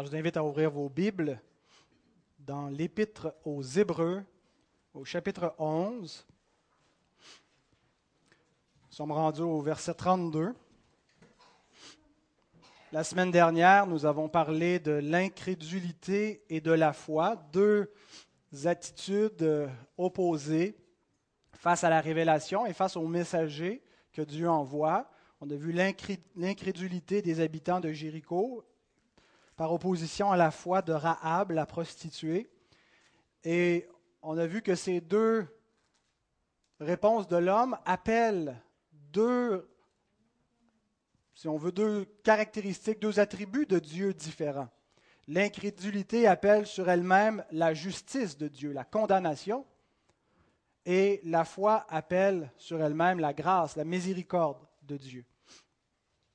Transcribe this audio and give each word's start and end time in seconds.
Je 0.00 0.04
vous 0.04 0.14
invite 0.14 0.36
à 0.36 0.44
ouvrir 0.44 0.70
vos 0.70 0.88
Bibles 0.88 1.42
dans 2.38 2.68
l'Épître 2.68 3.34
aux 3.44 3.64
Hébreux, 3.64 4.22
au 4.94 5.04
chapitre 5.04 5.56
11. 5.58 6.24
Nous 8.86 8.92
sommes 8.92 9.10
rendus 9.10 9.40
au 9.40 9.60
verset 9.60 9.94
32. 9.94 10.54
La 12.92 13.02
semaine 13.02 13.32
dernière, 13.32 13.88
nous 13.88 14.06
avons 14.06 14.28
parlé 14.28 14.78
de 14.78 14.92
l'incrédulité 14.92 16.44
et 16.48 16.60
de 16.60 16.70
la 16.70 16.92
foi, 16.92 17.34
deux 17.52 17.92
attitudes 18.66 19.68
opposées 19.96 20.76
face 21.54 21.82
à 21.82 21.90
la 21.90 22.00
révélation 22.00 22.66
et 22.66 22.72
face 22.72 22.96
au 22.96 23.08
messager 23.08 23.82
que 24.12 24.22
Dieu 24.22 24.48
envoie. 24.48 25.10
On 25.40 25.50
a 25.50 25.56
vu 25.56 25.72
l'incrédulité 25.72 27.20
des 27.20 27.40
habitants 27.40 27.80
de 27.80 27.90
Jéricho 27.90 28.64
par 29.58 29.72
opposition 29.72 30.30
à 30.30 30.36
la 30.36 30.52
foi 30.52 30.82
de 30.82 30.92
Rahab, 30.92 31.50
la 31.50 31.66
prostituée. 31.66 32.48
Et 33.42 33.88
on 34.22 34.38
a 34.38 34.46
vu 34.46 34.62
que 34.62 34.76
ces 34.76 35.00
deux 35.00 35.48
réponses 36.78 37.26
de 37.26 37.36
l'homme 37.36 37.76
appellent 37.84 38.56
deux, 38.92 39.68
si 41.34 41.48
on 41.48 41.56
veut, 41.56 41.72
deux 41.72 42.04
caractéristiques, 42.22 43.00
deux 43.00 43.18
attributs 43.18 43.66
de 43.66 43.80
Dieu 43.80 44.14
différents. 44.14 44.68
L'incrédulité 45.26 46.28
appelle 46.28 46.64
sur 46.64 46.88
elle-même 46.88 47.44
la 47.50 47.74
justice 47.74 48.38
de 48.38 48.46
Dieu, 48.46 48.72
la 48.72 48.84
condamnation, 48.84 49.66
et 50.86 51.20
la 51.24 51.44
foi 51.44 51.84
appelle 51.88 52.52
sur 52.56 52.80
elle-même 52.80 53.18
la 53.18 53.32
grâce, 53.32 53.74
la 53.74 53.84
miséricorde 53.84 54.64
de 54.82 54.96
Dieu. 54.96 55.24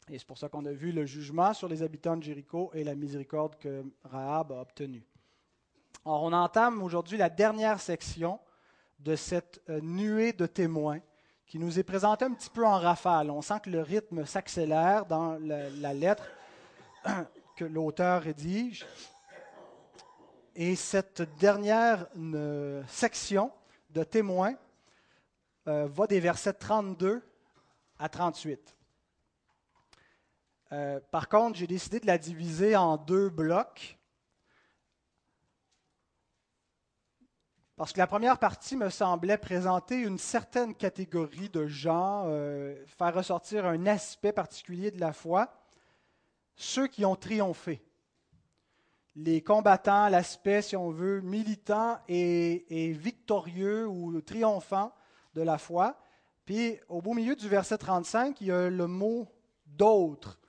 Et 0.09 0.19
c'est 0.19 0.27
pour 0.27 0.37
ça 0.37 0.49
qu'on 0.49 0.65
a 0.65 0.71
vu 0.71 0.91
le 0.91 1.05
jugement 1.05 1.53
sur 1.53 1.67
les 1.67 1.81
habitants 1.81 2.17
de 2.17 2.23
Jéricho 2.23 2.71
et 2.73 2.83
la 2.83 2.95
miséricorde 2.95 3.57
que 3.57 3.83
Rahab 4.03 4.51
a 4.51 4.61
obtenue. 4.61 5.03
Alors, 6.05 6.23
on 6.23 6.33
entame 6.33 6.83
aujourd'hui 6.83 7.17
la 7.17 7.29
dernière 7.29 7.79
section 7.79 8.39
de 8.99 9.15
cette 9.15 9.61
euh, 9.69 9.79
nuée 9.81 10.33
de 10.33 10.45
témoins 10.45 10.99
qui 11.47 11.59
nous 11.59 11.79
est 11.79 11.83
présentée 11.83 12.25
un 12.25 12.33
petit 12.33 12.49
peu 12.49 12.65
en 12.65 12.77
rafale. 12.77 13.29
On 13.29 13.41
sent 13.41 13.61
que 13.63 13.69
le 13.69 13.81
rythme 13.81 14.25
s'accélère 14.25 15.05
dans 15.05 15.37
la, 15.39 15.93
lettre 15.93 16.25
que 17.55 17.63
l'auteur 17.63 18.23
rédige. 18.23 18.85
Et 20.55 20.75
cette 20.75 21.21
dernière 21.39 22.07
euh, 22.17 22.83
section 22.87 23.51
de 23.91 24.03
témoins 24.03 24.55
euh, 25.67 25.87
va 25.87 26.07
des 26.07 26.19
versets 26.19 26.53
32 26.53 27.21
à 27.99 28.09
38. 28.09 28.75
Euh, 30.73 30.99
par 31.11 31.29
contre, 31.29 31.59
j'ai 31.59 31.67
décidé 31.67 31.99
de 31.99 32.07
la 32.07 32.17
diviser 32.17 32.75
en 32.75 32.97
deux 32.97 33.29
blocs. 33.29 33.99
Parce 37.75 37.93
que 37.93 37.99
la 37.99 38.07
première 38.07 38.39
partie 38.39 38.75
me 38.75 38.89
semblait 38.89 39.37
présenter 39.37 39.99
une 39.99 40.17
certaine 40.17 40.73
catégorie 40.73 41.49
de 41.49 41.67
gens, 41.67 42.23
euh, 42.27 42.75
faire 42.87 43.13
ressortir 43.13 43.67
un 43.67 43.85
aspect 43.85 44.31
particulier 44.31 44.89
de 44.89 44.99
la 44.99 45.13
foi, 45.13 45.53
ceux 46.55 46.87
qui 46.87 47.05
ont 47.05 47.15
triomphé. 47.15 47.85
Les 49.15 49.43
combattants, 49.43 50.09
l'aspect, 50.09 50.63
si 50.63 50.75
on 50.75 50.89
veut, 50.89 51.21
militant 51.21 51.99
et, 52.07 52.87
et 52.87 52.91
victorieux 52.93 53.87
ou 53.87 54.19
triomphant 54.21 54.91
de 55.35 55.43
la 55.43 55.59
foi. 55.59 55.99
Puis 56.45 56.79
au 56.89 56.99
beau 56.99 57.13
milieu 57.13 57.35
du 57.35 57.47
verset 57.47 57.77
35, 57.77 58.41
il 58.41 58.47
y 58.47 58.51
a 58.51 58.71
le 58.71 58.87
mot 58.87 59.27
d'autres 59.67 60.39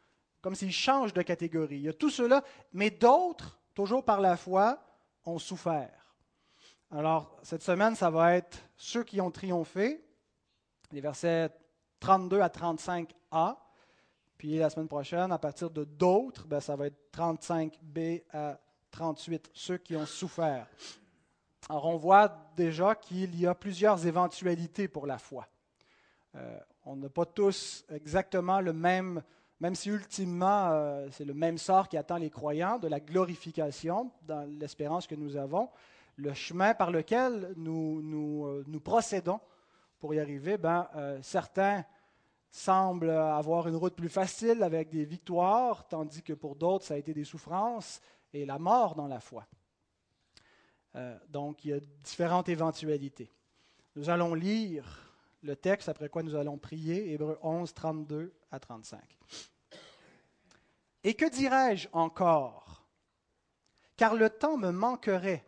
comme 0.44 0.54
s'il 0.54 0.72
change 0.72 1.14
de 1.14 1.22
catégorie. 1.22 1.76
Il 1.76 1.82
y 1.84 1.88
a 1.88 1.94
tout 1.94 2.10
cela, 2.10 2.44
mais 2.74 2.90
d'autres, 2.90 3.58
toujours 3.72 4.04
par 4.04 4.20
la 4.20 4.36
foi, 4.36 4.78
ont 5.24 5.38
souffert. 5.38 6.14
Alors, 6.90 7.38
cette 7.42 7.62
semaine, 7.62 7.96
ça 7.96 8.10
va 8.10 8.34
être 8.34 8.58
ceux 8.76 9.04
qui 9.04 9.22
ont 9.22 9.30
triomphé, 9.30 10.04
les 10.92 11.00
versets 11.00 11.48
32 11.98 12.42
à 12.42 12.48
35a. 12.48 13.56
Puis 14.36 14.58
la 14.58 14.68
semaine 14.68 14.86
prochaine, 14.86 15.32
à 15.32 15.38
partir 15.38 15.70
de 15.70 15.84
d'autres, 15.84 16.46
ben, 16.46 16.60
ça 16.60 16.76
va 16.76 16.88
être 16.88 17.10
35b 17.16 18.24
à 18.30 18.60
38, 18.90 19.50
ceux 19.54 19.78
qui 19.78 19.96
ont 19.96 20.04
souffert. 20.04 20.66
Alors, 21.70 21.86
on 21.86 21.96
voit 21.96 22.28
déjà 22.54 22.94
qu'il 22.94 23.34
y 23.40 23.46
a 23.46 23.54
plusieurs 23.54 24.06
éventualités 24.06 24.88
pour 24.88 25.06
la 25.06 25.16
foi. 25.16 25.48
Euh, 26.34 26.60
on 26.84 26.96
n'a 26.96 27.08
pas 27.08 27.24
tous 27.24 27.86
exactement 27.88 28.60
le 28.60 28.74
même 28.74 29.22
même 29.60 29.74
si 29.74 29.90
ultimement 29.90 30.70
euh, 30.70 31.08
c'est 31.10 31.24
le 31.24 31.34
même 31.34 31.58
sort 31.58 31.88
qui 31.88 31.96
attend 31.96 32.16
les 32.16 32.30
croyants, 32.30 32.78
de 32.78 32.88
la 32.88 33.00
glorification 33.00 34.10
dans 34.22 34.48
l'espérance 34.58 35.06
que 35.06 35.14
nous 35.14 35.36
avons, 35.36 35.70
le 36.16 36.32
chemin 36.32 36.74
par 36.74 36.90
lequel 36.90 37.52
nous, 37.56 38.46
euh, 38.46 38.80
procédons 38.82 39.40
pour 39.98 40.14
y 40.14 40.20
arriver, 40.20 40.58
ben, 40.58 40.88
euh, 40.96 41.18
certains 41.22 41.84
semblent 42.50 43.10
avoir 43.10 43.66
une 43.66 43.76
route 43.76 43.96
plus 43.96 44.08
facile 44.08 44.62
avec 44.62 44.90
des 44.90 45.04
victoires, 45.04 45.88
tandis 45.88 46.22
que 46.22 46.34
pour 46.34 46.54
d'autres, 46.54 46.84
ça 46.84 46.94
a 46.94 46.96
été 46.98 47.12
des 47.12 47.24
souffrances 47.24 48.00
et 48.32 48.46
la 48.46 48.58
mort 48.58 48.94
dans 48.94 49.08
la 49.08 49.18
foi. 49.18 49.44
donc, 51.28 51.64
il 51.64 51.70
y 51.70 51.72
a 51.72 51.80
différentes 52.04 52.48
éventualités. 52.48 53.32
Nous 53.96 54.08
allons 54.08 54.34
lire 54.34 55.03
le 55.44 55.56
texte, 55.56 55.88
après 55.88 56.08
quoi 56.08 56.22
nous 56.22 56.34
allons 56.34 56.58
prier, 56.58 57.12
Hébreu 57.12 57.38
11, 57.42 57.72
32 57.74 58.34
à 58.50 58.58
35. 58.58 59.00
Et 61.04 61.14
que 61.14 61.28
dirais-je 61.28 61.88
encore? 61.92 62.86
Car 63.96 64.14
le 64.14 64.30
temps 64.30 64.56
me 64.56 64.70
manquerait 64.70 65.44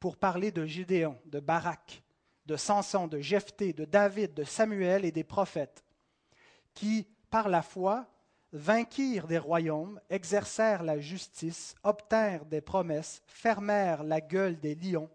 pour 0.00 0.16
parler 0.16 0.50
de 0.50 0.66
Gédéon, 0.66 1.18
de 1.26 1.40
Barak, 1.40 2.02
de 2.44 2.56
Samson, 2.56 3.06
de 3.06 3.20
Jephthé, 3.20 3.72
de 3.72 3.84
David, 3.84 4.34
de 4.34 4.44
Samuel 4.44 5.04
et 5.04 5.12
des 5.12 5.24
prophètes, 5.24 5.84
qui, 6.74 7.06
par 7.30 7.48
la 7.48 7.62
foi, 7.62 8.06
vainquirent 8.52 9.26
des 9.26 9.38
royaumes, 9.38 10.00
exercèrent 10.10 10.82
la 10.82 10.98
justice, 10.98 11.74
obtinrent 11.82 12.44
des 12.46 12.60
promesses, 12.60 13.22
fermèrent 13.26 14.02
la 14.02 14.20
gueule 14.20 14.58
des 14.58 14.74
lions, 14.74 15.10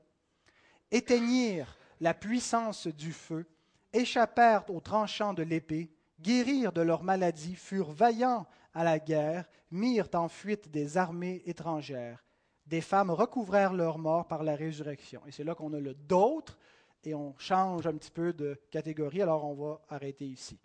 éteignirent 0.89 1.77
la 1.99 2.13
puissance 2.13 2.87
du 2.87 3.13
feu, 3.13 3.45
échappèrent 3.93 4.69
aux 4.69 4.79
tranchants 4.79 5.33
de 5.33 5.43
l'épée, 5.43 5.91
guérirent 6.19 6.73
de 6.73 6.81
leur 6.81 7.03
maladie, 7.03 7.55
furent 7.55 7.91
vaillants 7.91 8.45
à 8.73 8.83
la 8.83 8.99
guerre, 8.99 9.49
mirent 9.69 10.09
en 10.13 10.27
fuite 10.27 10.69
des 10.69 10.97
armées 10.97 11.41
étrangères. 11.45 12.23
Des 12.65 12.81
femmes 12.81 13.11
recouvrèrent 13.11 13.73
leur 13.73 13.97
mort 13.97 14.27
par 14.27 14.43
la 14.43 14.55
résurrection. 14.55 15.21
Et 15.27 15.31
c'est 15.31 15.43
là 15.43 15.55
qu'on 15.55 15.73
a 15.73 15.79
le 15.79 15.93
d'autres 15.93 16.57
et 17.03 17.13
on 17.13 17.35
change 17.37 17.87
un 17.87 17.97
petit 17.97 18.11
peu 18.11 18.33
de 18.33 18.59
catégorie. 18.69 19.21
Alors 19.21 19.45
on 19.45 19.53
va 19.53 19.81
arrêter 19.89 20.25
ici. 20.25 20.59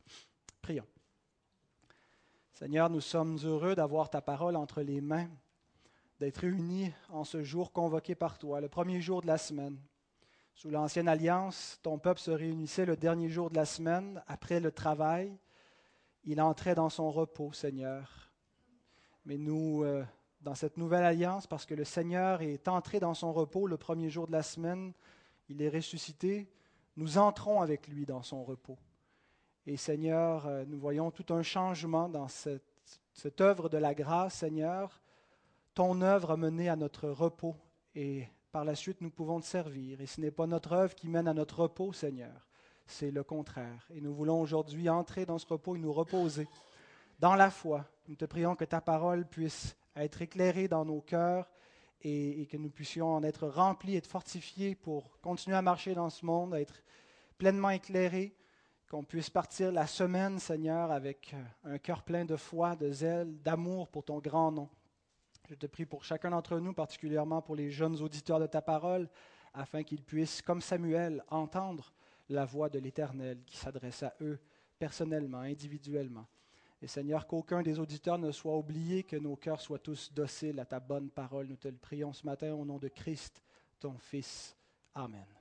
Prions. 0.63 0.87
Seigneur, 2.53 2.89
nous 2.91 3.01
sommes 3.01 3.39
heureux 3.45 3.75
d'avoir 3.75 4.09
ta 4.09 4.21
parole 4.21 4.57
entre 4.57 4.83
les 4.83 5.01
mains, 5.01 5.29
d'être 6.19 6.39
réunis 6.39 6.93
en 7.11 7.25
ce 7.25 7.43
jour 7.43 7.73
convoqué 7.73 8.15
par 8.15 8.39
toi, 8.39 8.61
le 8.61 8.69
premier 8.69 9.01
jour 9.01 9.21
de 9.21 9.27
la 9.27 9.39
semaine. 9.39 9.79
Sous 10.57 10.71
l'ancienne 10.71 11.07
alliance, 11.07 11.79
ton 11.83 11.99
peuple 11.99 12.19
se 12.19 12.31
réunissait 12.31 12.87
le 12.87 12.97
dernier 12.97 13.29
jour 13.29 13.51
de 13.51 13.57
la 13.57 13.67
semaine, 13.67 14.23
après 14.27 14.59
le 14.59 14.73
travail. 14.73 15.37
Il 16.25 16.41
entrait 16.41 16.75
dans 16.75 16.89
son 16.89 17.11
repos, 17.11 17.53
Seigneur. 17.53 18.33
Mais 19.27 19.37
nous, 19.37 19.83
euh, 19.85 20.03
dans 20.41 20.55
cette 20.55 20.79
nouvelle 20.79 21.05
alliance, 21.05 21.47
parce 21.47 21.67
que 21.67 21.75
le 21.75 21.85
Seigneur 21.85 22.41
est 22.41 22.69
entré 22.69 23.01
dans 23.01 23.13
son 23.13 23.35
repos 23.35 23.67
le 23.67 23.77
premier 23.77 24.09
jour 24.09 24.27
de 24.27 24.33
la 24.33 24.43
semaine, 24.43 24.95
il 25.51 25.61
est 25.61 25.69
ressuscité, 25.69 26.51
nous 26.97 27.19
entrons 27.19 27.61
avec 27.61 27.87
lui 27.87 28.07
dans 28.07 28.23
son 28.23 28.43
repos. 28.43 28.79
Et 29.67 29.77
Seigneur, 29.77 30.47
euh, 30.47 30.65
nous 30.67 30.79
voyons 30.79 31.11
tout 31.11 31.35
un 31.35 31.43
changement 31.43 32.09
dans 32.09 32.29
cette, 32.29 32.63
œuvre 33.43 33.69
de 33.69 33.77
la 33.77 33.95
grâce, 33.95 34.37
Seigneur. 34.37 35.03
Ton 35.75 36.01
œuvre 36.01 36.31
a 36.31 36.39
mené 36.39 36.71
à 36.71 36.77
notre 36.77 37.11
repos 37.11 37.57
et 37.95 38.27
par 38.57 38.65
la 38.65 38.75
suite 38.75 39.03
nous 39.03 39.11
pouvons 39.11 39.39
te 39.39 39.45
servir. 39.45 40.01
Et 40.01 40.07
ce 40.07 40.19
n'est 40.19 40.31
pas 40.31 40.47
notre 40.47 40.73
œuvre 40.73 40.95
qui 40.95 41.09
mène 41.09 41.29
à 41.29 41.35
notre 41.35 41.61
repos, 41.61 41.93
Seigneur, 41.93 42.49
c'est 42.87 43.11
le 43.11 43.23
contraire. 43.23 43.87
Et 43.95 44.01
nous 44.01 44.15
voulons 44.15 44.41
aujourd'hui 44.41 44.89
entrer 44.89 45.27
dans 45.27 45.37
ce 45.37 45.47
repos 45.47 45.77
et 45.77 45.79
nous 45.79 45.93
reposer 45.93 46.49
dans 47.19 47.35
la 47.35 47.51
foi. 47.51 47.85
Nous 48.09 48.15
te 48.15 48.25
prions 48.25 48.57
que 48.57 48.65
ta 48.65 48.81
parole 48.81 49.27
puisse 49.27 49.77
être 49.95 50.23
éclairée 50.23 50.69
dans 50.69 50.87
nos 50.87 51.03
cœurs 51.03 51.47
et, 52.01 52.49
que 52.51 52.57
nous 52.57 52.71
puissions 52.71 53.15
en 53.15 53.23
être 53.25 53.47
remplis 53.47 53.95
et 53.95 54.01
fortifiés 54.01 54.75
pour 54.75 55.21
continuer 55.21 55.59
à 55.59 55.61
marcher 55.61 55.93
dans 55.93 56.09
ce 56.09 56.25
monde, 56.25 56.55
à 56.55 56.61
être 56.63 56.83
pleinement 57.37 57.69
éclairés, 57.69 58.35
qu'on 58.91 59.05
puisse 59.05 59.29
partir 59.29 59.71
la 59.71 59.87
semaine, 59.87 60.39
Seigneur, 60.39 60.93
avec 60.93 61.35
un 61.63 61.77
cœur 61.77 62.03
plein 62.03 62.25
de 62.25 62.37
foi, 62.37 62.75
de 62.75 62.91
zèle, 62.91 63.37
d'amour 63.43 63.89
pour 63.89 64.03
ton 64.03 64.19
grand 64.19 64.51
nom. 64.51 64.71
Je 65.49 65.55
te 65.55 65.67
prie 65.67 65.87
pour 65.87 66.05
chacun 66.05 66.31
d'entre 66.31 66.59
nous, 66.59 66.73
particulièrement 66.73 67.41
pour 67.41 67.55
les 67.55 67.71
jeunes 67.71 68.01
auditeurs 68.03 68.41
de 68.41 68.47
ta 68.47 68.61
parole, 68.61 69.09
afin 69.55 69.85
qu'ils 69.85 70.03
puissent, 70.03 70.43
comme 70.43 70.61
Samuel, 70.61 71.23
entendre 71.29 71.93
la 72.29 72.45
voix 72.45 72.69
de 72.69 72.79
l'Éternel 72.81 73.43
qui 73.47 73.57
s'adresse 73.57 74.03
à 74.03 74.15
eux 74.21 74.41
personnellement, 74.79 75.39
individuellement. 75.39 76.27
Et 76.83 76.89
Seigneur, 76.89 77.27
qu'aucun 77.27 77.63
des 77.63 77.79
auditeurs 77.79 78.19
ne 78.19 78.33
soit 78.33 78.57
oublié, 78.57 79.05
que 79.05 79.17
nos 79.17 79.37
cœurs 79.37 79.61
soient 79.61 79.79
tous 79.79 80.13
dociles 80.13 80.61
à 80.61 80.67
ta 80.67 80.81
bonne 80.81 81.11
parole. 81.11 81.47
Nous 81.47 81.57
te 81.57 81.69
le 81.69 81.77
prions 81.77 82.13
ce 82.13 82.27
matin 82.27 82.53
au 82.53 82.65
nom 82.65 82.79
de 82.79 82.89
Christ, 82.89 83.43
ton 83.79 83.97
Fils. 83.99 84.57
Amen. 84.95 85.36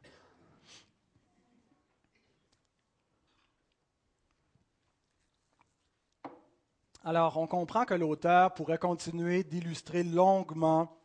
Alors, 7.07 7.37
on 7.37 7.45
comprend 7.45 7.85
que 7.85 7.93
l'auteur 7.93 8.55
pourrait 8.55 8.79
continuer 8.79 9.43
d'illustrer 9.43 10.01
longuement 10.01 10.97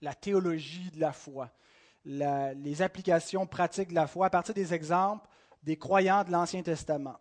la 0.00 0.14
théologie 0.14 0.90
de 0.92 1.00
la 1.00 1.12
foi, 1.12 1.50
les 2.06 2.80
applications 2.80 3.46
pratiques 3.46 3.90
de 3.90 3.94
la 3.94 4.06
foi 4.06 4.26
à 4.26 4.30
partir 4.30 4.54
des 4.54 4.72
exemples 4.72 5.28
des 5.62 5.76
croyants 5.76 6.24
de 6.24 6.32
l'Ancien 6.32 6.62
Testament. 6.62 7.18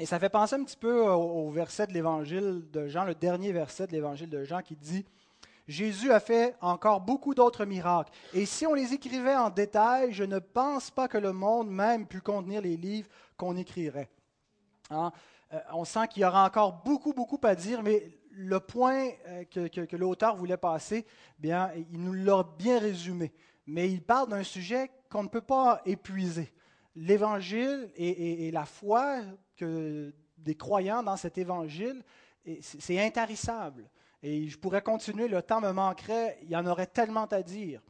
Et 0.00 0.04
ça 0.04 0.18
fait 0.18 0.30
penser 0.30 0.56
un 0.56 0.64
petit 0.64 0.76
peu 0.76 1.00
au, 1.00 1.48
verset 1.50 1.86
de 1.86 1.92
l'Évangile 1.92 2.68
de 2.72 2.88
Jean, 2.88 3.04
le 3.04 3.14
dernier 3.14 3.52
verset 3.52 3.86
de 3.86 3.92
l'Évangile 3.92 4.28
de 4.28 4.42
Jean 4.42 4.60
qui 4.60 4.74
dit 4.74 5.06
Jésus 5.68 6.10
a 6.10 6.18
fait 6.18 6.56
encore 6.60 7.02
beaucoup 7.02 7.36
d'autres 7.36 7.64
miracles. 7.64 8.10
Et 8.34 8.46
si 8.46 8.66
on 8.66 8.74
les 8.74 8.94
écrivait 8.94 9.36
en 9.36 9.48
détail, 9.48 10.12
je 10.12 10.24
ne 10.24 10.40
pense 10.40 10.90
pas 10.90 11.06
que 11.06 11.18
le 11.18 11.32
monde 11.32 11.70
même 11.70 12.08
pût 12.08 12.20
contenir 12.20 12.62
les 12.62 12.76
livres 12.76 13.08
qu'on 13.36 13.56
écrirait. 13.56 14.10
Hein? 14.90 15.12
Euh, 15.52 15.60
on 15.72 15.84
sent 15.84 16.08
qu'il 16.08 16.22
y 16.22 16.24
aura 16.24 16.46
encore 16.46 16.82
beaucoup, 16.84 17.12
beaucoup 17.12 17.40
à 17.42 17.54
dire, 17.54 17.82
mais 17.82 18.18
le 18.30 18.60
point 18.60 19.10
euh, 19.28 19.44
que, 19.44 19.96
l'auteur 19.96 20.36
voulait 20.36 20.56
passer, 20.56 21.06
bien, 21.38 21.70
il 21.92 22.00
nous 22.00 22.14
l'a 22.14 22.42
bien 22.58 22.78
résumé. 22.78 23.32
Mais 23.66 23.90
il 23.90 24.02
parle 24.02 24.28
d'un 24.28 24.42
sujet 24.42 24.90
qu'on 25.10 25.22
ne 25.22 25.28
peut 25.28 25.42
pas 25.42 25.82
épuiser. 25.84 26.52
L'évangile 26.96 27.90
et, 27.96 28.50
la 28.50 28.66
foi 28.66 29.20
que 29.56 30.12
des 30.36 30.56
croyants 30.56 31.02
dans 31.02 31.16
cet 31.16 31.38
évangile, 31.38 32.02
c'est 32.60 33.00
intarissable. 33.00 33.88
Et 34.22 34.48
je 34.48 34.58
pourrais 34.58 34.82
continuer, 34.82 35.26
le 35.26 35.40
temps 35.40 35.60
me 35.60 35.72
manquerait, 35.72 36.38
il 36.42 36.50
y 36.50 36.56
en 36.56 36.66
aurait 36.66 36.86
tellement 36.86 37.24
à 37.26 37.42
dire. 37.42 37.80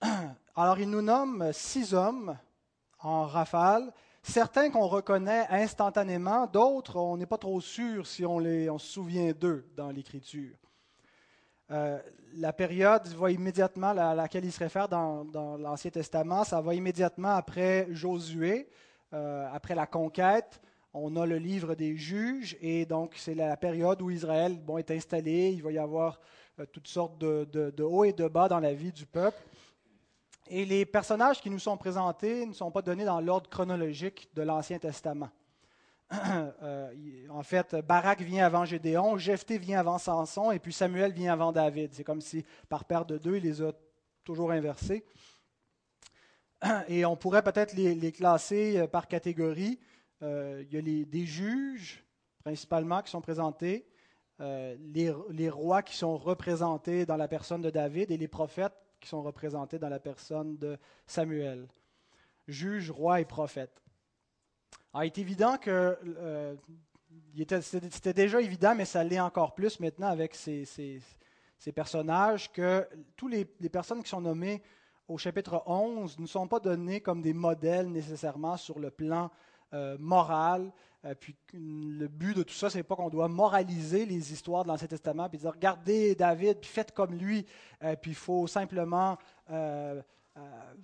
Alors 0.56 0.80
il 0.80 0.90
nous 0.90 1.02
nomme 1.02 1.52
six 1.52 1.94
hommes 1.94 2.36
en 2.98 3.24
rafale 3.24 3.92
Certains 4.28 4.70
qu'on 4.70 4.88
reconnaît 4.88 5.46
instantanément, 5.50 6.48
d'autres, 6.48 6.96
on 6.96 7.16
n'est 7.16 7.26
pas 7.26 7.38
trop 7.38 7.60
sûr 7.60 8.08
si 8.08 8.26
on, 8.26 8.40
les, 8.40 8.66
se 8.66 8.86
souvient 8.86 9.30
d'eux 9.30 9.64
dans 9.76 9.90
l'Écriture. 9.90 10.56
Euh, 11.70 12.00
la 12.34 12.52
période 12.52 13.06
va 13.06 13.30
immédiatement 13.30 13.90
à 13.90 14.16
laquelle 14.16 14.44
il 14.44 14.50
se 14.50 14.58
réfère 14.58 14.88
dans, 14.88 15.56
l'Ancien 15.56 15.92
Testament, 15.92 16.42
ça 16.42 16.60
va 16.60 16.74
immédiatement 16.74 17.36
après 17.36 17.86
Josué, 17.90 18.68
euh, 19.12 19.48
après 19.52 19.76
la 19.76 19.86
conquête. 19.86 20.60
On 20.92 21.14
a 21.16 21.24
le 21.24 21.38
livre 21.38 21.76
des 21.76 21.96
juges 21.96 22.56
et 22.60 22.84
donc 22.84 23.14
c'est 23.16 23.34
la 23.34 23.56
période 23.56 24.02
où 24.02 24.10
Israël 24.10 24.58
bon, 24.58 24.76
est 24.76 24.90
installé. 24.90 25.52
Il 25.52 25.62
va 25.62 25.70
y 25.70 25.78
avoir 25.78 26.18
euh, 26.58 26.66
toutes 26.72 26.88
sortes 26.88 27.16
de 27.16 27.82
hauts 27.82 28.04
et 28.04 28.12
de 28.12 28.26
bas 28.26 28.48
dans 28.48 28.60
la 28.60 28.74
vie 28.74 28.92
du 28.92 29.06
peuple. 29.06 29.40
Et 30.48 30.64
les 30.64 30.86
personnages 30.86 31.40
qui 31.40 31.50
nous 31.50 31.58
sont 31.58 31.76
présentés 31.76 32.46
ne 32.46 32.52
sont 32.52 32.70
pas 32.70 32.82
donnés 32.82 33.04
dans 33.04 33.20
l'ordre 33.20 33.50
chronologique 33.50 34.28
de 34.34 34.42
l'Ancien 34.42 34.78
Testament. 34.78 35.30
Euh, 36.62 36.92
en 37.30 37.42
fait, 37.42 37.74
Barak 37.74 38.20
vient 38.20 38.46
avant 38.46 38.64
Gédéon, 38.64 39.18
Jephthé 39.18 39.58
vient 39.58 39.80
avant 39.80 39.98
Samson, 39.98 40.52
et 40.52 40.60
puis 40.60 40.72
Samuel 40.72 41.12
vient 41.12 41.32
avant 41.32 41.50
David. 41.50 41.92
C'est 41.92 42.04
comme 42.04 42.20
si, 42.20 42.44
par 42.68 42.84
paire 42.84 43.04
de 43.04 43.18
deux, 43.18 43.36
il 43.36 43.42
les 43.42 43.60
a 43.60 43.72
toujours 44.22 44.52
inversés. 44.52 45.04
Et 46.88 47.04
on 47.04 47.16
pourrait 47.16 47.42
peut-être 47.42 47.74
les, 47.74 48.12
classer 48.12 48.78
euh, 48.78 48.86
par 48.86 49.08
catégorie. 49.08 49.80
Euh, 50.22 50.62
il 50.66 50.74
y 50.74 50.78
a 50.78 50.80
les, 50.80 51.04
des 51.04 51.26
juges, 51.26 52.04
principalement, 52.44 53.02
qui 53.02 53.10
sont 53.10 53.20
présentés, 53.20 53.86
les, 54.38 55.12
les 55.30 55.50
rois 55.50 55.82
qui 55.82 55.96
sont 55.96 56.16
représentés 56.16 57.04
dans 57.04 57.16
la 57.16 57.26
personne 57.26 57.62
de 57.62 57.70
David, 57.70 58.12
et 58.12 58.16
les 58.16 58.28
prophètes 58.28 58.85
qui 59.06 59.10
sont 59.10 59.22
représentés 59.22 59.78
dans 59.78 59.88
la 59.88 60.00
personne 60.00 60.56
de 60.56 60.76
Samuel, 61.06 61.68
juge, 62.48 62.90
roi 62.90 63.20
et 63.20 63.24
prophète. 63.24 63.80
Alors, 64.92 65.04
il 65.04 65.06
est 65.06 65.18
évident 65.18 65.58
que 65.58 65.96
euh, 66.18 66.56
c'était 67.60 68.12
déjà 68.12 68.40
évident, 68.40 68.74
mais 68.74 68.84
ça 68.84 69.04
l'est 69.04 69.20
encore 69.20 69.54
plus 69.54 69.78
maintenant 69.78 70.08
avec 70.08 70.34
ces, 70.34 70.64
ces, 70.64 71.72
personnages, 71.72 72.50
que 72.52 72.84
tous 73.14 73.28
les, 73.28 73.46
les, 73.60 73.68
personnes 73.68 74.02
qui 74.02 74.08
sont 74.08 74.20
nommées 74.20 74.60
au 75.06 75.18
chapitre 75.18 75.62
11 75.66 76.18
ne 76.18 76.26
sont 76.26 76.48
pas 76.48 76.58
données 76.58 77.00
comme 77.00 77.22
des 77.22 77.32
modèles 77.32 77.88
nécessairement 77.88 78.56
sur 78.56 78.80
le 78.80 78.90
plan 78.90 79.30
euh, 79.72 79.96
moral. 80.00 80.72
Euh, 81.06 81.14
puis 81.14 81.36
le 81.52 82.08
but 82.08 82.36
de 82.36 82.42
tout 82.42 82.54
ça, 82.54 82.68
c'est 82.68 82.82
pas 82.82 82.96
qu'on 82.96 83.10
doit 83.10 83.28
moraliser 83.28 84.06
les 84.06 84.32
histoires 84.32 84.64
de 84.64 84.68
l'Ancien 84.68 84.88
Testament, 84.88 85.28
puis 85.28 85.38
dire 85.38 85.52
regardez 85.52 86.14
David, 86.14 86.58
puis 86.60 86.70
faites 86.70 86.92
comme 86.92 87.14
lui, 87.14 87.46
euh, 87.82 87.94
puis 87.96 88.10
il 88.10 88.16
faut 88.16 88.46
simplement 88.46 89.16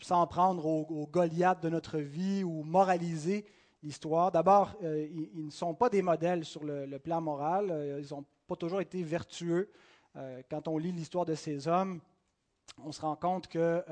s'en 0.01 0.27
prendre 0.27 0.65
au, 0.65 1.07
Goliath 1.07 1.63
de 1.63 1.69
notre 1.69 1.99
vie 1.99 2.45
ou 2.45 2.63
moraliser 2.63 3.45
l'histoire. 3.83 4.31
D'abord, 4.31 4.77
ils, 4.81 5.45
ne 5.47 5.51
sont 5.51 5.75
pas 5.75 5.89
des 5.91 6.01
modèles 6.01 6.45
sur 6.45 6.65
le, 6.65 6.99
plan 6.99 7.21
moral, 7.21 8.01
ils 8.01 8.15
n'ont 8.15 8.25
pas 8.47 8.57
toujours 8.57 8.81
été 8.81 9.03
vertueux. 9.03 9.69
quand 10.49 10.69
on 10.69 10.79
lit 10.79 10.93
l'histoire 10.93 11.27
de 11.27 11.35
ces 11.35 11.67
hommes, 11.67 12.01
on 12.83 12.93
se 12.93 13.01
rend 13.01 13.17
compte 13.17 13.49
que 13.49 13.85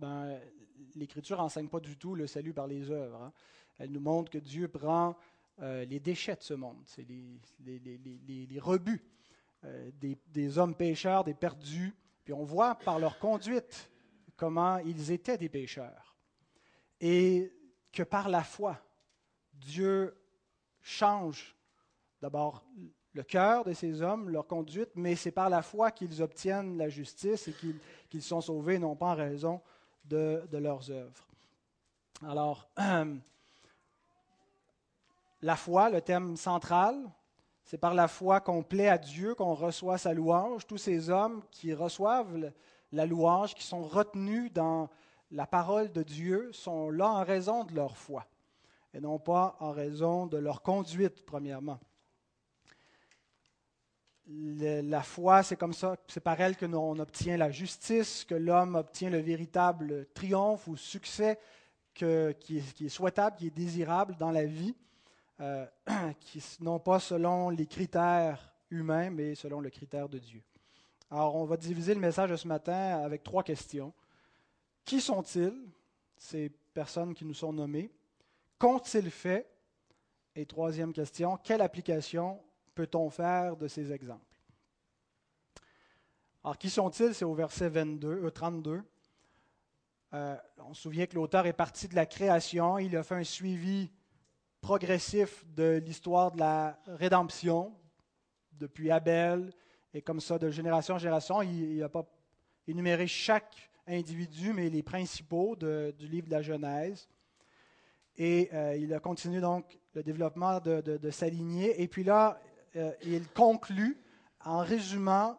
ben, 0.00 0.38
l'Écriture 0.96 1.38
n'enseigne 1.38 1.68
pas 1.68 1.80
du 1.80 1.96
tout 1.96 2.14
le 2.14 2.26
salut 2.26 2.52
par 2.52 2.66
les 2.66 2.90
œuvres. 2.90 3.22
Hein. 3.22 3.32
Elle 3.78 3.92
nous 3.92 4.00
montre 4.00 4.30
que 4.30 4.38
Dieu 4.38 4.68
prend 4.68 5.16
euh, 5.62 5.84
les 5.86 6.00
déchets 6.00 6.36
de 6.36 6.42
ce 6.42 6.54
monde, 6.54 6.82
c'est 6.84 7.06
les, 7.08 8.58
rebuts 8.60 9.02
euh, 9.64 9.90
des, 10.26 10.58
hommes 10.58 10.74
pécheurs, 10.74 11.24
des 11.24 11.34
perdus. 11.34 11.94
Puis 12.24 12.34
on 12.34 12.44
voit 12.44 12.74
par 12.74 12.98
leur 12.98 13.18
conduite 13.18 13.90
comment 14.36 14.78
ils 14.78 15.12
étaient 15.12 15.38
des 15.38 15.48
pécheurs. 15.48 16.14
Et 17.00 17.52
que 17.90 18.02
par 18.02 18.28
la 18.28 18.42
foi, 18.42 18.78
Dieu 19.54 20.14
change 20.82 21.56
d'abord 22.20 22.62
le 23.14 23.22
cœur 23.22 23.64
de 23.64 23.72
ces 23.72 24.02
hommes, 24.02 24.28
leur 24.28 24.46
conduite, 24.46 24.90
mais 24.94 25.16
c'est 25.16 25.30
par 25.30 25.48
la 25.48 25.62
foi 25.62 25.90
qu'ils 25.90 26.20
obtiennent 26.20 26.76
la 26.76 26.90
justice 26.90 27.48
et 27.48 27.54
qu'ils 28.10 28.22
sont 28.22 28.42
sauvés, 28.42 28.78
non 28.78 28.94
pas 28.94 29.12
en 29.12 29.14
raison 29.14 29.62
de, 30.04 30.46
de 30.50 30.58
leurs 30.58 30.90
œuvres. 30.90 31.26
Alors, 32.22 32.68
la 35.46 35.56
foi, 35.56 35.90
le 35.90 36.00
thème 36.00 36.36
central. 36.36 36.96
C'est 37.62 37.78
par 37.78 37.94
la 37.94 38.08
foi 38.08 38.40
qu'on 38.40 38.62
plaît 38.62 38.88
à 38.88 38.98
Dieu, 38.98 39.34
qu'on 39.34 39.54
reçoit 39.54 39.96
sa 39.96 40.12
louange. 40.12 40.66
Tous 40.66 40.78
ces 40.78 41.08
hommes 41.08 41.42
qui 41.50 41.72
reçoivent 41.72 42.52
la 42.92 43.06
louange, 43.06 43.54
qui 43.54 43.64
sont 43.64 43.82
retenus 43.82 44.52
dans 44.52 44.88
la 45.30 45.46
parole 45.46 45.92
de 45.92 46.02
Dieu, 46.02 46.50
sont 46.52 46.90
là 46.90 47.08
en 47.08 47.24
raison 47.24 47.64
de 47.64 47.74
leur 47.74 47.96
foi 47.96 48.26
et 48.92 49.00
non 49.00 49.18
pas 49.18 49.56
en 49.60 49.72
raison 49.72 50.26
de 50.26 50.38
leur 50.38 50.62
conduite, 50.62 51.24
premièrement. 51.26 51.78
la 54.26 55.02
foi, 55.02 55.42
c'est 55.42 55.56
comme 55.56 55.74
ça, 55.74 55.96
c'est 56.08 56.20
par 56.20 56.40
elle 56.40 56.56
que 56.56 56.64
l'on 56.64 56.98
obtient 56.98 57.36
la 57.36 57.50
justice, 57.50 58.24
que 58.24 58.34
l'homme 58.34 58.74
obtient 58.74 59.10
le 59.10 59.18
véritable 59.18 60.06
triomphe 60.14 60.66
ou 60.66 60.76
succès 60.76 61.38
qui, 61.92 62.04
est, 62.04 62.88
souhaitable, 62.88 63.36
qui 63.36 63.48
est 63.48 63.50
désirable 63.50 64.16
dans 64.16 64.30
la 64.30 64.46
vie. 64.46 64.74
Euh, 65.40 65.66
qui, 66.20 66.42
non 66.60 66.78
pas 66.78 66.98
selon 66.98 67.50
les 67.50 67.66
critères 67.66 68.54
humains, 68.70 69.10
mais 69.10 69.34
selon 69.34 69.60
le 69.60 69.68
critère 69.68 70.08
de 70.08 70.18
Dieu. 70.18 70.42
Alors, 71.10 71.36
on 71.36 71.44
va 71.44 71.56
diviser 71.56 71.94
le 71.94 72.00
message 72.00 72.30
de 72.30 72.36
ce 72.36 72.48
matin 72.48 73.02
avec 73.04 73.22
trois 73.22 73.42
questions. 73.42 73.92
Qui 74.84 75.00
sont-ils, 75.00 75.54
ces 76.16 76.48
personnes 76.48 77.14
qui 77.14 77.24
nous 77.24 77.34
sont 77.34 77.52
nommées? 77.52 77.92
Qu'ont-ils 78.58 79.10
fait? 79.10 79.46
Et 80.34 80.46
troisième 80.46 80.92
question, 80.92 81.36
quelle 81.36 81.60
application 81.60 82.42
peut-on 82.74 83.08
faire 83.10 83.56
de 83.56 83.68
ces 83.68 83.92
exemples? 83.92 84.22
Alors, 86.42 86.56
qui 86.56 86.70
sont-ils? 86.70 87.14
C'est 87.14 87.24
au 87.24 87.34
verset 87.34 87.68
22, 87.68 88.30
32. 88.30 88.72
Euh, 88.72 88.82
euh, 90.14 90.36
on 90.58 90.72
se 90.72 90.82
souvient 90.82 91.06
que 91.06 91.14
l'auteur 91.14 91.46
est 91.46 91.52
parti 91.52 91.88
de 91.88 91.94
la 91.94 92.06
création, 92.06 92.78
il 92.78 92.96
a 92.96 93.02
fait 93.02 93.16
un 93.16 93.24
suivi 93.24 93.90
progressif 94.66 95.44
de 95.54 95.80
l'histoire 95.86 96.32
de 96.32 96.40
la 96.40 96.76
rédemption, 96.88 97.72
depuis 98.50 98.90
Abel, 98.90 99.52
et 99.94 100.02
comme 100.02 100.18
ça, 100.18 100.40
de 100.40 100.50
génération 100.50 100.96
en 100.96 100.98
génération. 100.98 101.40
Il 101.40 101.78
n'a 101.78 101.88
pas 101.88 102.04
énuméré 102.66 103.06
chaque 103.06 103.70
individu, 103.86 104.52
mais 104.52 104.68
les 104.68 104.82
principaux 104.82 105.54
du 105.54 106.08
livre 106.08 106.26
de 106.26 106.32
la 106.32 106.42
Genèse. 106.42 107.08
Et 108.16 108.48
euh, 108.52 108.76
il 108.76 108.92
a 108.92 108.98
continué 108.98 109.40
donc 109.40 109.78
le 109.94 110.02
développement 110.02 110.58
de, 110.58 110.80
de, 110.80 111.10
sa 111.10 111.28
lignée. 111.28 111.80
Et 111.80 111.86
puis 111.86 112.02
là, 112.02 112.40
euh, 112.74 112.90
il 113.04 113.28
conclut 113.28 113.96
en 114.44 114.58
résumant 114.64 115.38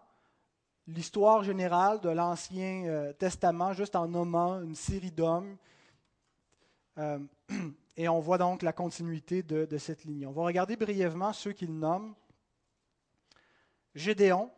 l'histoire 0.88 1.44
générale 1.44 2.00
de 2.00 2.08
l'Ancien 2.08 2.86
euh, 2.86 3.12
Testament, 3.12 3.74
juste 3.74 3.98
en 3.98 4.08
nommant 4.08 4.62
une 4.62 4.76
série 4.76 5.12
d'hommes. 5.12 5.58
Et 8.00 8.08
on 8.08 8.20
voit 8.20 8.38
donc 8.38 8.62
la 8.62 8.74
continuité 8.74 9.42
de, 9.42 9.78
cette 9.80 10.06
ligne. 10.06 10.28
On 10.28 10.32
va 10.32 10.44
regarder 10.44 10.76
brièvement 10.76 11.34
ceux 11.34 11.52
qu'il 11.52 11.74
nomme. 11.74 12.14
Gédéon, 13.96 14.52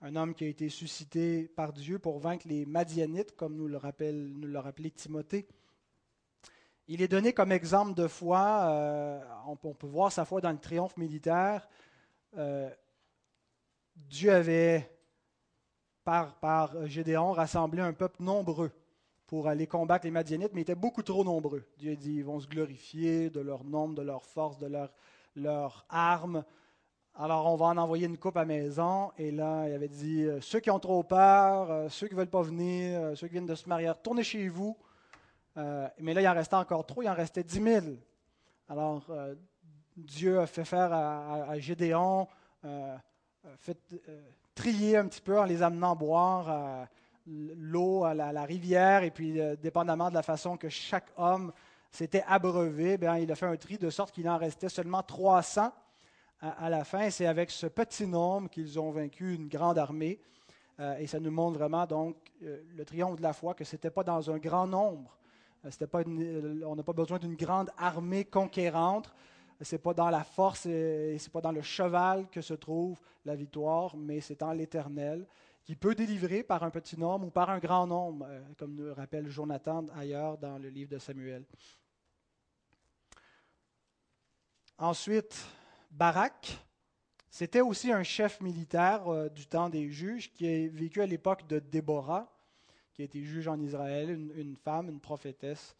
un 0.00 0.14
homme 0.14 0.32
qui 0.32 0.44
a 0.44 0.46
été 0.46 0.68
suscité 0.68 1.48
par 1.48 1.72
Dieu 1.72 1.98
pour 1.98 2.20
vaincre 2.20 2.46
les 2.46 2.64
Madianites, 2.66 3.34
comme 3.34 3.56
nous 3.56 3.66
le, 3.66 3.78
rappelle, 3.78 4.32
Timothée. 4.94 5.48
Il 6.86 7.02
est 7.02 7.08
donné 7.08 7.32
comme 7.32 7.50
exemple 7.50 7.94
de 7.94 8.06
foi, 8.06 8.68
euh, 8.70 9.20
on, 9.48 9.56
peut 9.56 9.88
voir 9.88 10.12
sa 10.12 10.24
foi 10.24 10.40
dans 10.40 10.52
le 10.52 10.58
triomphe 10.58 10.96
militaire. 10.96 11.68
Euh, 12.36 12.70
Dieu 13.96 14.32
avait, 14.32 14.88
par 16.04 16.86
Gédéon, 16.86 17.32
rassemblé 17.32 17.82
un 17.82 17.92
peuple 17.92 18.22
nombreux 18.22 18.70
pour 19.26 19.48
aller 19.48 19.66
combattre 19.66 20.04
les 20.04 20.10
Madianites, 20.10 20.52
mais 20.54 20.60
ils 20.60 20.62
étaient 20.62 20.74
beaucoup 20.74 21.02
trop 21.02 21.24
nombreux. 21.24 21.64
Dieu 21.78 21.96
dit 21.96 22.16
ils 22.16 22.24
vont 22.24 22.40
se 22.40 22.46
glorifier 22.46 23.30
de 23.30 23.40
leur 23.40 23.64
nombre, 23.64 23.94
de 23.94 24.02
leur 24.02 24.24
force, 24.24 24.58
de 24.58 24.66
leurs 24.66 24.92
leur 25.34 25.84
armes. 25.90 26.44
Alors, 27.14 27.46
on 27.46 27.56
va 27.56 27.66
en 27.66 27.76
envoyer 27.76 28.06
une 28.06 28.18
coupe 28.18 28.36
à 28.36 28.44
maison. 28.44 29.10
Et 29.18 29.30
là, 29.30 29.68
il 29.68 29.74
avait 29.74 29.88
dit 29.88 30.24
euh, 30.24 30.40
ceux 30.40 30.60
qui 30.60 30.70
ont 30.70 30.78
trop 30.78 31.02
peur, 31.02 31.90
ceux 31.90 32.08
qui 32.08 32.14
ne 32.14 32.18
veulent 32.20 32.28
pas 32.28 32.42
venir, 32.42 33.16
ceux 33.16 33.26
qui 33.26 33.32
viennent 33.34 33.46
de 33.46 33.54
se 33.54 33.68
marier, 33.68 33.90
retournez 33.90 34.22
chez 34.22 34.48
vous. 34.48 34.76
Euh, 35.56 35.88
mais 35.98 36.14
là, 36.14 36.20
il 36.20 36.28
en 36.28 36.34
restait 36.34 36.56
encore 36.56 36.84
trop, 36.84 37.02
il 37.02 37.08
en 37.08 37.14
restait 37.14 37.42
10 37.42 37.62
000. 37.62 37.86
Alors, 38.68 39.04
euh, 39.10 39.34
Dieu 39.96 40.40
a 40.40 40.46
fait 40.46 40.64
faire 40.64 40.92
à, 40.92 41.58
Gédéon, 41.58 42.28
euh, 42.64 42.96
fait 43.58 43.78
trier 44.54 44.98
un 44.98 45.06
petit 45.06 45.20
peu 45.20 45.38
en 45.38 45.44
les 45.44 45.62
amenant 45.62 45.96
boire 45.96 46.88
l'eau 47.26 48.04
à 48.04 48.14
la, 48.14 48.44
rivière, 48.44 49.02
et 49.02 49.10
puis, 49.10 49.40
dépendamment 49.60 50.10
de 50.10 50.14
la 50.14 50.22
façon 50.22 50.56
que 50.56 50.68
chaque 50.68 51.08
homme 51.16 51.52
s'était 51.90 52.24
abreuvé, 52.26 52.98
bien, 52.98 53.16
il 53.18 53.30
a 53.30 53.34
fait 53.34 53.46
un 53.46 53.56
tri 53.56 53.78
de 53.78 53.90
sorte 53.90 54.14
qu'il 54.14 54.28
en 54.28 54.38
restait 54.38 54.68
seulement 54.68 55.02
300 55.02 55.72
à, 56.40 56.70
la 56.70 56.84
fin. 56.84 57.10
C'est 57.10 57.26
avec 57.26 57.50
ce 57.50 57.66
petit 57.66 58.06
nombre 58.06 58.50
qu'ils 58.50 58.78
ont 58.78 58.90
vaincu 58.90 59.34
une 59.34 59.48
grande 59.48 59.78
armée. 59.78 60.20
et 60.98 61.06
ça 61.06 61.18
nous 61.18 61.30
montre 61.30 61.58
vraiment 61.58 61.86
donc 61.86 62.16
le 62.40 62.84
triomphe 62.84 63.16
de 63.16 63.22
la 63.22 63.32
foi, 63.32 63.54
que 63.54 63.64
ce 63.64 63.74
n'était 63.74 63.90
pas 63.90 64.04
dans 64.04 64.30
un 64.30 64.38
grand 64.38 64.66
nombre 64.66 65.16
euh, 65.66 65.86
pas 65.86 66.00
euh, 66.00 66.60
on 66.66 66.76
n'a 66.76 66.82
pas 66.82 66.92
besoin 66.92 67.18
d'une 67.18 67.34
grande 67.34 67.70
armée 67.76 68.24
conquérante. 68.24 69.12
Ce 69.60 69.74
n'est 69.74 69.78
pas 69.78 69.94
dans 69.94 70.10
la 70.10 70.22
force 70.22 70.66
et 70.66 71.16
ce 71.18 71.24
n'est 71.24 71.32
pas 71.32 71.40
dans 71.40 71.52
le 71.52 71.62
cheval 71.62 72.26
que 72.30 72.42
se 72.42 72.54
trouve 72.54 73.00
la 73.24 73.34
victoire, 73.34 73.96
mais 73.96 74.20
c'est 74.20 74.42
en 74.42 74.52
l'Éternel 74.52 75.26
qui 75.66 75.76
peut 75.76 75.94
délivrer 75.94 76.42
par 76.42 76.62
un 76.62 76.70
petit 76.70 76.98
nombre 76.98 77.26
ou 77.26 77.30
par 77.30 77.50
un 77.50 77.58
grand 77.58 77.86
nombre, 77.86 78.26
euh, 78.26 78.40
comme 78.56 78.74
nous 78.74 78.94
rappelle 78.94 79.28
Jonathan 79.28 79.84
ailleurs 79.94 80.38
dans 80.38 80.56
le 80.56 80.70
livre 80.70 80.88
de 80.88 80.98
Samuel. 80.98 81.44
Ensuite, 84.78 85.44
Barak, 85.90 86.58
c'était 87.28 87.60
aussi 87.60 87.92
un 87.92 88.02
chef 88.02 88.40
militaire 88.40 89.30
du 89.30 89.46
temps 89.46 89.68
des 89.68 89.90
juges 89.90 90.32
qui 90.32 90.46
a 90.46 90.68
vécu 90.68 91.02
à 91.02 91.06
l'époque 91.06 91.46
de 91.46 91.58
Déborah 91.58 92.32
qui 92.96 93.02
a 93.02 93.04
été 93.04 93.22
juge 93.22 93.46
en 93.46 93.60
Israël, 93.60 94.08
une, 94.36 94.56
femme, 94.56 94.88
une 94.88 95.00
prophétesse. 95.00 95.76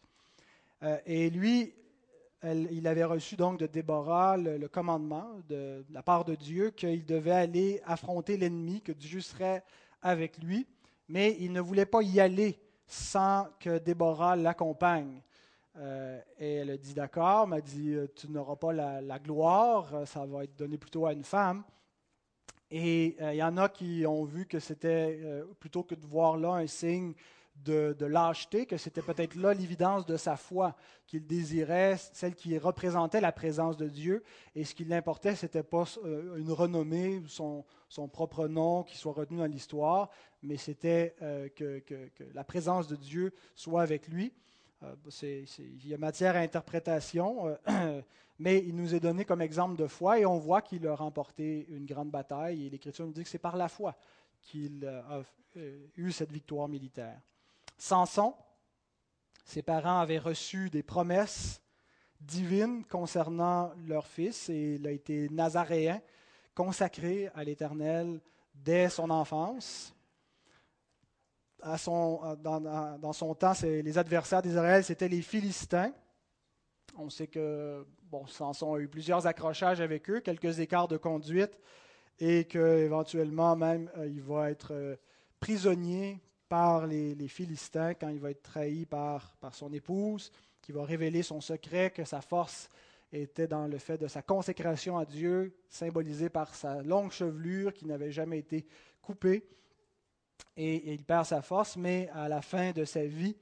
Euh, 0.83 0.99
et 1.07 1.31
lui, 1.31 1.73
il 2.53 2.87
avait 2.87 3.03
reçu 3.03 3.35
donc 3.35 3.59
de 3.59 3.67
Déborah 3.67 4.37
le, 4.37 4.67
commandement 4.67 5.27
de, 5.47 5.85
la 5.91 6.03
part 6.03 6.25
de 6.25 6.35
Dieu 6.35 6.71
qu'il 6.71 7.05
devait 7.05 7.31
aller 7.31 7.81
affronter 7.85 8.37
l'ennemi, 8.37 8.81
que 8.81 8.91
Dieu 8.91 9.21
serait 9.21 9.63
avec 10.01 10.37
lui, 10.37 10.67
mais 11.07 11.35
il 11.39 11.51
ne 11.51 11.61
voulait 11.61 11.85
pas 11.85 12.01
y 12.01 12.19
aller 12.19 12.59
sans 12.87 13.47
que 13.59 13.77
Déborah 13.77 14.35
l'accompagne. 14.35 15.21
Euh, 15.77 16.19
et 16.39 16.55
elle 16.55 16.71
a 16.71 16.77
dit 16.77 16.93
d'accord, 16.93 17.47
m'a 17.47 17.61
dit 17.61 17.95
tu 18.15 18.29
n'auras 18.29 18.55
pas 18.55 18.73
la, 18.73 19.19
gloire, 19.19 20.07
ça 20.07 20.25
va 20.25 20.43
être 20.43 20.55
donné 20.55 20.77
plutôt 20.77 21.05
à 21.05 21.13
une 21.13 21.23
femme. 21.23 21.63
Et 22.69 23.15
euh, 23.21 23.33
il 23.33 23.37
y 23.37 23.43
en 23.43 23.55
a 23.57 23.69
qui 23.69 24.05
ont 24.05 24.25
vu 24.25 24.45
que 24.45 24.59
c'était, 24.59 25.19
euh, 25.23 25.45
plutôt 25.59 25.83
que 25.83 25.95
de 25.95 26.05
voir 26.05 26.37
là 26.37 26.55
un 26.55 26.67
signe 26.67 27.13
de, 27.63 28.05
lâcheté, 28.05 28.65
que 28.65 28.77
c'était 28.77 29.01
peut-être 29.01 29.35
là 29.35 29.53
l'évidence 29.53 30.05
de 30.05 30.17
sa 30.17 30.37
foi, 30.37 30.75
qu'il 31.05 31.25
désirait, 31.25 31.97
celle 32.13 32.35
qui 32.35 32.57
représentait 32.57 33.21
la 33.21 33.31
présence 33.31 33.77
de 33.77 33.87
Dieu. 33.87 34.23
Et 34.55 34.63
ce 34.63 34.73
qui 34.73 34.85
l'importait, 34.85 35.35
ce 35.35 35.45
n'était 35.45 35.63
pas 35.63 35.83
euh, 36.03 36.37
une 36.37 36.51
renommée 36.51 37.21
son, 37.27 37.65
son, 37.89 38.07
propre 38.07 38.47
nom 38.47 38.83
qui 38.83 38.97
soit 38.97 39.13
retenu 39.13 39.37
dans 39.37 39.45
l'histoire, 39.45 40.09
mais 40.43 40.57
c'était 40.57 41.15
que, 41.55 41.79
que, 41.79 42.09
la 42.33 42.43
présence 42.43 42.87
de 42.87 42.95
Dieu 42.95 43.33
soit 43.55 43.81
avec 43.81 44.07
lui. 44.07 44.33
il 45.23 45.87
y 45.87 45.93
a 45.93 45.97
matière 45.97 46.35
à 46.35 46.39
interprétation. 46.39 47.57
mais 48.39 48.63
il 48.65 48.75
nous 48.75 48.93
est 48.93 48.99
donné 48.99 49.25
comme 49.25 49.41
exemple 49.41 49.75
de 49.75 49.87
foi 49.87 50.19
et 50.19 50.25
on 50.25 50.37
voit 50.37 50.61
qu'il 50.61 50.87
a 50.87 50.95
remporté 50.95 51.65
une 51.69 51.85
grande 51.85 52.11
bataille 52.11 52.65
et 52.65 52.69
l'Écriture 52.69 53.05
nous 53.05 53.13
dit 53.13 53.23
que 53.23 53.29
c'est 53.29 53.39
par 53.39 53.57
la 53.57 53.67
foi 53.67 53.95
qu'il 54.41 54.85
a 54.85 55.23
euh, 55.57 55.87
eu 55.95 56.11
cette 56.11 56.31
victoire 56.31 56.67
militaire. 56.67 57.19
Samson, 57.77 58.33
ses 59.45 59.61
parents 59.61 59.99
avaient 59.99 60.17
reçu 60.17 60.69
des 60.69 60.83
promesses 60.83 61.61
divines 62.19 62.83
concernant 62.85 63.71
leur 63.87 64.07
fils 64.07 64.49
et 64.49 64.75
il 64.75 64.87
a 64.87 64.91
été 64.91 65.29
nazaréen, 65.29 66.01
consacré 66.55 67.29
à 67.35 67.43
l'Éternel 67.43 68.19
dès 68.53 68.89
son 68.89 69.09
enfance. 69.09 69.93
Dans, 71.63 73.13
son 73.13 73.35
temps, 73.35 73.53
les 73.63 73.97
adversaires 73.97 74.41
d'Israël, 74.41 74.83
c'était 74.83 75.07
les 75.07 75.21
Philistins. 75.21 75.91
On 76.97 77.09
sait 77.09 77.27
que 77.27 77.85
bon, 78.03 78.25
Samson 78.27 78.73
a 78.73 78.79
eu 78.79 78.87
plusieurs 78.87 79.27
accrochages 79.27 79.81
avec 79.81 80.09
eux, 80.09 80.19
quelques 80.19 80.59
écarts 80.59 80.87
de 80.87 80.97
conduite, 80.97 81.57
et 82.19 82.45
qu'éventuellement 82.45 83.55
même 83.55 83.91
euh, 83.97 84.07
il 84.07 84.21
va 84.21 84.49
être 84.49 84.73
euh, 84.73 84.95
prisonnier 85.39 86.19
par 86.49 86.87
les, 86.87 87.27
Philistins 87.27 87.93
quand 87.93 88.09
il 88.09 88.19
va 88.19 88.31
être 88.31 88.43
trahi 88.43 88.85
par, 88.85 89.35
par 89.37 89.53
son 89.53 89.71
épouse, 89.73 90.31
qui 90.61 90.71
va 90.71 90.83
révéler 90.83 91.23
son 91.23 91.41
secret, 91.41 91.91
que 91.91 92.03
sa 92.03 92.21
force 92.21 92.69
était 93.11 93.47
dans 93.47 93.67
le 93.67 93.77
fait 93.77 93.97
de 93.97 94.07
sa 94.07 94.21
consécration 94.21 94.97
à 94.97 95.05
Dieu, 95.05 95.55
symbolisée 95.69 96.29
par 96.29 96.53
sa 96.53 96.81
longue 96.83 97.11
chevelure 97.11 97.73
qui 97.73 97.85
n'avait 97.85 98.11
jamais 98.11 98.39
été 98.39 98.65
coupée. 99.01 99.47
et, 100.55 100.93
il 100.93 101.03
perd 101.03 101.25
sa 101.25 101.41
force, 101.41 101.77
mais 101.77 102.09
à 102.13 102.27
la 102.27 102.41
fin 102.41 102.71
de 102.71 102.83
sa 102.83 103.05
vie, 103.05 103.37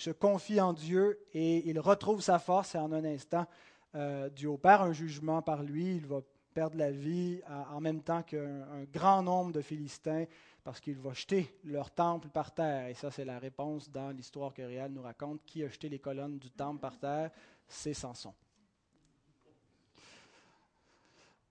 il 0.00 0.02
se 0.02 0.10
confie 0.10 0.60
en 0.60 0.72
Dieu 0.72 1.18
et 1.34 1.68
il 1.68 1.78
retrouve 1.78 2.22
sa 2.22 2.38
force 2.38 2.74
et 2.74 2.78
en 2.78 2.90
un 2.92 3.04
instant, 3.04 3.46
euh, 3.94 4.30
Dieu 4.30 4.48
opère 4.48 4.80
un 4.80 4.92
jugement 4.92 5.42
par 5.42 5.62
lui, 5.62 5.96
il 5.96 6.06
va 6.06 6.22
perdre 6.54 6.78
la 6.78 6.90
vie 6.90 7.40
en 7.70 7.80
même 7.80 8.02
temps 8.02 8.22
qu'un 8.22 8.84
grand 8.92 9.22
nombre 9.22 9.52
de 9.52 9.60
Philistins 9.60 10.24
parce 10.62 10.80
qu'il 10.80 10.98
va 10.98 11.12
jeter 11.12 11.58
leur 11.64 11.90
temple 11.90 12.28
par 12.28 12.52
terre. 12.52 12.88
Et 12.88 12.94
ça, 12.94 13.10
c'est 13.10 13.24
la 13.24 13.38
réponse 13.38 13.90
dans 13.90 14.10
l'histoire 14.10 14.52
que 14.52 14.62
Réal 14.62 14.92
nous 14.92 15.02
raconte. 15.02 15.44
Qui 15.44 15.64
a 15.64 15.68
jeté 15.68 15.88
les 15.88 15.98
colonnes 15.98 16.38
du 16.38 16.50
temple 16.50 16.80
par 16.80 16.98
terre? 16.98 17.30
C'est 17.66 17.94
Samson. 17.94 18.34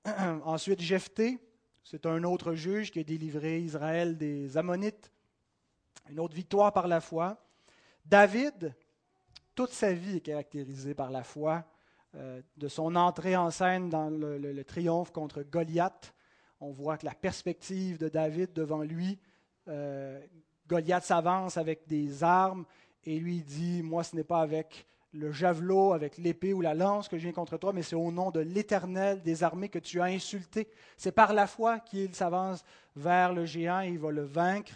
Ensuite, 0.43 0.81
Jephthé, 0.81 1.39
c'est 1.83 2.05
un 2.05 2.23
autre 2.23 2.53
juge 2.53 2.91
qui 2.91 2.99
a 2.99 3.03
délivré 3.03 3.59
Israël 3.59 4.17
des 4.17 4.57
Ammonites. 4.57 5.11
Une 6.09 6.19
autre 6.19 6.35
victoire 6.35 6.71
par 6.73 6.87
la 6.87 7.01
foi. 7.01 7.37
David, 8.05 8.75
toute 9.55 9.71
sa 9.71 9.93
vie 9.93 10.17
est 10.17 10.21
caractérisée 10.21 10.93
par 10.93 11.11
la 11.11 11.23
foi. 11.23 11.65
Euh, 12.15 12.41
de 12.57 12.67
son 12.67 12.95
entrée 12.95 13.35
en 13.35 13.51
scène 13.51 13.89
dans 13.89 14.09
le, 14.09 14.63
triomphe 14.63 15.11
contre 15.11 15.43
Goliath, 15.43 16.15
on 16.59 16.71
voit 16.71 16.97
que 16.97 17.05
la 17.05 17.13
perspective 17.13 17.97
de 17.97 18.09
David 18.09 18.53
devant 18.53 18.81
lui, 18.81 19.19
euh, 19.67 20.19
Goliath 20.67 21.03
s'avance 21.03 21.57
avec 21.57 21.87
des 21.87 22.23
armes 22.23 22.65
et 23.05 23.19
lui 23.19 23.41
dit, 23.41 23.81
moi 23.81 24.03
ce 24.03 24.15
n'est 24.15 24.23
pas 24.23 24.41
avec 24.41 24.85
le 25.13 25.31
javelot, 25.31 25.93
avec 25.93 26.17
l'épée 26.17 26.53
ou 26.53 26.61
la 26.61 26.75
lance 26.75 27.07
que 27.07 27.17
je 27.17 27.23
viens 27.23 27.31
contre 27.31 27.57
toi, 27.57 27.73
mais 27.73 27.81
c'est 27.81 27.95
au 27.95 28.11
nom 28.11 28.29
de 28.29 28.39
l'Éternel 28.39 29.21
des 29.23 29.43
armées 29.43 29.69
que 29.69 29.79
tu 29.79 29.99
as 30.01 30.05
insulté. 30.05 30.67
C'est 30.97 31.11
par 31.11 31.33
la 31.33 31.47
foi 31.47 31.79
qu'il 31.79 32.13
s'avance 32.13 32.63
vers 32.95 33.33
le 33.33 33.45
géant 33.45 33.81
et 33.81 33.89
il 33.89 33.97
va 33.97 34.11
le 34.11 34.23
vaincre. 34.23 34.73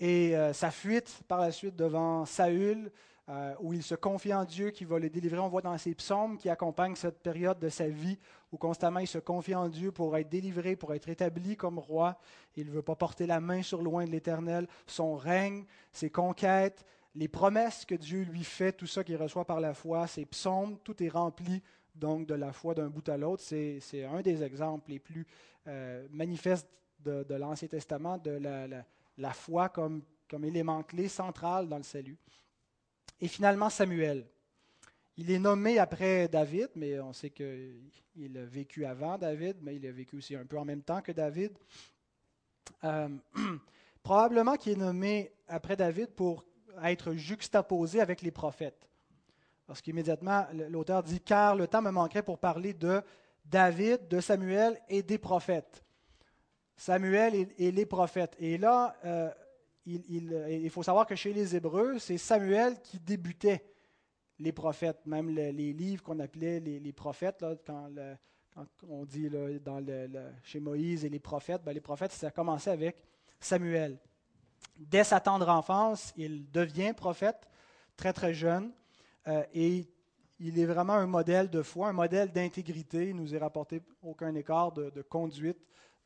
Et 0.00 0.36
euh, 0.36 0.52
sa 0.52 0.70
fuite 0.70 1.20
par 1.28 1.40
la 1.40 1.52
suite 1.52 1.76
devant 1.76 2.24
Saül, 2.24 2.90
euh, 3.30 3.54
où 3.60 3.74
il 3.74 3.82
se 3.82 3.94
confie 3.94 4.32
en 4.32 4.44
Dieu 4.44 4.70
qui 4.70 4.86
va 4.86 4.98
le 4.98 5.10
délivrer. 5.10 5.38
On 5.38 5.48
voit 5.48 5.60
dans 5.60 5.76
ses 5.76 5.94
psaumes 5.94 6.38
qui 6.38 6.48
accompagnent 6.48 6.94
cette 6.94 7.22
période 7.22 7.58
de 7.58 7.68
sa 7.68 7.86
vie 7.86 8.18
où 8.52 8.56
constamment 8.56 9.00
il 9.00 9.06
se 9.06 9.18
confie 9.18 9.54
en 9.54 9.68
Dieu 9.68 9.92
pour 9.92 10.16
être 10.16 10.30
délivré, 10.30 10.76
pour 10.76 10.94
être 10.94 11.10
établi 11.10 11.54
comme 11.54 11.78
roi. 11.78 12.16
Il 12.56 12.68
ne 12.68 12.70
veut 12.70 12.80
pas 12.80 12.96
porter 12.96 13.26
la 13.26 13.38
main 13.38 13.62
sur 13.62 13.82
loin 13.82 14.06
de 14.06 14.10
l'Éternel. 14.10 14.66
Son 14.86 15.14
règne, 15.16 15.66
ses 15.92 16.08
conquêtes, 16.08 16.86
les 17.14 17.28
promesses 17.28 17.84
que 17.84 17.94
Dieu 17.94 18.22
lui 18.22 18.44
fait, 18.44 18.72
tout 18.72 18.86
ça 18.86 19.04
qu'il 19.04 19.16
reçoit 19.16 19.44
par 19.44 19.60
la 19.60 19.74
foi, 19.74 20.06
ses 20.06 20.24
psaumes, 20.24 20.78
tout 20.82 21.02
est 21.02 21.10
rempli 21.10 21.62
donc 21.94 22.26
de 22.26 22.34
la 22.34 22.52
foi 22.54 22.72
d'un 22.72 22.88
bout 22.88 23.06
à 23.10 23.18
l'autre. 23.18 23.42
C'est, 23.42 24.04
un 24.04 24.22
des 24.22 24.42
exemples 24.42 24.90
les 24.90 25.00
plus 25.00 25.26
euh, 25.66 26.06
manifestes 26.12 26.68
de, 27.00 27.34
l'Ancien 27.34 27.68
Testament, 27.68 28.16
de 28.16 28.40
la, 29.18 29.32
foi 29.34 29.68
comme 29.68 30.02
élément 30.44 30.82
clé 30.82 31.08
central 31.08 31.68
dans 31.68 31.76
le 31.76 31.82
salut. 31.82 32.16
Et 33.20 33.28
finalement, 33.28 33.68
Samuel. 33.70 34.26
il 35.16 35.30
est 35.30 35.38
nommé 35.38 35.78
après 35.78 36.28
David, 36.28 36.70
mais 36.76 37.00
on 37.00 37.12
sait 37.12 37.30
qu'il 37.30 38.38
a 38.38 38.44
vécu 38.44 38.84
avant 38.84 39.18
David, 39.18 39.56
mais 39.60 39.76
il 39.76 39.86
a 39.86 39.92
vécu 39.92 40.16
aussi 40.16 40.36
un 40.36 40.46
peu 40.46 40.58
en 40.58 40.64
même 40.64 40.82
temps 40.82 41.02
que 41.02 41.12
David. 41.12 41.52
Euh, 42.84 43.08
probablement 44.02 44.56
qu'il 44.56 44.72
est 44.72 44.76
nommé 44.76 45.32
après 45.48 45.76
David 45.76 46.10
pour 46.10 46.44
être 46.84 47.14
juxtaposé 47.14 48.00
avec 48.00 48.22
les 48.22 48.30
prophètes. 48.30 48.88
Parce 49.66 49.82
qu'immédiatement, 49.82 50.46
l'auteur 50.70 51.02
dit 51.02 51.20
Car 51.20 51.56
le 51.56 51.66
temps 51.66 51.82
me 51.82 51.90
manquerait 51.90 52.22
pour 52.22 52.38
parler 52.38 52.72
de 52.72 53.02
David, 53.44 54.08
de 54.08 54.20
Samuel 54.20 54.80
et 54.88 55.02
des 55.02 55.18
prophètes. 55.18 55.84
Samuel 56.76 57.48
et, 57.58 57.72
les 57.72 57.86
prophètes. 57.86 58.36
Et 58.38 58.56
là, 58.56 58.94
euh, 59.04 59.30
il, 59.88 60.70
faut 60.70 60.82
savoir 60.82 61.06
que 61.06 61.14
chez 61.14 61.32
les 61.32 61.56
Hébreux, 61.56 61.98
c'est 61.98 62.18
Samuel 62.18 62.80
qui 62.80 62.98
débutait 62.98 63.64
les 64.38 64.52
prophètes, 64.52 65.04
même 65.06 65.30
les 65.30 65.72
livres 65.72 66.02
qu'on 66.02 66.18
appelait 66.20 66.60
les, 66.60 66.92
prophètes, 66.92 67.44
quand, 67.66 67.90
on 68.88 69.04
dit 69.04 69.30
dans 69.64 69.84
chez 70.42 70.60
Moïse 70.60 71.04
et 71.04 71.08
les 71.08 71.18
prophètes, 71.18 71.62
ben, 71.64 71.72
les 71.72 71.80
prophètes, 71.80 72.12
ça 72.12 72.28
a 72.28 72.30
commencé 72.30 72.70
avec 72.70 72.96
Samuel. 73.40 73.98
Dès 74.76 75.04
sa 75.04 75.20
tendre 75.20 75.48
enfance, 75.48 76.12
il 76.16 76.50
devient 76.50 76.92
prophète, 76.96 77.48
très 77.96 78.12
très 78.12 78.34
jeune, 78.34 78.72
euh, 79.26 79.42
et 79.52 79.88
il 80.40 80.58
est 80.58 80.66
vraiment 80.66 80.94
un 80.94 81.06
modèle 81.06 81.50
de 81.50 81.62
foi, 81.62 81.88
un 81.88 81.92
modèle 81.92 82.30
d'intégrité. 82.30 83.08
Il 83.08 83.16
nous 83.16 83.34
est 83.34 83.38
rapporté 83.38 83.82
aucun 84.02 84.34
écart 84.34 84.72
de, 84.72 85.02
conduite 85.02 85.58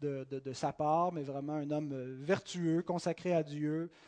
de, 0.03 0.53
sa 0.53 0.73
part, 0.73 1.13
mais 1.13 1.23
vraiment 1.23 1.55
un 1.55 1.71
homme 1.71 1.93
euh, 1.93 2.17
vertueux, 2.21 2.83
consacré 2.83 3.35
à 3.35 3.43
Dieu. 3.43 3.91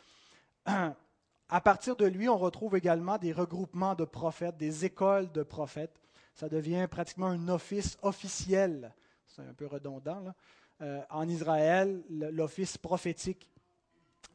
À 1.47 1.61
partir 1.61 1.95
de 1.95 2.07
lui, 2.07 2.27
on 2.27 2.39
retrouve 2.39 2.75
également 2.75 3.19
des 3.19 3.31
regroupements 3.31 3.93
de 3.93 4.03
prophètes, 4.03 4.57
des 4.57 4.83
écoles 4.83 5.31
de 5.31 5.43
prophètes. 5.43 6.01
Ça 6.33 6.49
devient 6.49 6.87
pratiquement 6.89 7.27
un 7.27 7.49
office 7.49 7.99
officiel, 8.01 8.91
c'est 9.27 9.43
un 9.43 9.53
peu 9.53 9.67
redondant, 9.67 10.33
euh, 10.81 11.03
en 11.11 11.29
Israël, 11.29 12.03
l'office 12.09 12.79
prophétique. 12.79 13.47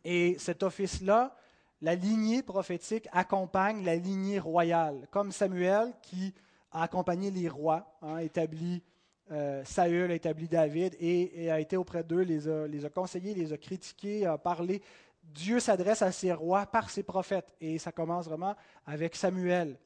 Et 0.05 0.37
cet 0.38 0.62
office-là, 0.62 1.37
la 1.83 1.97
lignée 1.97 2.45
prophétique 2.45 3.09
accompagne 3.11 3.85
la 3.85 3.97
lignée 3.97 4.38
royale, 4.38 5.09
comme 5.11 5.33
Samuel 5.33 5.93
qui 6.02 6.33
a 6.71 6.85
accompagné 6.85 7.31
les 7.31 7.49
rois, 7.49 7.99
hein, 8.02 8.19
établi 8.19 8.83
euh, 9.30 9.64
Saül, 9.64 10.10
a 10.10 10.14
établi 10.14 10.49
David 10.49 10.96
et, 10.99 11.50
a 11.50 11.60
été 11.60 11.76
auprès 11.76 12.02
d'eux, 12.02 12.22
les 12.22 12.49
a, 12.49 12.90
conseillés, 12.90 13.34
les 13.34 13.52
a 13.52 13.58
critiqués, 13.58 14.26
a 14.26 14.38
parlé. 14.38 14.82
Dieu 15.22 15.60
s'adresse 15.60 16.02
à 16.02 16.10
ses 16.10 16.32
rois 16.32 16.66
par 16.66 16.90
ses 16.90 17.02
prophètes 17.02 17.54
et 17.60 17.78
ça 17.78 17.92
commence 17.92 18.26
vraiment 18.26 18.56
avec 18.87 19.14
Samuel. 19.14 19.78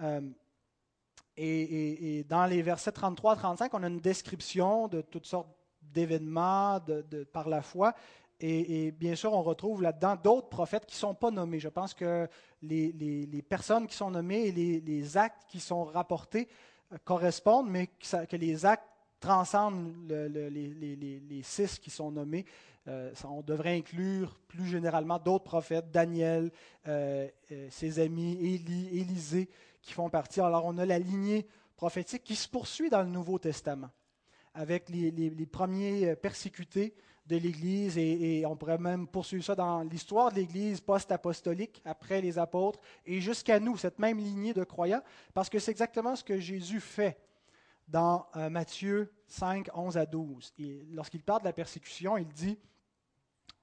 Euh, 0.00 0.20
et, 1.36 2.24
dans 2.28 2.46
les 2.46 2.62
versets 2.62 2.90
33-35, 2.90 3.70
on 3.72 3.82
a 3.82 3.88
une 3.88 4.00
description 4.00 4.88
de 4.88 5.00
toutes 5.00 5.26
sortes 5.26 5.48
d'événements 5.80 6.80
de, 6.80 7.24
par 7.24 7.48
la 7.48 7.62
foi. 7.62 7.94
Et, 8.40 8.92
bien 8.92 9.14
sûr, 9.14 9.32
on 9.32 9.42
retrouve 9.42 9.82
là-dedans 9.82 10.16
d'autres 10.16 10.48
prophètes 10.48 10.86
qui 10.86 10.94
ne 10.94 11.00
sont 11.00 11.14
pas 11.14 11.30
nommés. 11.30 11.58
Je 11.58 11.68
pense 11.68 11.94
que 11.94 12.28
les, 12.62 13.44
personnes 13.48 13.86
qui 13.86 13.96
sont 13.96 14.10
nommées 14.10 14.48
et 14.48 14.80
les, 14.80 15.16
actes 15.16 15.44
qui 15.48 15.60
sont 15.60 15.84
rapportés 15.84 16.48
correspondent, 17.04 17.70
mais 17.70 17.88
que, 17.88 18.36
les 18.36 18.66
actes 18.66 18.88
transcendent 19.20 19.92
les, 20.08 21.42
six 21.42 21.78
qui 21.78 21.90
sont 21.90 22.10
nommés. 22.10 22.44
Euh, 22.86 23.12
on 23.24 23.42
devrait 23.42 23.76
inclure 23.76 24.38
plus 24.48 24.66
généralement 24.66 25.18
d'autres 25.18 25.44
prophètes, 25.44 25.90
Daniel, 25.90 26.50
euh, 26.86 27.28
ses 27.70 27.98
amis, 27.98 28.38
Élie, 28.40 29.00
Élisée, 29.00 29.48
qui 29.82 29.92
font 29.92 30.08
partie. 30.08 30.40
Alors 30.40 30.64
on 30.64 30.78
a 30.78 30.86
la 30.86 30.98
lignée 30.98 31.46
prophétique 31.76 32.24
qui 32.24 32.36
se 32.36 32.48
poursuit 32.48 32.88
dans 32.88 33.02
le 33.02 33.08
Nouveau 33.08 33.38
Testament, 33.38 33.90
avec 34.54 34.88
les 34.88 35.46
premiers 35.46 36.16
persécutés 36.16 36.94
de 37.28 37.36
l'Église 37.36 37.98
et, 37.98 38.44
on 38.46 38.56
pourrait 38.56 38.78
même 38.78 39.06
poursuivre 39.06 39.44
ça 39.44 39.54
dans 39.54 39.82
l'histoire 39.82 40.30
de 40.30 40.36
l'Église 40.36 40.80
post-apostolique, 40.80 41.82
après 41.84 42.20
les 42.20 42.38
apôtres, 42.38 42.80
et 43.04 43.20
jusqu'à 43.20 43.60
nous, 43.60 43.76
cette 43.76 43.98
même 43.98 44.18
lignée 44.18 44.54
de 44.54 44.64
croyants, 44.64 45.02
parce 45.34 45.48
que 45.48 45.58
c'est 45.58 45.70
exactement 45.70 46.16
ce 46.16 46.24
que 46.24 46.38
Jésus 46.38 46.80
fait 46.80 47.18
dans 47.86 48.26
euh, 48.36 48.48
Matthieu 48.50 49.12
5, 49.26 49.68
11 49.74 49.98
à 49.98 50.06
12. 50.06 50.54
Lorsqu'il 50.90 51.22
parle 51.22 51.40
de 51.40 51.46
la 51.46 51.52
persécution, 51.52 52.16
il 52.16 52.28
dit, 52.28 52.58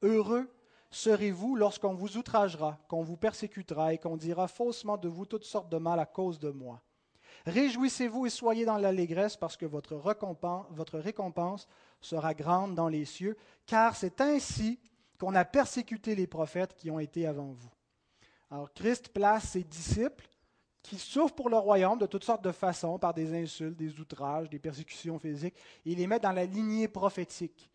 Heureux 0.02 0.50
serez-vous 0.92 1.56
lorsqu'on 1.56 1.94
vous 1.94 2.18
outragera, 2.18 2.80
qu'on 2.88 3.04
vous 3.04 3.18
persécutera 3.18 3.94
et 3.94 3.98
qu'on 3.98 4.18
dira 4.18 4.48
faussement 4.48 4.98
de 4.98 5.08
vous 5.08 5.26
toutes 5.26 5.44
sortes 5.44 5.70
de 5.70 5.78
mal 5.78 6.00
à 6.00 6.06
cause 6.06 6.40
de 6.40 6.50
moi. 6.50 6.82
Réjouissez-vous 7.46 8.26
et 8.26 8.30
soyez 8.30 8.66
dans 8.66 8.78
l'allégresse 8.78 9.38
parce 9.38 9.56
que 9.56 9.66
votre 9.66 9.96
récompense, 10.98 11.68
sera 12.02 12.34
grande 12.34 12.76
dans 12.76 12.88
les 12.88 13.06
cieux, 13.06 13.36
car 13.66 13.96
c'est 13.96 14.22
ainsi 14.22 14.80
qu'on 15.20 15.34
a 15.34 15.46
persécuté 15.46 16.16
les 16.16 16.28
prophètes 16.28 16.76
qui 16.76 16.92
ont 16.92 17.00
été 17.00 17.26
avant 17.26 17.52
vous. 17.52 17.72
Alors 18.52 18.72
Christ 18.74 19.10
place 19.10 19.50
ses 19.50 19.64
disciples 19.64 20.28
qui 20.84 21.00
souffrent 21.00 21.34
pour 21.34 21.50
le 21.50 21.58
royaume 21.58 21.98
de 21.98 22.06
toutes 22.06 22.24
sortes 22.24 22.44
de 22.44 22.52
façons, 22.52 23.00
par 23.00 23.14
des 23.14 23.34
insultes, 23.34 23.76
des 23.76 24.00
outrages, 24.00 24.50
des 24.50 24.60
persécutions 24.60 25.18
physiques, 25.18 25.56
et 25.84 25.96
les 25.96 26.06
met 26.06 26.20
dans 26.20 26.32
la 26.32 26.46
lignée 26.46 26.88
prophétique. 26.88 27.72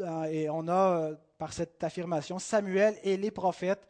Euh, 0.00 0.24
et 0.24 0.48
on 0.48 0.68
a, 0.68 0.98
euh, 0.98 1.16
par 1.38 1.52
cette 1.52 1.82
affirmation, 1.82 2.38
Samuel 2.38 2.96
et 3.02 3.16
les 3.16 3.30
prophètes 3.30 3.88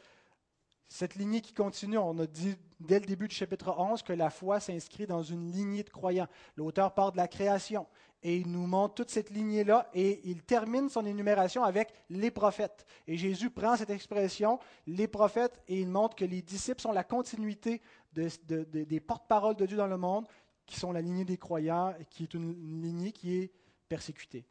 cette 0.93 1.15
lignée 1.15 1.41
qui 1.41 1.55
continue, 1.55 1.97
on 1.97 2.19
a 2.19 2.27
dit 2.27 2.55
dès 2.79 3.01
le 3.01 3.07
début 3.07 3.27
du 3.27 3.35
chapitre 3.35 3.75
11 3.79 4.03
que 4.03 4.13
la 4.13 4.29
foi 4.29 4.61
s'inscrit 4.61 5.07
dans 5.07 5.23
une 5.23 5.51
lignée 5.51 5.83
de 5.83 5.89
croyants. 5.89 6.29
L'auteur 6.57 6.93
part 6.93 7.13
de 7.13 7.17
la 7.17 7.29
création 7.29 7.87
et 8.23 8.37
il 8.37 8.53
nous 8.53 8.67
montre 8.67 8.97
toute 8.97 9.11
cette 9.11 9.31
lignée-là 9.31 9.89
et 9.95 10.21
il 10.29 10.43
termine 10.43 10.91
son 10.91 11.07
énumération 11.07 11.65
avec 11.65 11.95
les 12.11 12.31
prophètes. 12.31 12.85
Et 13.07 13.17
Jésus 13.17 13.49
prend 13.49 13.75
cette 13.77 13.89
expression, 13.89 14.59
les 14.87 15.09
prophètes, 15.09 15.63
et 15.67 15.81
il 15.81 15.89
montre 15.89 16.15
que 16.15 16.27
les 16.27 16.43
disciples 16.43 16.83
sont 16.83 16.93
la 16.93 17.05
continuité 17.05 17.81
des 18.13 19.01
porte-paroles 19.01 19.57
de 19.57 19.65
Dieu 19.65 19.79
dans 19.79 19.87
le 19.87 19.97
monde, 19.97 20.29
qui 20.67 20.79
sont 20.79 20.93
la 20.93 21.01
lignée 21.01 21.25
des 21.25 21.39
croyants, 21.39 21.95
qui 22.11 22.25
est 22.25 22.35
une 22.35 22.83
lignée 22.83 23.13
qui 23.13 23.39
est 23.39 23.53
persécutée. 23.89 24.45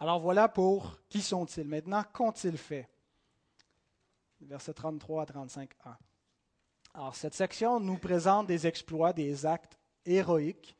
Alors 0.00 0.18
voilà 0.18 0.48
pour 0.48 0.98
qui 1.08 1.22
sont-ils. 1.22 1.68
Maintenant, 1.68 2.02
qu'ont-ils 2.12 2.58
fait? 2.58 2.88
Versets 4.46 4.74
33 4.74 5.22
à 5.22 5.26
35a. 5.26 5.96
Alors, 6.94 7.14
cette 7.14 7.34
section 7.34 7.78
nous 7.78 7.98
présente 7.98 8.46
des 8.46 8.66
exploits, 8.66 9.12
des 9.12 9.46
actes 9.46 9.78
héroïques, 10.04 10.76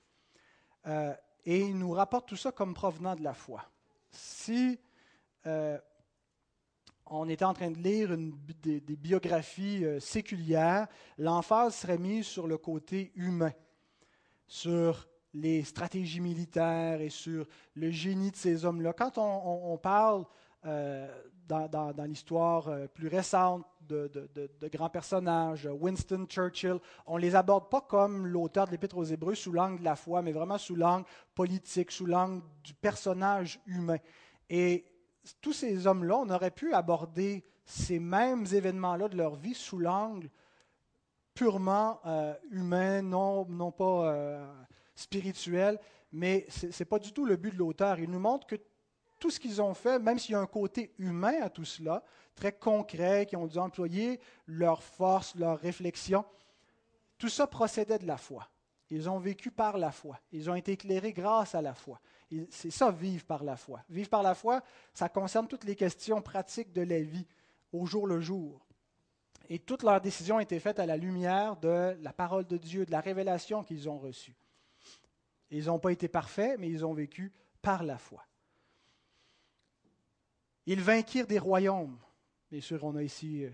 euh, 0.87 1.15
et 1.45 1.61
il 1.61 1.79
nous 1.79 1.93
rapporte 1.93 2.29
tout 2.29 2.37
ça 2.37 2.53
comme 2.53 2.75
provenant 2.75 3.15
de 3.15 3.23
la 3.23 3.35
foi. 3.35 3.65
Si 4.11 4.79
euh, 5.47 5.79
on 7.07 7.29
était 7.29 7.45
en 7.45 7.55
train 7.55 7.71
de 7.71 7.79
lire 7.79 8.17
des, 8.63 8.81
biographies 8.97 9.85
euh, 9.85 10.01
séculières, 10.01 10.89
l'emphase 11.17 11.77
serait 11.77 11.99
mise 11.99 12.27
sur 12.27 12.47
le 12.47 12.59
côté 12.59 13.13
humain, 13.15 13.53
sur 14.47 15.09
les 15.33 15.63
stratégies 15.63 16.21
militaires 16.21 17.01
et 17.01 17.09
sur 17.09 17.47
le 17.75 17.91
génie 17.91 18.33
de 18.33 18.37
ces 18.37 18.65
hommes-là. 18.65 18.93
Quand 18.93 19.17
on, 19.17 19.73
on 19.73 19.79
parle 19.79 20.25
dans, 21.51 22.05
l'histoire 22.05 22.69
euh, 22.69 22.87
plus 22.87 23.09
récente 23.09 23.65
de, 23.89 24.11
grands 24.73 24.89
personnages, 24.89 25.69
Winston 25.81 26.27
Churchill, 26.29 26.79
on 27.07 27.17
ne 27.17 27.23
les 27.23 27.35
aborde 27.35 27.69
pas 27.69 27.81
comme 27.81 28.27
l'auteur 28.27 28.67
de 28.67 28.71
l'Épître 28.71 28.97
aux 28.97 29.05
Hébreux 29.05 29.35
sous 29.35 29.53
l'angle 29.53 29.81
de 29.81 29.85
la 29.85 29.97
foi, 29.97 30.23
mais 30.23 30.33
vraiment 30.33 30.59
sous 30.59 30.77
l'angle 30.77 31.07
politique, 31.35 31.91
sous 31.91 32.07
l'angle 32.07 32.41
du 32.63 32.73
personnage 32.75 33.61
humain. 33.67 33.99
Et 34.49 34.85
tous 35.41 35.53
ces 35.53 35.87
hommes-là, 35.87 36.19
on 36.19 36.31
aurait 36.31 36.53
pu 36.53 36.73
aborder 36.73 37.45
ces 37.65 37.99
mêmes 37.99 38.47
événements-là 38.51 39.09
de 39.09 39.17
leur 39.17 39.35
vie 39.35 39.55
sous 39.55 39.79
l'angle 39.79 40.31
purement 41.35 42.01
euh, 42.07 42.35
humain, 42.51 43.03
non, 43.03 43.73
pas 43.73 44.13
euh, 44.13 44.47
spirituel, 44.95 45.79
mais 46.13 46.47
ce 46.49 46.67
n'est 46.67 46.87
pas 46.87 46.99
du 46.99 47.13
tout 47.13 47.25
le 47.25 47.37
but 47.37 47.53
de 47.53 47.59
l'auteur. 47.59 47.99
Il 47.99 48.11
nous 48.11 48.19
montre 48.19 48.47
que 48.47 48.57
tout 49.21 49.31
ce 49.31 49.39
qu'ils 49.39 49.63
ont 49.63 49.75
fait, 49.75 49.99
même 49.99 50.19
s'il 50.19 50.33
y 50.33 50.35
a 50.35 50.41
un 50.41 50.47
côté 50.47 50.93
humain 50.99 51.43
à 51.43 51.51
tout 51.51 51.65
cela, 51.65 52.03
très 52.35 52.53
concret, 52.53 53.27
qui 53.27 53.37
ont 53.37 53.47
dû 53.47 53.59
employer 53.59 54.19
leur 54.47 54.83
force, 54.83 55.35
leur 55.37 55.59
réflexion, 55.59 56.25
tout 57.19 57.29
ça 57.29 57.47
procédait 57.47 57.99
de 57.99 58.07
la 58.07 58.17
foi. 58.17 58.49
Ils 58.89 59.09
ont 59.09 59.19
vécu 59.19 59.51
par 59.51 59.79
la 59.79 59.93
foi. 59.93 60.19
Ils 60.33 60.51
ont 60.51 60.55
été 60.55 60.73
éclairés 60.73 61.13
grâce 61.13 61.55
à 61.55 61.63
la 61.63 61.75
foi. 61.75 62.01
C'est 62.49 62.71
ça, 62.71 62.91
vivre 62.91 63.25
par 63.25 63.45
la 63.45 63.57
foi. 63.57 63.83
Vivre 63.89 64.09
par 64.09 64.23
la 64.23 64.35
foi, 64.35 64.63
ça 64.95 65.09
concerne 65.09 65.47
toutes 65.47 65.65
les 65.65 65.77
questions 65.77 66.23
pratiques 66.23 66.73
de 66.73 66.83
la 66.83 67.01
vie, 67.01 67.27
au 67.73 67.87
jour 67.87 68.07
le 68.07 68.21
jour. 68.21 68.67
Et 69.49 69.59
toutes 69.59 69.83
leurs 69.83 70.01
décisions 70.01 70.37
ont 70.37 70.41
été 70.41 70.59
faites 70.59 70.79
à 70.79 70.87
la 70.87 70.97
lumière 70.97 71.57
de 71.57 71.97
la 72.01 72.13
parole 72.13 72.47
de 72.47 72.57
Dieu, 72.57 72.87
de 72.87 72.91
la 72.91 73.01
révélation 73.01 73.63
qu'ils 73.65 73.89
ont 73.89 73.99
reçue. 73.99 74.37
Ils 75.51 75.67
n'ont 75.67 75.79
pas 75.79 75.93
été 75.93 76.09
parfaits, 76.09 76.59
mais 76.59 76.69
ils 76.69 76.87
ont 76.87 76.95
vécu 76.95 77.33
par 77.61 77.83
la 77.83 77.99
foi. 77.99 78.25
Ils 80.71 80.81
vainquirent 80.81 81.27
des 81.27 81.41
royaumes. 81.41 81.99
Bien 82.49 82.61
sûr, 82.61 82.85
on 82.85 82.95
a 82.95 83.03
ici 83.03 83.45
euh, 83.45 83.51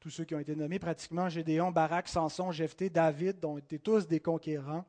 tous 0.00 0.08
ceux 0.08 0.24
qui 0.24 0.34
ont 0.34 0.38
été 0.38 0.56
nommés, 0.56 0.78
pratiquement 0.78 1.28
Gédéon, 1.28 1.70
Barak, 1.70 2.08
Samson, 2.08 2.52
Jephthé, 2.52 2.88
David, 2.88 3.44
ont 3.44 3.58
été 3.58 3.78
tous 3.78 4.08
des 4.08 4.18
conquérants. 4.18 4.86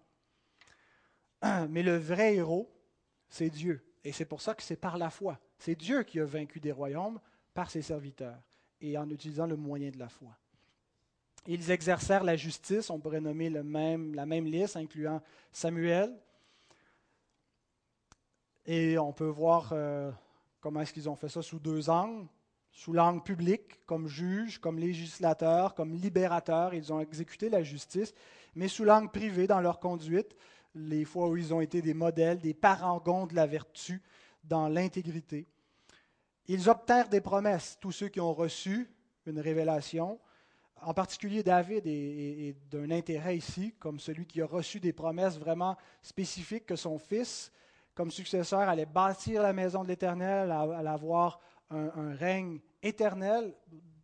Mais 1.70 1.84
le 1.84 1.98
vrai 1.98 2.36
héros, 2.36 2.74
c'est 3.28 3.50
Dieu. 3.50 3.86
Et 4.06 4.14
c'est 4.14 4.24
pour 4.24 4.40
ça 4.40 4.56
que 4.56 4.64
c'est 4.64 4.78
par 4.78 4.98
la 4.98 5.10
foi. 5.10 5.38
C'est 5.58 5.76
Dieu 5.76 6.04
qui 6.04 6.22
a 6.22 6.24
vaincu 6.24 6.62
des 6.62 6.72
royaumes 6.72 7.20
par 7.54 7.70
ses 7.70 7.82
serviteurs 7.82 8.42
et 8.80 8.98
en 8.98 9.10
utilisant 9.10 9.46
le 9.46 9.58
moyen 9.58 9.90
de 9.90 10.00
la 10.00 10.08
foi. 10.08 10.32
Ils 11.46 11.72
exercèrent 11.72 12.24
la 12.24 12.38
justice, 12.38 12.90
on 12.90 13.02
pourrait 13.02 13.20
nommer 13.20 13.50
la 13.50 13.64
même 13.64 14.46
liste, 14.46 14.78
incluant 14.78 15.22
Samuel. 15.52 16.18
Et 18.66 18.98
on 18.98 19.12
peut 19.12 19.28
voir 19.28 19.72
euh, 19.74 20.10
comment 20.66 20.82
est-ce 20.82 20.94
qu'ils 20.94 21.08
ont 21.08 21.16
fait 21.16 21.30
ça? 21.30 21.44
Sous 21.44 21.60
deux 21.60 21.92
angles. 21.92 22.28
Sous 22.72 22.92
l'angle 22.92 23.22
public, 23.22 23.86
comme 23.86 24.08
juge, 24.08 24.58
comme 24.58 24.80
législateur, 24.80 25.76
comme 25.76 25.94
libérateur, 25.94 26.74
ils 26.74 26.92
ont 26.92 27.00
exécuté 27.00 27.50
la 27.50 27.62
justice, 27.62 28.16
mais 28.56 28.68
sous 28.68 28.84
l'angle 28.84 29.12
privé, 29.12 29.46
dans 29.46 29.62
leur 29.62 29.80
conduite, 29.80 30.36
les 30.74 31.06
fois 31.06 31.30
où 31.30 31.38
ils 31.38 31.54
ont 31.54 31.62
été 31.62 31.84
des 31.84 31.94
modèles, 31.94 32.40
des 32.40 32.56
parangons 32.56 33.28
de 33.28 33.36
la 33.36 33.46
vertu 33.46 34.02
dans 34.44 34.68
l'intégrité. 34.68 35.46
Ils 36.48 36.68
obtinrent 36.68 37.10
des 37.10 37.22
promesses, 37.22 37.78
tous 37.80 37.92
ceux 37.92 38.08
qui 38.08 38.20
ont 38.20 38.34
reçu 38.34 38.90
une 39.28 39.40
révélation, 39.40 40.20
en 40.82 40.96
particulier 40.96 41.44
David 41.44 41.84
est, 41.86 42.56
d'un 42.72 42.90
intérêt 42.90 43.38
ici, 43.38 43.76
comme 43.78 44.00
celui 44.00 44.26
qui 44.26 44.42
a 44.42 44.48
reçu 44.48 44.80
des 44.80 44.94
promesses 44.94 45.38
vraiment 45.38 45.78
spécifiques 46.02 46.66
que 46.66 46.76
son 46.76 46.98
fils, 46.98 47.52
comme 47.96 48.12
successeur, 48.12 48.60
allait 48.60 48.86
bâtir 48.86 49.42
la 49.42 49.54
maison 49.54 49.82
de 49.82 49.88
l'Éternel, 49.88 50.52
allait 50.52 50.90
avoir 50.90 51.40
un, 51.72 52.14
règne 52.14 52.60
éternel. 52.84 53.56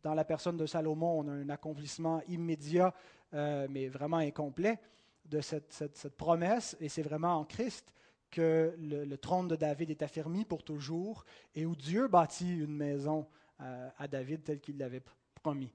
Dans 0.01 0.13
la 0.13 0.23
personne 0.23 0.57
de 0.57 0.65
Salomon, 0.65 1.19
on 1.19 1.27
a 1.27 1.31
un 1.31 1.49
accomplissement 1.49 2.21
immédiat, 2.27 2.93
euh, 3.33 3.67
mais 3.69 3.87
vraiment 3.87 4.17
incomplet 4.17 4.79
de 5.25 5.41
cette, 5.41 6.09
promesse, 6.17 6.75
et 6.79 6.89
c'est 6.89 7.03
vraiment 7.03 7.35
en 7.35 7.45
Christ 7.45 7.93
que 8.31 8.75
le, 8.79 9.17
trône 9.17 9.49
de 9.49 9.55
David 9.55 9.91
est 9.91 10.01
affermi 10.01 10.45
pour 10.45 10.63
toujours, 10.63 11.25
et 11.53 11.65
où 11.65 11.75
Dieu 11.75 12.07
bâtit 12.07 12.57
une 12.57 12.75
maison 12.75 13.27
euh, 13.59 13.89
à 13.97 14.07
David 14.07 14.43
telle 14.43 14.61
qu'il 14.61 14.77
l'avait 14.77 15.03
promis. 15.43 15.71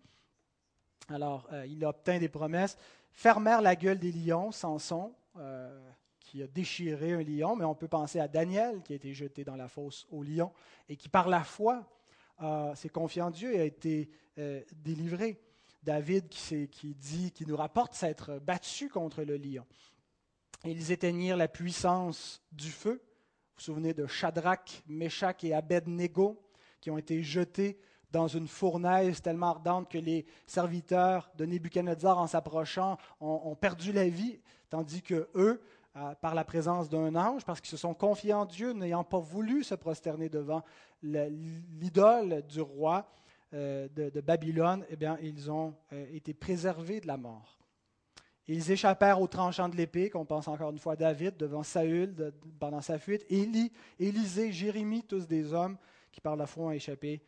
Alors, 1.09 1.47
euh, 1.53 1.67
il 1.67 1.85
obtint 1.85 2.19
des 2.19 2.29
promesses, 2.29 2.77
fermèrent 3.13 3.63
la 3.63 3.77
gueule 3.77 3.99
des 3.99 4.11
lions, 4.11 4.51
Samson, 4.53 5.15
qui 6.27 6.43
a 6.43 6.47
déchiré 6.47 7.13
un 7.13 7.23
lion, 7.23 7.57
mais 7.57 7.65
on 7.65 7.75
peut 7.75 7.89
penser 7.89 8.21
à 8.21 8.29
Daniel, 8.29 8.83
qui 8.83 8.93
a 8.93 8.97
été 8.97 9.15
jeté 9.15 9.45
dans 9.45 9.57
la 9.57 9.69
fosse 9.69 10.07
au 10.11 10.23
lion, 10.23 10.53
et 10.89 10.97
qui 10.97 11.09
par 11.09 11.29
la 11.29 11.45
foi 11.45 11.89
s'est 12.75 12.91
confié 12.91 13.23
en 13.23 13.31
Dieu 13.31 13.55
et 13.55 13.61
a 13.61 13.65
été 13.65 14.11
délivré. 14.85 15.41
David 15.83 16.29
qui, 16.29 16.95
dit, 16.97 17.31
qui 17.31 17.47
nous 17.47 17.57
rapporte 17.57 17.95
s'être 17.95 18.41
battu 18.41 18.89
contre 18.89 19.23
le 19.23 19.37
lion. 19.37 19.65
Ils 20.65 20.91
éteignirent 20.91 21.37
la 21.37 21.47
puissance 21.47 22.43
du 22.51 22.73
feu. 22.73 23.01
Vous 23.01 23.55
vous 23.59 23.63
souvenez 23.63 23.95
de 23.95 24.07
Shadrach, 24.07 24.83
Meshach 24.89 25.45
et 25.45 25.55
Abednego 25.55 26.43
qui 26.81 26.91
ont 26.91 26.99
été 26.99 27.23
jetés 27.23 27.79
dans 28.11 28.29
une 28.29 28.49
fournaise 28.49 29.21
tellement 29.21 29.51
ardente 29.51 29.91
que 29.91 29.99
les 29.99 30.27
serviteurs 30.47 31.31
de 31.37 31.45
Nebuchadnezzar, 31.45 32.19
en 32.19 32.27
s'approchant, 32.27 32.99
ont, 33.21 33.55
perdu 33.57 33.93
la 33.93 34.09
vie, 34.09 34.41
tandis 34.71 35.03
que 35.03 35.29
eux, 35.35 35.37
euh, 35.37 35.61
par 36.21 36.35
la 36.35 36.45
présence 36.45 36.89
d'un 36.89 37.15
ange, 37.15 37.45
parce 37.45 37.61
qu'ils 37.61 37.71
se 37.71 37.77
sont 37.77 37.95
confiés 37.95 38.35
en 38.35 38.45
Dieu, 38.45 38.73
n'ayant 38.73 39.05
pas 39.05 39.19
voulu 39.19 39.65
se 39.65 39.75
prosterner 39.75 40.29
devant 40.29 40.63
l'idole 41.03 42.43
du 42.47 42.61
roi, 42.61 43.09
euh, 43.55 43.89
de, 43.95 44.21
Babylone, 44.21 44.85
eh 44.91 44.97
bien, 44.97 45.19
ils 45.23 45.51
ont 45.51 45.75
euh, 45.93 46.05
été 46.13 46.35
préservés 46.35 47.01
de 47.01 47.07
la 47.07 47.17
mort. 47.17 47.59
Ils 48.49 48.71
échappèrent 48.71 49.21
au 49.21 49.29
tranchant 49.29 49.69
de 49.69 49.77
l'épée, 49.77 50.11
qu'on 50.11 50.25
pense 50.25 50.49
encore 50.49 50.71
une 50.71 50.79
fois 50.79 50.95
à 50.95 50.97
David, 50.97 51.37
devant 51.37 51.63
Saül 51.63 52.33
pendant 52.59 52.81
sa 52.81 52.99
fuite. 52.99 53.25
Élie, 53.29 53.73
Élisée, 53.99 54.53
Jérémie, 54.53 55.05
tous 55.05 55.27
des 55.27 55.53
hommes 55.53 55.77
qui 56.13 56.21
par 56.21 56.37
la 56.37 56.47
foi 56.47 56.67
ont 56.67 56.71
échappé 56.71 57.23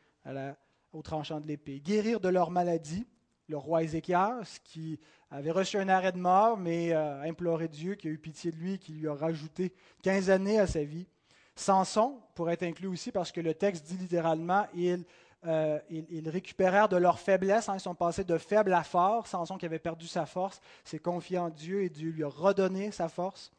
au 0.92 1.02
tranchant 1.02 1.40
de 1.40 1.46
l'épée. 1.46 1.80
Guérir 1.80 2.20
de 2.20 2.28
leur 2.28 2.50
maladie, 2.50 3.06
le 3.48 3.56
roi 3.56 3.82
Ézéchias, 3.82 4.60
qui 4.64 4.98
avait 5.30 5.50
reçu 5.50 5.78
un 5.78 5.88
arrêt 5.88 6.12
de 6.12 6.18
mort, 6.18 6.56
mais 6.56 6.92
euh, 6.92 7.22
imploré 7.22 7.68
Dieu, 7.68 7.94
qui 7.94 8.08
a 8.08 8.10
eu 8.10 8.18
pitié 8.18 8.52
de 8.52 8.56
lui, 8.56 8.78
qui 8.78 8.92
lui 8.92 9.08
a 9.08 9.14
rajouté 9.14 9.72
15 10.02 10.30
années 10.30 10.58
à 10.58 10.66
sa 10.66 10.84
vie. 10.84 11.06
Samson 11.54 12.20
pourrait 12.34 12.54
être 12.54 12.62
inclus 12.62 12.86
aussi 12.86 13.10
parce 13.10 13.32
que 13.32 13.40
le 13.40 13.54
texte 13.54 13.86
dit 13.86 13.96
littéralement, 13.96 14.66
il 14.74 15.04
euh, 15.46 15.78
ils, 15.88 16.28
récupérèrent 16.28 16.88
de 16.88 16.96
leur 16.96 17.20
faiblesse. 17.20 17.68
Hein, 17.68 17.76
ils 17.76 17.80
sont 17.80 17.94
passés 17.94 18.24
de 18.24 18.38
faible 18.38 18.72
à 18.72 18.82
fort. 18.82 19.26
Samson 19.26 19.56
qui 19.56 19.66
avait 19.66 19.78
perdu 19.78 20.06
sa 20.06 20.26
force 20.26 20.60
s'est 20.84 20.98
confié 20.98 21.38
en 21.38 21.48
Dieu 21.48 21.82
et 21.82 21.88
Dieu 21.88 22.10
lui 22.10 22.24
a 22.24 22.28
redonné 22.28 22.90
sa 22.90 23.08
force. 23.08 23.52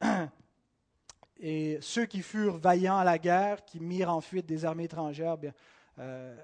Et 1.40 1.78
ceux 1.82 2.06
qui 2.06 2.22
furent 2.22 2.56
vaillants 2.56 2.96
à 2.96 3.04
la 3.04 3.18
guerre, 3.18 3.64
qui 3.64 3.80
mirent 3.80 4.14
en 4.14 4.20
fuite 4.20 4.46
des 4.46 4.64
armées 4.64 4.84
étrangères, 4.84 5.36
bien, 5.36 5.52
euh, 5.98 6.34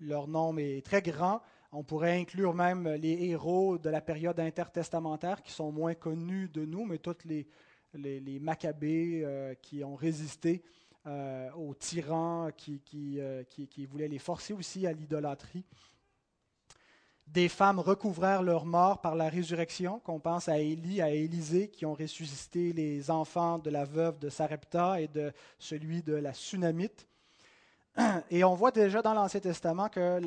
leur 0.00 0.26
nombre 0.26 0.60
est 0.60 0.84
très 0.84 1.02
grand. 1.02 1.40
On 1.72 1.84
pourrait 1.84 2.18
inclure 2.18 2.52
même 2.52 2.88
les 2.88 3.26
héros 3.26 3.78
de 3.78 3.90
la 3.90 4.00
période 4.00 4.40
intertestamentaire 4.40 5.42
qui 5.42 5.52
sont 5.52 5.70
moins 5.70 5.94
connus 5.94 6.48
de 6.48 6.64
nous, 6.64 6.84
mais 6.84 6.98
tous 6.98 7.18
les, 7.24 7.46
les, 7.94 8.40
Maccabées 8.40 9.22
euh, 9.24 9.54
qui 9.54 9.84
ont 9.84 9.94
résisté 9.94 10.64
euh, 11.06 11.48
aux 11.52 11.74
tyrans 11.74 12.48
euh, 12.48 12.50
qui, 12.50 13.68
qui, 13.68 13.86
voulaient 13.86 14.08
les 14.08 14.18
forcer 14.18 14.52
aussi 14.52 14.86
à 14.86 14.92
l'idolâtrie. 14.92 15.64
Des 17.28 17.48
femmes 17.48 17.78
recouvrèrent 17.78 18.42
leur 18.42 18.66
mort 18.66 19.00
par 19.00 19.14
la 19.14 19.28
résurrection, 19.28 20.00
qu'on 20.00 20.18
pense 20.18 20.48
à 20.48 20.58
Élie, 20.58 21.00
à 21.00 21.10
Élisée, 21.10 21.68
qui 21.68 21.86
ont 21.86 21.94
ressuscité 21.94 22.72
les 22.72 23.12
enfants 23.12 23.60
de 23.60 23.70
la 23.70 23.84
veuve 23.84 24.18
de 24.18 24.28
Sarepta 24.28 25.00
et 25.00 25.06
de 25.06 25.32
celui 25.60 26.02
de 26.02 26.14
la 26.14 26.34
Sunamite. 26.34 27.06
Et 28.30 28.42
on 28.42 28.54
voit 28.54 28.72
déjà 28.72 29.00
dans 29.00 29.14
l'Ancien 29.14 29.38
Testament 29.38 29.88
que 29.88 30.20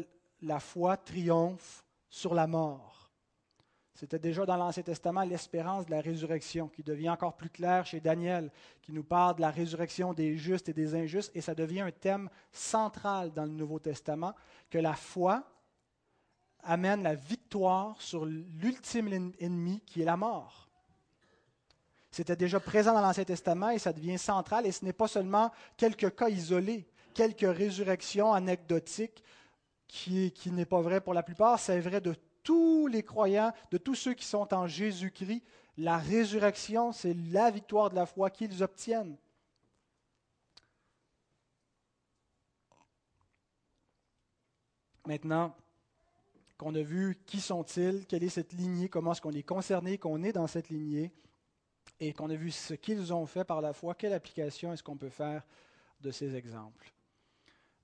la 0.43 0.60
foi 0.60 0.97
triomphe 0.97 1.84
sur 2.10 2.34
la 2.34 2.47
mort. 2.47 3.12
C'était 3.95 4.19
déjà 4.19 4.45
dans 4.45 4.58
l'Ancien 4.58 4.84
Testament 4.84 5.23
l'espérance 5.23 5.86
de 5.86 5.91
la 5.91 6.01
résurrection 6.01 6.67
qui 6.67 6.84
devient 6.84 7.10
encore 7.10 7.38
plus 7.38 7.49
claire 7.49 7.86
chez 7.86 7.99
Daniel, 7.99 8.51
qui 8.82 8.91
nous 8.91 9.03
parle 9.03 9.36
de 9.36 9.41
la 9.41 9.51
résurrection 9.51 10.13
des 10.13 10.36
justes 10.36 10.67
et 10.69 10.73
des 10.73 10.95
injustes, 10.95 11.32
et 11.36 11.41
ça 11.41 11.53
devient 11.53 11.82
un 11.82 11.91
thème 11.91 12.29
central 12.51 13.32
dans 13.34 13.45
le 13.45 13.51
Nouveau 13.51 13.79
Testament, 13.79 14.34
que 14.69 14.79
la 14.79 14.93
foi 14.93 15.43
amène 16.63 17.03
la 17.03 17.15
victoire 17.15 18.01
sur 18.01 18.25
l'ultime 18.25 19.32
ennemi 19.39 19.82
qui 19.86 20.01
est 20.01 20.06
la 20.06 20.17
mort. 20.17 20.69
C'était 22.10 22.36
déjà 22.36 22.60
présent 22.60 22.93
dans 22.93 23.01
l'Ancien 23.01 23.25
Testament 23.25 23.69
et 23.69 23.79
ça 23.79 23.93
devient 23.93 24.17
central, 24.17 24.65
et 24.65 24.71
ce 24.71 24.86
n'est 24.86 24.93
pas 24.93 25.08
seulement 25.08 25.51
quelques 25.77 26.15
cas 26.15 26.29
isolés, 26.29 26.88
quelques 27.13 27.41
résurrections 27.41 28.34
anecdotiques, 28.34 29.23
qui, 29.88 30.32
qui 30.32 30.52
n'est 30.52 30.65
pas 30.65 30.82
vrai 30.82 31.02
pour 31.02 31.13
la 31.13 31.24
plupart, 31.24 31.60
c'est 31.60 31.80
vrai 31.80 32.02
de 32.02 32.15
tous 32.43 32.88
les 32.88 33.04
croyants, 33.04 33.54
de 33.72 33.78
tous 33.78 33.96
ceux 33.96 34.13
qui 34.13 34.26
sont 34.26 34.54
en 34.54 34.67
Jésus-Christ, 34.67 35.43
la 35.78 35.98
résurrection, 35.98 36.91
c'est 36.91 37.13
la 37.32 37.50
victoire 37.50 37.89
de 37.89 37.96
la 37.96 38.06
foi 38.06 38.30
qu'ils 38.30 38.62
obtiennent. 38.62 39.17
Maintenant 45.06 45.56
qu'on 46.58 46.76
a 46.76 46.82
vu 46.82 47.17
qui 47.26 47.41
sont-ils, 47.41 48.06
quelle 48.06 48.24
est 48.24 48.30
cette 48.30 48.54
lignée, 48.54 48.88
comment 48.88 49.12
est-ce 49.12 49.22
qu'on 49.22 49.34
est 49.34 49.43
concerné, 49.43 49.98
qu'on 49.98 50.24
est 50.24 50.32
dans 50.32 50.48
cette 50.48 50.69
lignée, 50.69 51.12
et 52.00 52.13
qu'on 52.13 52.30
a 52.30 52.36
vu 52.36 52.52
ce 52.52 52.74
qu'ils 52.74 53.13
ont 53.13 53.26
fait 53.26 53.43
par 53.43 53.60
la 53.60 53.74
foi, 53.74 53.96
quelle 53.96 54.13
application 54.13 54.72
est-ce 54.72 54.84
qu'on 54.84 54.98
peut 54.98 55.10
faire 55.10 55.43
de 56.00 56.12
ces 56.12 56.36
exemples? 56.36 56.92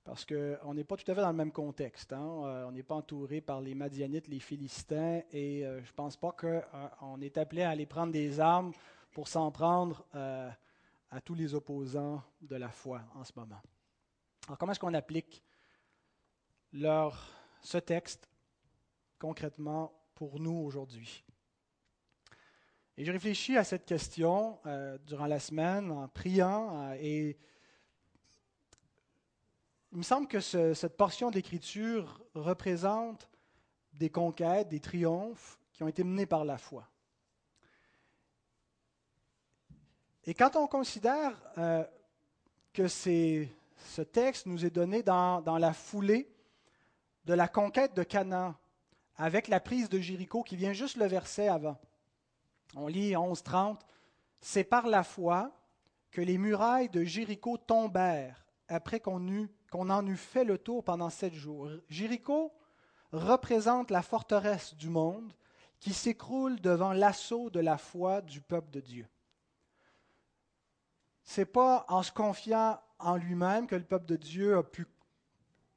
Parce 0.04 0.24
qu'on 0.24 0.74
n'est 0.74 0.84
pas 0.84 0.96
tout 0.96 1.10
à 1.10 1.14
fait 1.14 1.20
dans 1.20 1.30
le 1.30 1.36
même 1.36 1.52
contexte. 1.52 2.12
Hein. 2.12 2.42
Euh, 2.44 2.64
on 2.66 2.72
n'est 2.72 2.82
pas 2.82 2.94
entouré 2.94 3.40
par 3.40 3.60
les 3.60 3.74
Madianites, 3.74 4.28
les 4.28 4.40
Philistins, 4.40 5.22
et 5.30 5.64
euh, 5.64 5.82
je 5.82 5.90
ne 5.90 5.94
pense 5.94 6.16
pas 6.16 6.32
qu'on 6.32 6.46
euh, 6.46 7.20
est 7.20 7.38
appelé 7.38 7.62
à 7.62 7.70
aller 7.70 7.86
prendre 7.86 8.12
des 8.12 8.40
armes 8.40 8.72
pour 9.12 9.28
s'en 9.28 9.50
prendre 9.50 10.06
à 10.12 11.20
tous 11.20 11.34
les 11.34 11.52
opposants 11.54 12.22
de 12.40 12.54
la 12.54 12.68
foi 12.68 13.02
en 13.16 13.24
ce 13.24 13.32
moment. 13.34 13.60
Alors 14.46 14.56
comment 14.56 14.70
est-ce 14.70 14.78
qu'on 14.78 14.94
applique 14.94 15.42
ce 16.72 17.78
texte 17.78 18.30
concrètement 19.18 19.92
pour 20.14 20.38
nous 20.38 20.56
aujourd'hui? 20.56 21.24
Et 22.96 23.04
j'ai 23.04 23.10
réfléchi 23.10 23.56
à 23.56 23.64
cette 23.64 23.84
question 23.84 24.60
durant 25.04 25.26
la 25.26 25.40
semaine 25.40 25.90
en 25.90 26.06
priant 26.06 26.92
et 26.92 27.36
il 29.92 29.98
me 29.98 30.02
semble 30.02 30.28
que 30.28 30.40
cette 30.40 30.96
portion 30.96 31.30
d'écriture 31.30 32.22
représente 32.34 33.28
des 33.92 34.10
conquêtes, 34.10 34.68
des 34.68 34.80
triomphes 34.80 35.58
qui 35.72 35.82
ont 35.82 35.88
été 35.88 36.04
menés 36.04 36.26
par 36.26 36.44
la 36.44 36.58
foi. 36.58 36.88
Et 40.24 40.34
quand 40.34 40.54
on 40.54 40.66
considère 40.66 41.32
euh, 41.58 41.84
que 42.72 42.86
ce 42.86 44.02
texte 44.12 44.46
nous 44.46 44.64
est 44.64 44.70
donné 44.70 45.02
dans, 45.02 45.58
la 45.58 45.72
foulée 45.72 46.30
de 47.24 47.34
la 47.34 47.48
conquête 47.48 47.94
de 47.94 48.02
Canaan 48.02 48.54
avec 49.16 49.48
la 49.48 49.60
prise 49.60 49.88
de 49.88 49.98
Jéricho 49.98 50.42
qui 50.42 50.56
vient 50.56 50.72
juste 50.72 50.96
le 50.96 51.06
verset 51.06 51.48
avant. 51.48 51.80
On 52.76 52.86
lit 52.86 53.12
11.30. 53.12 53.80
C'est 54.40 54.64
par 54.64 54.86
la 54.86 55.02
foi 55.02 55.50
que 56.10 56.20
les 56.20 56.38
murailles 56.38 56.88
de 56.88 57.02
Jéricho 57.02 57.58
tombèrent 57.58 58.46
après 58.68 59.00
qu'on 59.00 59.26
en 59.72 60.06
eut 60.06 60.16
fait 60.16 60.44
le 60.44 60.58
tour 60.58 60.84
pendant 60.84 61.10
sept 61.10 61.34
jours. 61.34 61.70
Jéricho 61.88 62.52
représente 63.12 63.90
la 63.90 64.02
forteresse 64.02 64.74
du 64.74 64.88
monde 64.88 65.32
qui 65.78 65.92
s'écroule 65.92 66.60
devant 66.60 66.92
l'assaut 66.92 67.50
de 67.50 67.60
la 67.60 67.78
foi 67.78 68.20
du 68.20 68.40
peuple 68.40 68.70
de 68.70 68.80
Dieu. 68.80 69.08
Ce 71.24 71.40
n'est 71.40 71.46
pas 71.46 71.86
en 71.88 72.02
se 72.02 72.12
confiant 72.12 72.78
en 72.98 73.16
lui-même 73.16 73.66
que 73.66 73.76
le 73.76 73.84
peuple 73.84 74.06
de 74.06 74.16
Dieu 74.16 74.56
a 74.56 74.62
pu 74.62 74.86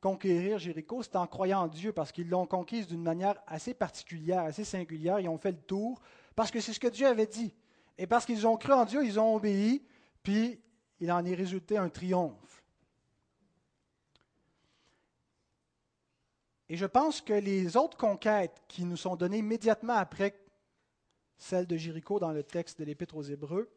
conquérir 0.02 0.60
Jéricho, 0.60 1.02
c'est 1.02 1.16
en 1.16 1.28
croyant 1.28 1.62
en 1.62 1.68
Dieu, 1.68 1.94
parce 1.94 2.12
qu'ils 2.12 2.28
l'ont 2.28 2.46
conquise 2.46 2.88
d'une 2.88 3.02
manière 3.02 3.42
assez 3.48 3.74
particulière, 3.74 4.44
assez 4.44 4.66
singulière. 4.66 5.20
Ils 5.22 5.30
ont 5.30 5.38
fait 5.38 5.52
le 5.52 5.62
tour, 5.62 6.02
parce 6.36 6.52
que 6.52 6.60
c'est 6.60 6.74
ce 6.74 6.80
que 6.80 6.88
Dieu 6.88 7.08
avait 7.08 7.28
dit. 7.28 7.56
Et 7.98 8.06
parce 8.06 8.26
qu'ils 8.26 8.46
ont 8.46 8.58
cru 8.58 8.74
en 8.74 8.84
Dieu, 8.84 9.06
ils 9.06 9.20
ont 9.20 9.36
obéi, 9.36 9.86
puis 10.22 10.60
il 11.00 11.12
en 11.12 11.24
est 11.24 11.36
résulté 11.36 11.78
un 11.78 11.88
triomphe. 11.88 12.63
Et 16.74 16.76
je 16.76 16.88
pense 16.88 17.22
que 17.22 17.34
les 17.34 17.78
autres 17.78 17.98
conquêtes 17.98 18.64
qui 18.68 18.84
nous 18.84 18.98
sont 18.98 19.16
données 19.16 19.38
immédiatement 19.38 19.94
après 19.94 20.34
celle 21.38 21.68
de 21.68 21.78
Jéricho 21.78 22.18
dans 22.18 22.32
le 22.32 22.42
texte 22.42 22.80
de 22.80 22.84
l'Épître 22.84 23.16
aux 23.16 23.22
Hébreux, 23.22 23.72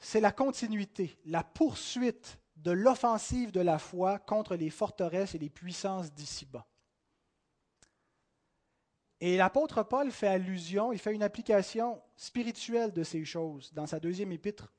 c'est 0.00 0.18
la 0.18 0.32
continuité, 0.32 1.16
la 1.24 1.44
poursuite 1.44 2.40
de 2.56 2.72
l'offensive 2.72 3.52
de 3.52 3.60
la 3.60 3.78
foi 3.78 4.18
contre 4.18 4.56
les 4.56 4.68
forteresses 4.68 5.36
et 5.36 5.38
les 5.38 5.48
puissances 5.48 6.12
d'ici-bas. 6.12 6.66
Et 9.20 9.36
l'apôtre 9.36 9.84
Paul 9.84 10.10
fait 10.10 10.26
allusion, 10.26 10.92
il 10.92 10.98
fait 10.98 11.14
une 11.14 11.22
application 11.22 12.02
spirituelle 12.16 12.92
de 12.92 13.04
ces 13.04 13.24
choses 13.24 13.72
dans 13.72 13.86
sa 13.86 14.00
deuxième 14.00 14.32
épître 14.32 14.72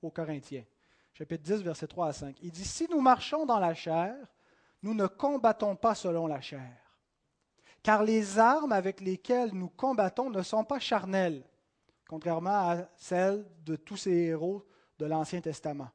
aux 0.00 0.10
Corinthiens, 0.10 0.64
chapitre 1.12 1.42
10, 1.42 1.60
versets 1.60 1.86
3 1.86 2.06
à 2.06 2.12
5. 2.14 2.38
Il 2.40 2.50
dit, 2.50 2.64
Si 2.64 2.88
nous 2.88 3.02
marchons 3.02 3.44
dans 3.44 3.58
la 3.58 3.74
chair, 3.74 4.16
nous 4.82 4.94
ne 4.94 5.06
combattons 5.06 5.76
pas 5.76 5.94
selon 5.94 6.26
la 6.26 6.40
chair, 6.40 6.76
car 7.82 8.02
les 8.02 8.38
armes 8.38 8.72
avec 8.72 9.00
lesquelles 9.00 9.52
nous 9.52 9.68
combattons 9.68 10.30
ne 10.30 10.42
sont 10.42 10.64
pas 10.64 10.78
charnelles, 10.78 11.44
contrairement 12.08 12.70
à 12.70 12.88
celles 12.96 13.46
de 13.64 13.76
tous 13.76 13.96
ces 13.96 14.12
héros 14.12 14.66
de 14.98 15.06
l'Ancien 15.06 15.40
Testament 15.40 15.90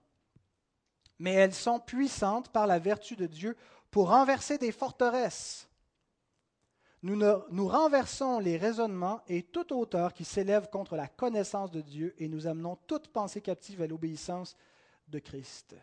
mais 1.20 1.34
elles 1.34 1.54
sont 1.54 1.80
puissantes 1.80 2.50
par 2.50 2.68
la 2.68 2.80
vertu 2.80 3.16
de 3.16 3.26
Dieu 3.26 3.56
pour 3.92 4.10
renverser 4.10 4.58
des 4.58 4.72
forteresses. 4.72 5.70
Nous, 7.02 7.68
renversons 7.68 8.40
les 8.40 8.58
raisonnements 8.58 9.22
et 9.28 9.44
toute 9.44 9.72
hauteur 9.72 10.14
qui 10.14 10.26
s'élève 10.26 10.70
contre 10.72 10.96
la 10.96 11.08
connaissance 11.08 11.70
de 11.70 11.82
Dieu 11.82 12.16
et 12.18 12.28
nous 12.28 12.48
amenons 12.48 12.78
toute 12.88 13.10
pensée 13.10 13.42
captive 13.42 13.84
à 13.84 13.88
l'obéissance 13.88 14.58
de 15.08 15.20
Christ. 15.20 15.76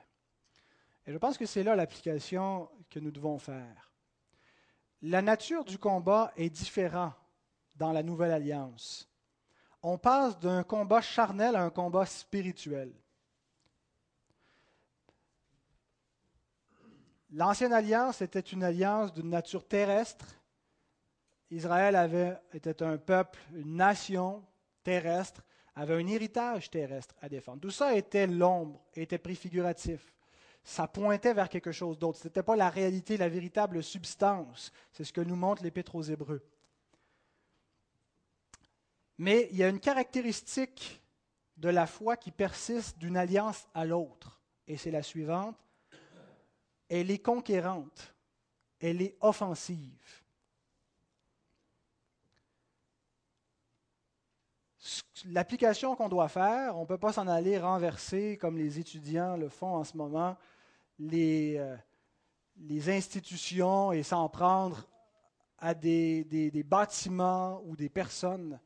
Et 1.06 1.12
je 1.12 1.18
pense 1.18 1.36
que 1.36 1.46
c'est 1.46 1.62
là 1.62 1.74
l'application 1.74 2.68
que 2.88 3.00
nous 3.00 3.10
devons 3.10 3.38
faire. 3.38 3.92
La 5.02 5.20
nature 5.20 5.64
du 5.64 5.78
combat 5.78 6.32
est 6.36 6.50
différente 6.50 7.14
dans 7.74 7.92
la 7.92 8.02
nouvelle 8.02 8.30
alliance. 8.30 9.08
On 9.82 9.98
passe 9.98 10.38
d'un 10.38 10.62
combat 10.62 11.00
charnel 11.00 11.56
à 11.56 11.62
un 11.62 11.70
combat 11.70 12.06
spirituel. 12.06 12.92
L'ancienne 17.32 17.72
alliance 17.72 18.22
était 18.22 18.40
une 18.40 18.62
alliance 18.62 19.12
d'une 19.12 19.30
nature 19.30 19.66
terrestre. 19.66 20.26
Israël 21.50 22.38
était 22.52 22.82
un 22.82 22.98
peuple, 22.98 23.40
une 23.54 23.76
nation 23.76 24.44
terrestre, 24.84 25.42
avait 25.74 25.94
un 25.94 26.06
héritage 26.06 26.70
terrestre 26.70 27.14
à 27.20 27.28
défendre. 27.28 27.60
Tout 27.60 27.70
ça 27.70 27.96
était 27.96 28.26
l'ombre, 28.26 28.84
était 28.94 29.18
préfiguratif. 29.18 30.12
Ça 30.64 30.86
pointait 30.86 31.34
vers 31.34 31.48
quelque 31.48 31.72
chose 31.72 31.98
d'autre. 31.98 32.18
Ce 32.18 32.28
n'était 32.28 32.42
pas 32.42 32.56
la 32.56 32.70
réalité, 32.70 33.16
la 33.16 33.28
véritable 33.28 33.82
substance. 33.82 34.72
C'est 34.92 35.04
ce 35.04 35.12
que 35.12 35.20
nous 35.20 35.36
montre 35.36 35.62
l'Épître 35.62 35.94
aux 35.94 36.02
Hébreux. 36.02 36.42
Mais 39.18 39.48
il 39.50 39.56
y 39.58 39.64
a 39.64 39.68
une 39.68 39.80
caractéristique 39.80 41.02
de 41.56 41.68
la 41.68 41.86
foi 41.86 42.16
qui 42.16 42.30
persiste 42.30 42.98
d'une 42.98 43.16
alliance 43.16 43.66
à 43.74 43.84
l'autre. 43.84 44.40
Et 44.66 44.76
c'est 44.76 44.90
la 44.90 45.02
suivante 45.02 45.56
elle 46.92 47.10
est 47.10 47.20
conquérante, 47.20 48.14
elle 48.78 49.00
est 49.00 49.16
offensive. 49.22 50.22
L'application 55.24 55.96
qu'on 55.96 56.10
doit 56.10 56.28
faire, 56.28 56.76
on 56.76 56.82
ne 56.82 56.86
peut 56.86 56.98
pas 56.98 57.14
s'en 57.14 57.28
aller 57.28 57.58
renverser 57.58 58.36
comme 58.36 58.58
les 58.58 58.78
étudiants 58.78 59.38
le 59.38 59.48
font 59.48 59.74
en 59.76 59.84
ce 59.84 59.96
moment, 59.96 60.36
les, 60.98 61.56
euh, 61.58 61.76
les 62.56 62.90
institutions 62.90 63.92
et 63.92 64.02
s'en 64.02 64.28
prendre 64.28 64.86
à 65.58 65.74
des, 65.74 66.24
des 66.24 66.62
bâtiments 66.62 67.62
ou 67.66 67.76
des 67.76 67.88
personnes. 67.88 68.58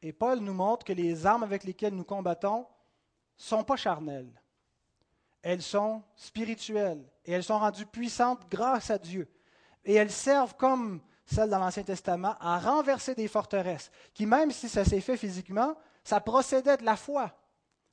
Et 0.00 0.12
Paul 0.12 0.38
nous 0.40 0.54
montre 0.54 0.84
que 0.84 0.92
les 0.92 1.26
armes 1.26 1.42
avec 1.42 1.64
lesquelles 1.64 1.94
nous 1.94 2.04
combattons 2.04 2.60
ne 2.60 2.64
sont 3.36 3.64
pas 3.64 3.76
charnelles 3.76 4.32
elles 5.42 5.62
sont 5.62 6.02
spirituelles 6.16 7.04
et 7.24 7.32
elles 7.32 7.44
sont 7.44 7.58
rendues 7.58 7.86
puissantes 7.86 8.48
grâce 8.50 8.90
à 8.90 8.98
Dieu. 8.98 9.28
Et 9.84 9.94
elles 9.94 10.10
servent 10.10 10.54
comme 10.56 11.00
celles 11.24 11.50
dans 11.50 11.58
l'Ancien 11.58 11.82
Testament 11.82 12.36
à 12.40 12.58
renverser 12.58 13.14
des 13.14 13.28
forteresses, 13.28 13.90
qui 14.14 14.26
même 14.26 14.50
si 14.50 14.68
ça 14.68 14.84
s'est 14.84 15.00
fait 15.00 15.16
physiquement, 15.16 15.76
ça 16.02 16.20
procédait 16.20 16.76
de 16.76 16.84
la 16.84 16.96
foi. 16.96 17.32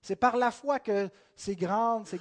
C'est 0.06 0.16
par 0.16 0.38
la 0.38 0.52
foi 0.52 0.80
que 0.80 1.10
ces 1.36 1.56
grandes, 1.56 2.06
ces, 2.06 2.20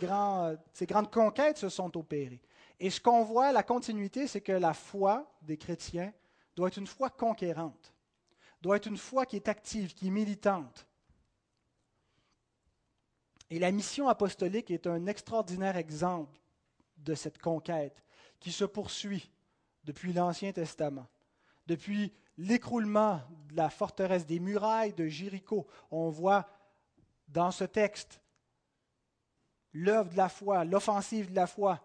ces 0.72 0.86
grandes 0.86 1.10
conquêtes 1.10 1.58
se 1.58 1.68
sont 1.68 1.94
opérées. 1.98 2.40
Et 2.80 2.88
ce 2.88 2.98
qu'on 2.98 3.24
voit, 3.24 3.52
la 3.52 3.62
continuité, 3.62 4.26
c'est 4.26 4.40
que 4.40 4.52
la 4.52 4.72
foi 4.72 5.30
des 5.42 5.58
chrétiens 5.58 6.10
doit 6.56 6.68
être 6.68 6.78
une 6.78 6.86
foi 6.86 7.10
conquérante, 7.10 7.92
doit 8.62 8.78
être 8.78 8.86
une 8.86 8.96
foi 8.96 9.26
qui 9.26 9.36
est 9.36 9.48
active, 9.48 9.92
qui 9.92 10.06
est 10.06 10.10
militante, 10.10 10.86
et 13.50 13.58
la 13.58 13.70
mission 13.70 14.08
apostolique 14.08 14.70
est 14.70 14.86
un 14.86 15.06
extraordinaire 15.06 15.76
exemple 15.76 16.40
de 16.96 17.14
cette 17.14 17.36
conquête 17.36 18.02
qui 18.40 18.50
se 18.50 18.64
poursuit 18.64 19.30
depuis 19.84 20.14
l'Ancien 20.14 20.52
Testament. 20.52 21.06
Depuis 21.66 22.14
l'écroulement 22.38 23.20
de 23.50 23.56
la 23.56 23.68
forteresse 23.68 24.24
des 24.24 24.40
murailles 24.40 24.94
de 24.94 25.06
Jéricho, 25.06 25.66
on 25.90 26.08
voit 26.08 26.48
dans 27.34 27.50
ce 27.50 27.64
texte 27.64 28.20
l'œuvre 29.72 30.10
de 30.10 30.16
la 30.16 30.28
foi, 30.28 30.64
l'offensive 30.64 31.30
de 31.30 31.36
la 31.36 31.48
foi 31.48 31.80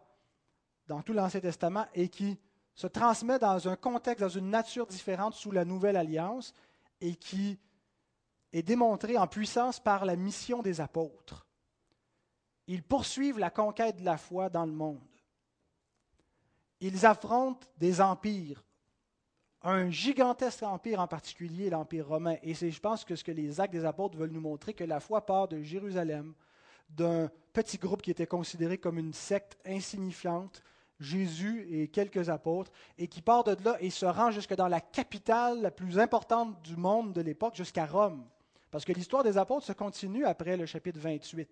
dans 0.87 1.01
tout 1.01 1.11
l'Ancien 1.11 1.41
Testament 1.41 1.87
et 1.93 2.07
qui 2.07 2.39
se 2.75 2.87
transmet 2.87 3.39
dans 3.39 3.67
un 3.67 3.75
contexte, 3.75 4.21
dans 4.21 4.29
une 4.29 4.51
nature 4.51 4.87
différente 4.87 5.33
sous 5.33 5.51
la 5.51 5.65
nouvelle 5.65 5.97
alliance 5.97 6.53
et 7.01 7.15
qui 7.15 7.59
est 8.53 8.63
démontrée 8.63 9.17
en 9.17 9.27
puissance 9.27 9.79
par 9.79 10.05
la 10.05 10.15
mission 10.15 10.61
des 10.61 10.81
apôtres. 10.81 11.47
Ils 12.67 12.83
poursuivent 12.83 13.39
la 13.39 13.49
conquête 13.49 13.97
de 13.97 14.05
la 14.05 14.17
foi 14.17 14.49
dans 14.49 14.65
le 14.65 14.71
monde. 14.71 15.01
Ils 16.79 17.05
affrontent 17.05 17.67
des 17.77 18.01
empires, 18.01 18.63
un 19.63 19.89
gigantesque 19.89 20.63
empire 20.63 20.99
en 20.99 21.07
particulier, 21.07 21.69
l'Empire 21.69 22.07
romain. 22.07 22.35
Et 22.43 22.53
c'est, 22.53 22.71
je 22.71 22.79
pense, 22.79 23.03
que 23.03 23.15
ce 23.15 23.23
que 23.23 23.31
les 23.31 23.59
actes 23.59 23.73
des 23.73 23.85
apôtres 23.85 24.17
veulent 24.17 24.31
nous 24.31 24.41
montrer, 24.41 24.73
que 24.73 24.83
la 24.83 24.99
foi 24.99 25.25
part 25.25 25.47
de 25.47 25.61
Jérusalem, 25.61 26.33
d'un 26.89 27.29
petit 27.53 27.77
groupe 27.77 28.01
qui 28.01 28.11
était 28.11 28.27
considéré 28.27 28.77
comme 28.77 28.97
une 28.97 29.13
secte 29.13 29.57
insignifiante, 29.65 30.63
Jésus 30.99 31.65
et 31.69 31.87
quelques 31.87 32.29
apôtres, 32.29 32.71
et 32.97 33.07
qui 33.07 33.21
part 33.21 33.43
de 33.43 33.55
là 33.63 33.77
et 33.79 33.89
se 33.89 34.05
rend 34.05 34.31
jusque 34.31 34.55
dans 34.55 34.67
la 34.67 34.81
capitale 34.81 35.61
la 35.61 35.71
plus 35.71 35.99
importante 35.99 36.61
du 36.61 36.75
monde 36.75 37.13
de 37.13 37.21
l'époque, 37.21 37.55
jusqu'à 37.55 37.85
Rome. 37.85 38.25
Parce 38.71 38.85
que 38.85 38.93
l'histoire 38.93 39.23
des 39.23 39.37
apôtres 39.37 39.65
se 39.65 39.73
continue 39.73 40.25
après 40.25 40.57
le 40.57 40.65
chapitre 40.65 40.99
28 40.99 41.49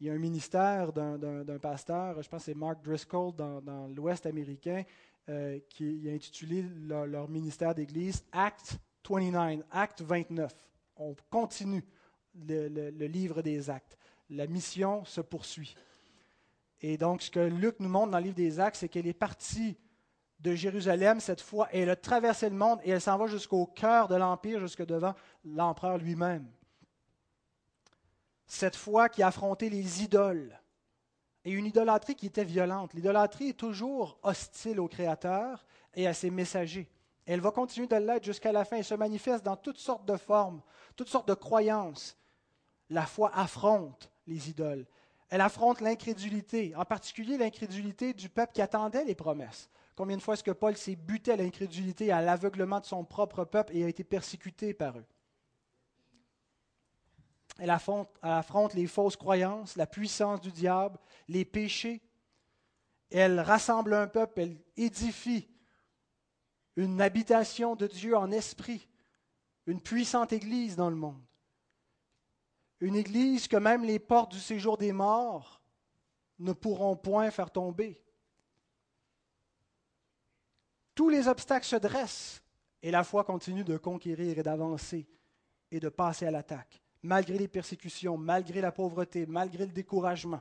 il 0.00 0.08
y 0.08 0.10
a 0.10 0.12
un 0.12 0.18
ministère 0.18 0.92
d'un 0.92 1.58
pasteur, 1.58 2.20
je 2.20 2.28
pense 2.28 2.40
que 2.40 2.44
c'est 2.46 2.54
Mark 2.54 2.82
Driscoll 2.82 3.32
dans, 3.34 3.88
l'Ouest 3.94 4.26
américain, 4.26 4.82
euh, 5.28 5.58
qui 5.68 6.08
a 6.08 6.12
intitulé 6.12 6.64
leur, 6.80 7.28
ministère 7.28 7.74
d'église 7.74 8.24
Act 8.32 8.78
29, 9.08 9.64
Acte 9.70 10.02
29. 10.02 10.52
On 10.96 11.14
continue 11.30 11.84
le, 12.34 12.68
le, 12.68 13.06
livre 13.06 13.42
des 13.42 13.70
actes. 13.70 13.98
La 14.30 14.46
mission 14.46 15.04
se 15.04 15.20
poursuit. 15.20 15.74
Et 16.80 16.96
donc, 16.96 17.22
ce 17.22 17.30
que 17.30 17.40
Luc 17.40 17.80
nous 17.80 17.88
montre 17.88 18.12
dans 18.12 18.18
le 18.18 18.24
livre 18.24 18.36
des 18.36 18.60
actes, 18.60 18.76
c'est 18.76 18.88
qu'elle 18.88 19.06
est 19.06 19.12
partie 19.12 19.76
de 20.40 20.54
Jérusalem 20.54 21.20
cette 21.20 21.40
fois, 21.40 21.68
et 21.72 21.80
elle 21.80 21.90
a 21.90 21.96
traversé 21.96 22.50
le 22.50 22.56
monde 22.56 22.80
et 22.84 22.90
elle 22.90 23.00
s'en 23.00 23.16
va 23.16 23.26
jusqu'au 23.26 23.66
cœur 23.66 24.08
de 24.08 24.16
l'Empire, 24.16 24.60
jusque 24.60 24.84
devant 24.84 25.14
l'empereur 25.44 25.96
lui-même 25.98 26.46
cette 28.46 28.76
foi 28.76 29.08
qui 29.08 29.22
affrontait 29.22 29.68
les 29.68 30.02
idoles. 30.02 30.58
Et 31.44 31.52
une 31.52 31.66
idolâtrie 31.66 32.14
qui 32.14 32.26
était 32.26 32.44
violente. 32.44 32.94
L'idolâtrie 32.94 33.50
est 33.50 33.58
toujours 33.58 34.18
hostile 34.22 34.80
au 34.80 34.88
Créateur, 34.88 35.64
et 35.96 36.06
à 36.06 36.14
ses 36.14 36.30
messagers. 36.30 36.88
elle 37.26 37.40
va 37.40 37.50
continuer 37.50 37.86
de 37.86 37.96
l'être 37.96 38.24
jusqu'à 38.24 38.52
la 38.52 38.64
fin 38.64 38.76
et 38.76 38.82
se 38.82 38.94
manifeste 38.94 39.44
dans 39.44 39.56
toutes 39.56 39.78
sortes 39.78 40.04
de 40.04 40.16
formes, 40.16 40.60
toutes 40.96 41.08
sortes 41.08 41.28
de 41.28 41.34
croyances. 41.34 42.18
La 42.90 43.06
foi 43.06 43.30
affronte 43.34 44.10
les 44.26 44.50
idoles. 44.50 44.86
Elle 45.30 45.40
affronte 45.40 45.80
l'incrédulité, 45.80 46.74
en 46.76 46.84
particulier 46.84 47.38
l'incrédulité 47.38 48.12
du 48.12 48.28
peuple 48.28 48.52
qui 48.52 48.62
attendait 48.62 49.04
les 49.04 49.14
promesses. 49.14 49.70
Combien 49.96 50.16
de 50.16 50.22
fois 50.22 50.34
est-ce 50.34 50.44
que 50.44 50.50
Paul 50.50 50.76
s'est 50.76 50.96
buté 50.96 51.32
à 51.32 51.36
l'incrédulité, 51.36 52.12
à 52.12 52.20
l'aveuglement 52.20 52.80
de 52.80 52.84
son 52.84 53.04
propre 53.04 53.44
peuple 53.44 53.74
et 53.74 53.84
a 53.84 53.88
été 53.88 54.04
persécuté 54.04 54.74
par 54.74 54.98
eux? 54.98 55.04
Elle 57.58 57.70
affronte, 57.70 58.74
les 58.74 58.86
fausses 58.86 59.16
croyances, 59.16 59.76
la 59.76 59.86
puissance 59.86 60.40
du 60.40 60.50
diable, 60.50 60.98
les 61.28 61.44
péchés. 61.44 62.02
Elle 63.10 63.38
rassemble 63.38 63.94
un 63.94 64.08
peuple, 64.08 64.40
elle 64.40 64.56
édifie 64.76 65.48
une 66.76 67.00
habitation 67.00 67.76
de 67.76 67.86
Dieu 67.86 68.16
en 68.16 68.32
esprit, 68.32 68.88
une 69.66 69.80
puissante 69.80 70.32
Église 70.32 70.74
dans 70.74 70.90
le 70.90 70.96
monde. 70.96 71.22
Une 72.80 72.96
Église 72.96 73.46
que 73.46 73.56
même 73.56 73.84
les 73.84 74.00
portes 74.00 74.32
du 74.32 74.40
séjour 74.40 74.76
des 74.76 74.92
morts 74.92 75.62
ne 76.40 76.52
pourront 76.52 76.96
point 76.96 77.30
faire 77.30 77.52
tomber. 77.52 78.02
Tous 80.96 81.08
les 81.08 81.28
obstacles 81.28 81.66
se 81.66 81.76
dressent 81.76 82.42
et 82.82 82.90
la 82.90 83.04
foi 83.04 83.22
continue 83.22 83.64
de 83.64 83.76
conquérir 83.76 84.38
et 84.38 84.42
d'avancer 84.42 85.08
et 85.70 85.78
de 85.78 85.88
passer 85.88 86.26
à 86.26 86.32
l'attaque 86.32 86.83
malgré 87.04 87.36
les 87.36 87.48
persécutions, 87.48 88.16
malgré 88.16 88.62
la 88.62 88.72
pauvreté, 88.72 89.26
malgré 89.26 89.66
le 89.66 89.72
découragement. 89.72 90.40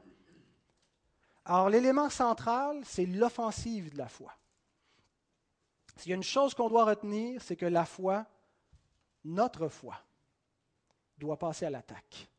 Alors 1.43 1.69
l'élément 1.69 2.10
central, 2.10 2.82
c'est 2.86 3.06
l'offensive 3.06 3.91
de 3.91 3.97
la 3.97 4.08
foi. 4.08 4.34
S'il 5.97 6.12
y 6.12 6.13
a 6.13 6.15
une 6.15 6.23
chose 6.23 6.54
qu'on 6.54 6.69
doit 6.69 6.86
retenir, 6.86 7.41
c'est 7.41 7.58
que 7.58 7.65
la 7.65 7.84
foi, 7.84 8.26
notre 9.26 9.67
foi, 9.67 9.99
doit 11.17 11.38
passer 11.38 11.65
à 11.65 11.69
l'attaque. 11.69 12.30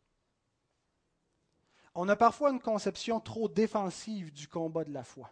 On 1.94 2.08
a 2.08 2.16
parfois 2.16 2.50
une 2.50 2.60
conception 2.60 3.20
trop 3.20 3.46
défensive 3.46 4.32
du 4.32 4.48
combat 4.48 4.84
de 4.84 4.92
la 4.92 5.04
foi. 5.04 5.30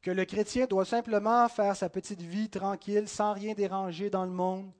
Que 0.00 0.10
le 0.10 0.24
chrétien 0.24 0.66
doit 0.66 0.86
simplement 0.86 1.46
faire 1.50 1.76
sa 1.76 1.90
petite 1.90 2.22
vie 2.22 2.48
tranquille, 2.48 3.06
sans 3.06 3.34
rien 3.34 3.52
déranger 3.52 4.08
dans 4.08 4.24
le 4.24 4.32
monde, 4.32 4.72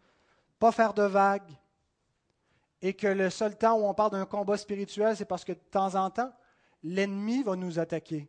pas 0.59 0.73
faire 0.73 0.95
de 0.95 1.03
vagues, 1.03 1.53
et 2.83 2.95
que 2.95 3.07
le 3.07 3.31
seul 3.31 3.57
temps 3.57 3.79
où 3.79 3.85
on 3.85 3.95
parle 3.95 4.13
d'un 4.13 4.27
combat 4.27 4.57
spirituel, 4.57 5.17
c'est 5.17 5.25
parce 5.25 5.45
que 5.45 5.53
de 5.53 5.59
temps 5.71 5.95
en 5.95 6.11
temps, 6.11 6.33
l'ennemi 6.83 7.43
va 7.43 7.57
nous 7.57 7.79
attaquer. 7.79 8.27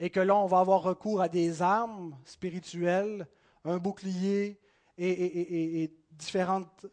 Et 0.00 0.10
que 0.10 0.20
là, 0.20 0.36
on 0.36 0.46
va 0.46 0.58
avoir 0.58 0.82
recours 0.82 1.20
à 1.20 1.28
des 1.28 1.62
armes 1.62 2.16
spirituelles, 2.24 3.26
un 3.64 3.78
bouclier 3.78 4.58
et, 4.98 5.92
différentes 6.10 6.86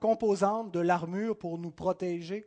composantes 0.00 0.72
de 0.72 0.80
l'armure 0.80 1.36
pour 1.36 1.58
nous 1.58 1.70
protéger. 1.70 2.46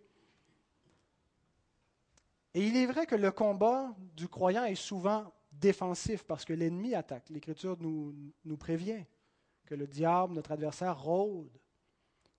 Et 2.53 2.67
il 2.67 2.77
est 2.77 2.85
vrai 2.85 3.05
que 3.05 3.15
le 3.15 3.31
combat 3.31 3.95
du 4.15 4.27
croyant 4.27 4.65
est 4.65 4.75
souvent 4.75 5.31
défensif 5.51 6.23
parce 6.23 6.45
que 6.45 6.53
l'ennemi 6.53 6.93
attaque. 6.93 7.29
L'Écriture 7.29 7.77
nous, 7.79 8.13
nous 8.45 8.57
prévient 8.57 9.05
que 9.65 9.75
le 9.75 9.87
diable, 9.87 10.33
notre 10.33 10.51
adversaire, 10.51 11.01
rôde 11.01 11.49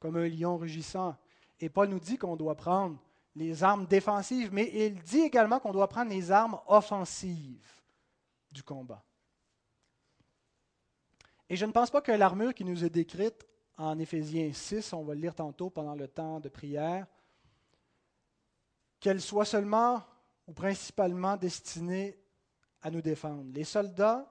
comme 0.02 0.16
un 0.16 0.28
lion 0.28 0.56
rugissant. 0.56 1.16
Et 1.60 1.68
Paul 1.68 1.88
nous 1.88 2.00
dit 2.00 2.18
qu'on 2.18 2.34
doit 2.34 2.56
prendre 2.56 2.98
les 3.36 3.62
armes 3.62 3.86
défensives, 3.86 4.52
mais 4.52 4.68
il 4.74 5.00
dit 5.00 5.20
également 5.20 5.60
qu'on 5.60 5.70
doit 5.70 5.88
prendre 5.88 6.10
les 6.10 6.32
armes 6.32 6.58
offensives 6.66 7.80
du 8.50 8.64
combat. 8.64 9.04
Et 11.48 11.54
je 11.54 11.64
ne 11.64 11.70
pense 11.70 11.88
pas 11.88 12.00
que 12.00 12.10
l'armure 12.10 12.52
qui 12.52 12.64
nous 12.64 12.84
est 12.84 12.90
décrite 12.90 13.46
en 13.78 13.96
Éphésiens 13.96 14.52
6, 14.52 14.92
on 14.92 15.04
va 15.04 15.14
le 15.14 15.20
lire 15.20 15.36
tantôt 15.36 15.70
pendant 15.70 15.94
le 15.94 16.08
temps 16.08 16.40
de 16.40 16.48
prière, 16.48 17.06
qu'elle 18.98 19.20
soit 19.20 19.44
seulement 19.44 20.02
ou 20.48 20.52
principalement 20.52 21.36
destinée 21.36 22.18
à 22.82 22.90
nous 22.90 23.02
défendre. 23.02 23.44
Les 23.54 23.64
soldats, 23.64 24.28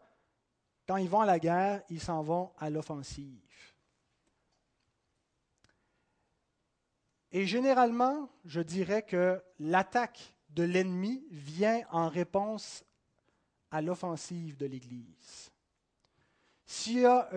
quand 0.86 0.98
ils 0.98 1.10
vont 1.10 1.22
à 1.22 1.26
la 1.26 1.40
guerre, 1.40 1.82
ils 1.90 2.02
s'en 2.02 2.22
vont 2.22 2.52
à 2.58 2.70
l'offensive. 2.70 3.40
Et 7.32 7.46
généralement, 7.46 8.30
je 8.46 8.62
dirais 8.62 9.04
que 9.04 9.42
l'attaque 9.60 10.36
de 10.50 10.64
l'ennemi 10.64 11.26
vient 11.32 11.82
en 11.92 12.10
réponse 12.10 12.84
à 13.72 13.82
l'offensive 13.82 14.58
de 14.58 14.66
l'Église. 14.66 15.50
S'il 16.66 17.00
y 17.00 17.06
a 17.06 17.30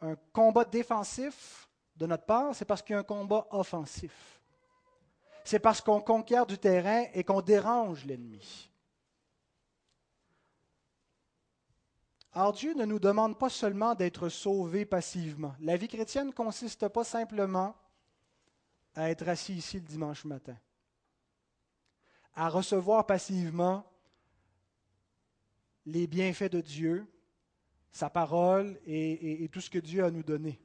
un 0.00 0.16
combat 0.32 0.64
défensif 0.64 1.68
de 1.96 2.06
notre 2.06 2.24
part, 2.24 2.54
c'est 2.54 2.64
parce 2.64 2.82
qu'il 2.82 2.94
y 2.94 2.96
a 2.96 3.00
un 3.00 3.04
combat 3.04 3.46
offensif. 3.50 4.40
C'est 5.44 5.60
parce 5.60 5.80
qu'on 5.80 6.00
conquiert 6.00 6.46
du 6.46 6.58
terrain 6.58 7.04
et 7.12 7.22
qu'on 7.22 7.40
dérange 7.40 8.04
l'ennemi. 8.04 8.70
Alors 12.32 12.52
Dieu 12.52 12.74
ne 12.74 12.84
nous 12.84 12.98
demande 12.98 13.38
pas 13.38 13.48
seulement 13.48 13.94
d'être 13.94 14.28
sauvés 14.28 14.84
passivement. 14.84 15.54
La 15.60 15.76
vie 15.76 15.86
chrétienne 15.86 16.28
ne 16.28 16.32
consiste 16.32 16.88
pas 16.88 17.04
simplement 17.04 17.76
à 18.94 19.10
être 19.10 19.28
assis 19.28 19.54
ici 19.54 19.80
le 19.80 19.86
dimanche 19.86 20.24
matin, 20.24 20.56
à 22.34 22.48
recevoir 22.48 23.06
passivement 23.06 23.84
les 25.86 26.06
bienfaits 26.06 26.50
de 26.50 26.60
Dieu, 26.60 27.06
sa 27.92 28.10
parole 28.10 28.78
et, 28.86 29.48
tout 29.52 29.60
ce 29.60 29.70
que 29.70 29.78
Dieu 29.78 30.04
a 30.04 30.10
nous 30.10 30.22
donné. 30.22 30.60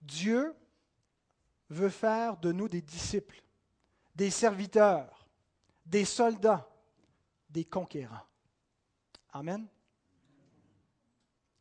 Dieu 0.00 0.54
veut 1.68 1.90
faire 1.90 2.36
de 2.36 2.52
nous 2.52 2.68
des 2.68 2.82
disciples, 2.82 3.42
des 4.14 4.30
serviteurs, 4.30 5.28
des 5.84 6.04
soldats, 6.04 6.68
des 7.50 7.64
conquérants. 7.64 8.26
Amen. 9.32 9.66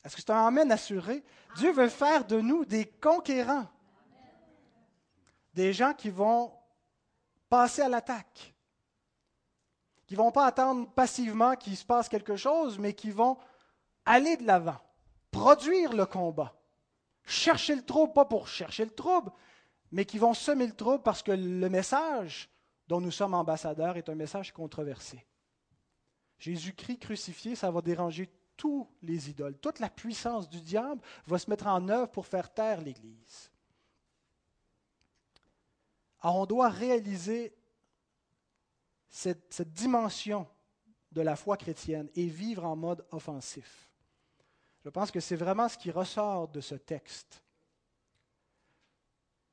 Est-ce 0.03 0.15
que 0.15 0.21
c'est 0.21 0.31
un 0.31 0.47
Amen 0.47 0.71
assuré? 0.71 1.23
Dieu 1.57 1.71
veut 1.71 1.89
faire 1.89 2.25
de 2.25 2.39
nous 2.39 2.65
des 2.65 2.85
conquérants 2.85 3.67
des 5.55 5.71
gens 5.71 5.93
qui 5.93 6.09
vont 6.09 6.51
passer 7.49 7.81
à 7.81 7.89
l'attaque, 7.89 8.53
qui 10.05 10.13
ne 10.13 10.19
vont 10.19 10.31
pas 10.31 10.45
attendre 10.45 10.87
passivement 10.91 11.55
qu'il 11.55 11.77
se 11.77 11.85
passe 11.85 12.09
quelque 12.09 12.35
chose, 12.35 12.77
mais 12.77 12.93
qui 12.93 13.09
vont 13.09 13.37
aller 14.05 14.35
de 14.35 14.45
l'avant, 14.45 14.77
produire 15.31 15.93
le 15.93 16.05
combat, 16.05 16.53
chercher 17.25 17.75
le 17.75 17.83
trouble, 17.83 18.13
pas 18.13 18.25
pour 18.25 18.49
chercher 18.49 18.83
le 18.83 18.93
trouble, 18.93 19.31
mais 19.91 20.05
qui 20.05 20.17
vont 20.17 20.33
semer 20.33 20.67
le 20.67 20.75
trouble 20.75 21.01
parce 21.01 21.23
que 21.23 21.31
le 21.31 21.69
message 21.69 22.49
dont 22.87 22.99
nous 22.99 23.11
sommes 23.11 23.33
ambassadeurs 23.33 23.95
est 23.95 24.09
un 24.09 24.15
message 24.15 24.51
controversé. 24.51 25.25
Jésus-Christ 26.37 26.99
crucifié, 26.99 27.55
ça 27.55 27.71
va 27.71 27.81
déranger 27.81 28.29
tous 28.57 28.89
les 29.01 29.29
idoles. 29.29 29.57
Toute 29.57 29.79
la 29.79 29.89
puissance 29.89 30.49
du 30.49 30.59
diable 30.59 31.01
va 31.25 31.39
se 31.39 31.49
mettre 31.49 31.67
en 31.67 31.87
œuvre 31.87 32.11
pour 32.11 32.27
faire 32.27 32.53
taire 32.53 32.81
l'Église. 32.81 33.51
Alors 36.25 36.37
on 36.37 36.45
doit 36.47 36.69
réaliser 36.69 37.55
cette, 39.07 39.61
dimension 39.61 40.47
de 41.11 41.21
la 41.21 41.35
foi 41.35 41.55
chrétienne 41.55 42.09
et 42.15 42.25
vivre 42.25 42.65
en 42.65 42.75
mode 42.75 43.05
offensif. 43.11 43.91
Je 44.83 44.89
pense 44.89 45.11
que 45.11 45.19
c'est 45.19 45.35
vraiment 45.35 45.69
ce 45.69 45.77
qui 45.77 45.91
ressort 45.91 46.47
de 46.47 46.61
ce 46.61 46.73
texte. 46.73 47.43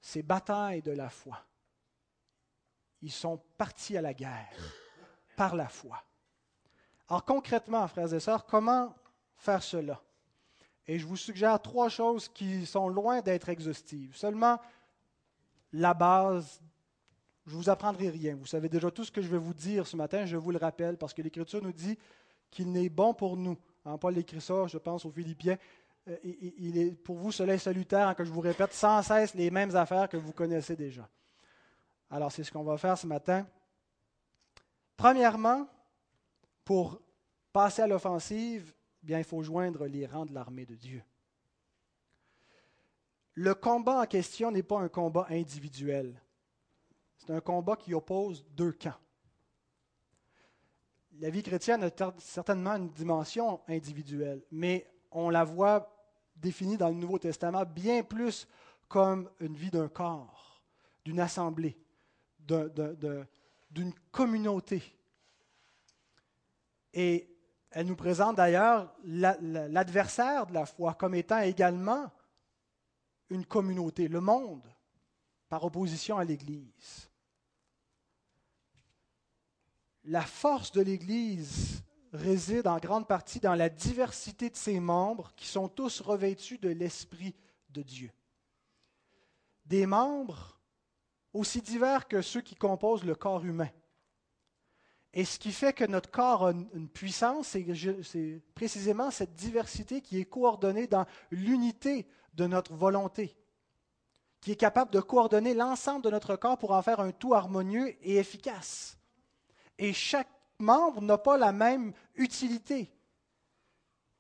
Ces 0.01 0.23
batailles 0.23 0.81
de 0.81 0.93
la 0.93 1.11
foi. 1.11 1.45
Ils 3.03 3.13
sont 3.13 3.37
partis 3.59 3.99
à 3.99 4.01
la 4.01 4.15
guerre 4.15 4.57
par 5.37 5.55
la 5.55 5.69
foi. 5.69 6.03
Alors 7.07 7.27
concrètement, 7.27 7.87
frères 7.87 8.15
et 8.15 8.21
sœurs, 8.21 8.47
comment 8.47 8.95
faire 9.37 9.63
cela? 9.63 10.03
Et 10.87 10.99
je 10.99 11.07
vous 11.07 11.19
suggère 11.19 11.61
trois 11.61 11.91
choses 11.91 12.31
qui 12.31 12.65
sont 12.65 12.89
loin 12.89 13.21
d'être 13.21 13.51
exhaustives. 13.51 14.17
Seulement 14.17 14.59
la 15.73 15.95
base, 15.95 16.61
je 17.47 17.53
ne 17.53 17.57
vous 17.57 17.71
apprendrai 17.71 18.09
rien. 18.09 18.37
Vous 18.37 18.47
savez 18.47 18.69
déjà 18.69 18.91
tout 18.91 19.05
ce 19.05 19.11
que 19.11 19.23
je 19.23 19.29
vais 19.29 19.39
vous 19.39 19.55
dire 19.55 19.87
ce 19.87 19.97
matin, 19.97 20.25
je 20.27 20.37
vous 20.37 20.51
le 20.51 20.59
rappelle, 20.59 20.97
parce 20.97 21.15
que 21.15 21.23
l'Écriture 21.23 21.63
nous 21.63 21.73
dit 21.73 21.99
qu'il 22.51 22.71
n'est 22.71 22.89
bon 22.89 23.15
pour 23.15 23.37
nous. 23.37 23.57
En 23.85 23.99
Paul 23.99 24.17
écrit 24.19 24.41
ça, 24.41 24.67
je 24.67 24.79
pense 24.79 25.05
aux 25.05 25.11
Philippiens. 25.11 25.59
Euh, 26.09 26.17
il 26.25 26.79
est 26.79 26.91
pour 26.93 27.17
vous 27.17 27.31
cela 27.31 27.55
est 27.55 27.59
salutaire 27.59 28.15
que 28.17 28.25
je 28.25 28.31
vous 28.31 28.41
répète 28.41 28.73
sans 28.73 29.03
cesse 29.03 29.35
les 29.35 29.53
mêmes 29.53 29.75
affaires 29.77 30.09
que 30.09 30.17
vous 30.17 30.33
connaissez 30.33 30.75
déjà. 30.75 31.09
Alors 32.11 32.33
c'est 32.33 32.43
ce 32.43 32.51
qu'on 32.51 32.65
va 32.65 32.77
faire 32.77 32.99
ce 32.99 33.07
matin. 33.07 33.47
Premièrement, 34.97 35.67
pour 36.65 37.01
passer 37.53 37.83
à 37.83 37.87
l'offensive, 37.87 38.75
bien 39.03 39.19
il 39.19 39.25
faut 39.25 39.43
joindre 39.43 39.87
les 39.87 40.07
rangs 40.07 40.27
de 40.27 40.35
l'armée 40.35 40.67
de 40.67 40.75
Dieu 40.75 41.03
le 43.35 43.55
combat 43.55 44.01
en 44.03 44.07
question 44.07 44.51
n'est 44.51 44.63
pas 44.63 44.79
un 44.79 44.89
combat 44.89 45.27
individuel. 45.31 46.21
C'est 47.19 47.33
un 47.33 47.41
combat 47.41 47.77
qui 47.77 47.95
oppose 47.95 48.45
deux 48.51 48.73
camps. 48.73 48.99
la 51.21 51.31
vie 51.31 51.43
chrétienne 51.43 51.85
a 51.85 51.91
certainement 52.19 52.75
une 52.77 52.91
dimension 52.91 53.61
individuelle, 53.69 54.43
mais 54.51 54.91
on 55.11 55.31
la 55.31 55.45
voit 55.45 55.89
définie 56.35 56.77
dans 56.77 56.89
le 56.89 56.95
Nouveau 56.95 57.19
Testament 57.19 57.65
bien 57.65 58.03
plus 58.03 58.49
comme 58.89 59.31
une 59.41 59.55
vie 59.55 59.71
d'un 59.71 59.89
corps, 59.89 60.63
d'une 61.05 61.21
assemblée, 61.21 61.79
d'une 62.41 63.95
communauté. 64.11 64.83
Et 66.93 67.29
elle 67.71 67.87
nous 67.87 67.97
présente 67.97 68.37
d'ailleurs 68.37 68.93
l'adversaire 69.05 70.47
de 70.47 70.55
la 70.55 70.67
foi 70.67 70.95
comme 70.95 71.15
étant 71.15 71.41
également 71.41 72.11
une 73.33 73.47
communauté, 73.47 74.09
le 74.09 74.21
monde, 74.21 74.63
par 75.49 75.65
opposition 75.65 76.19
à 76.19 76.25
l'Église. 76.25 77.11
La 80.05 80.23
force 80.23 80.73
de 80.73 80.81
l'Église 80.81 81.83
réside 82.13 82.67
en 82.67 82.79
grande 82.79 83.07
partie 83.07 83.41
dans 83.41 83.55
la 83.55 83.69
diversité 83.69 84.51
de 84.51 84.57
ses 84.57 84.81
membres 84.81 85.33
qui 85.37 85.47
sont 85.47 85.69
tous 85.69 86.01
revêtus 86.01 86.59
de 86.59 86.69
l'Esprit 86.69 87.35
de 87.71 87.83
Dieu. 87.83 88.11
Des 89.65 89.87
membres 89.87 90.61
aussi 91.33 91.63
divers 91.63 92.09
que 92.09 92.21
ceux 92.21 92.43
qui 92.43 92.55
composent 92.55 93.05
le 93.05 93.15
corps 93.15 93.45
humain. 93.45 93.71
Et 95.15 95.25
ce 95.25 95.39
qui 95.39 95.53
fait 95.53 95.73
que 95.73 95.85
notre 95.85 96.11
corps 96.11 96.47
a 96.47 96.53
une 96.53 96.89
puissance, 96.89 97.49
c'est 97.49 98.43
précisément 98.55 99.11
cette 99.11 99.35
diversité 99.35 100.01
qui 100.01 100.19
est 100.19 100.25
coordonnée 100.25 100.87
dans 100.87 101.07
l'unité 101.31 102.07
de 102.35 102.47
notre 102.47 102.75
volonté, 102.75 103.37
qui 104.41 104.53
est 104.53 104.57
capable 104.57 104.91
de 104.91 105.01
coordonner 105.01 105.55
l'ensemble 105.55 106.05
de 106.05 106.11
notre 106.11 106.37
corps 106.37 106.59
pour 106.59 106.73
en 106.73 106.83
faire 106.83 107.01
un 107.01 107.13
tout 107.13 107.35
harmonieux 107.35 107.95
et 108.03 108.17
efficace. 108.17 108.99
Et 109.79 109.93
chaque 109.93 110.31
membre 110.59 111.03
n'a 111.03 111.19
pas 111.19 111.37
la 111.37 111.53
même 111.53 111.93
utilité. 112.15 112.91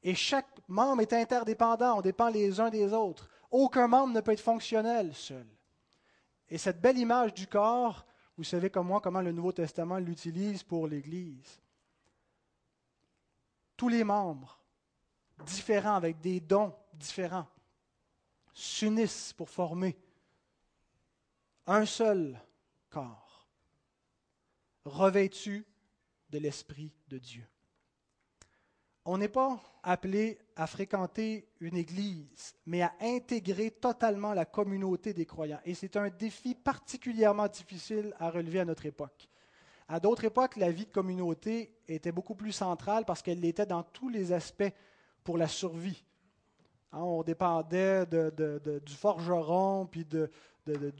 Et 0.02 0.14
chaque 0.14 0.48
membre 0.68 1.02
est 1.02 1.12
interdépendant, 1.12 1.98
on 1.98 2.02
dépend 2.02 2.28
les 2.28 2.60
uns 2.60 2.70
des 2.70 2.92
autres. 2.92 3.28
Aucun 3.50 3.86
membre 3.86 4.14
ne 4.14 4.20
peut 4.20 4.32
être 4.32 4.40
fonctionnel 4.40 5.14
seul. 5.14 5.46
Et 6.48 6.58
cette 6.58 6.80
belle 6.80 6.98
image 6.98 7.34
du 7.34 7.46
corps, 7.46 8.04
vous 8.36 8.44
savez 8.44 8.70
comme 8.70 8.88
moi 8.88 9.00
comment 9.00 9.20
le 9.20 9.32
Nouveau 9.32 9.52
Testament 9.52 9.98
l'utilise 9.98 10.62
pour 10.62 10.86
l'Église. 10.86 11.60
Tous 13.76 13.88
les 13.88 14.04
membres, 14.04 14.58
différents, 15.44 15.94
avec 15.94 16.20
des 16.20 16.40
dons 16.40 16.74
différents, 16.94 17.46
s'unissent 18.52 19.32
pour 19.32 19.48
former 19.48 19.96
un 21.66 21.86
seul 21.86 22.38
corps, 22.90 23.48
revêtu 24.84 25.64
de 26.30 26.38
l'Esprit 26.38 26.92
de 27.08 27.18
Dieu. 27.18 27.46
On 29.04 29.18
n'est 29.18 29.28
pas 29.28 29.60
appelé 29.82 30.38
à 30.54 30.66
fréquenter 30.66 31.48
une 31.60 31.76
église, 31.76 32.54
mais 32.66 32.82
à 32.82 32.94
intégrer 33.00 33.72
totalement 33.72 34.32
la 34.32 34.44
communauté 34.44 35.12
des 35.12 35.26
croyants. 35.26 35.60
Et 35.64 35.74
c'est 35.74 35.96
un 35.96 36.08
défi 36.08 36.54
particulièrement 36.54 37.48
difficile 37.48 38.14
à 38.20 38.30
relever 38.30 38.60
à 38.60 38.64
notre 38.64 38.86
époque. 38.86 39.28
À 39.88 39.98
d'autres 39.98 40.24
époques, 40.24 40.56
la 40.56 40.70
vie 40.70 40.86
de 40.86 40.92
communauté 40.92 41.74
était 41.88 42.12
beaucoup 42.12 42.36
plus 42.36 42.52
centrale 42.52 43.04
parce 43.04 43.22
qu'elle 43.22 43.40
l'était 43.40 43.66
dans 43.66 43.82
tous 43.82 44.08
les 44.08 44.32
aspects 44.32 44.72
pour 45.24 45.36
la 45.36 45.48
survie. 45.48 46.04
Hein, 46.92 47.00
on 47.00 47.22
dépendait 47.22 48.06
du 48.06 48.94
forgeron, 48.94 49.86
puis 49.86 50.04
du 50.04 50.28
de, 50.66 50.96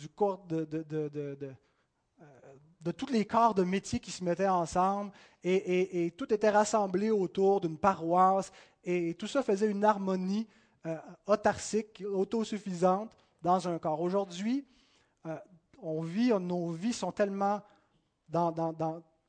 de 2.82 2.90
tous 2.90 3.07
les 3.07 3.24
corps 3.24 3.55
de 3.55 3.62
métier 3.62 4.01
qui 4.01 4.11
se 4.11 4.24
mettaient 4.24 4.49
ensemble 4.49 5.12
et, 5.45 6.12
tout 6.16 6.32
était 6.32 6.51
rassemblé 6.51 7.11
autour 7.11 7.61
d'une 7.61 7.78
paroisse 7.78 8.53
et, 8.84 9.14
tout 9.14 9.26
ça 9.26 9.43
faisait 9.43 9.70
une 9.70 9.84
harmonie 9.84 10.49
euh, 10.86 10.97
autarcique, 11.26 12.03
autosuffisante 12.05 13.16
dans 13.40 13.68
un 13.68 13.78
corps. 13.78 14.01
Aujourd'hui, 14.01 14.66
euh, 15.26 15.36
nos 16.40 16.70
vies 16.70 16.93
sont 16.93 17.12
tellement 17.12 17.62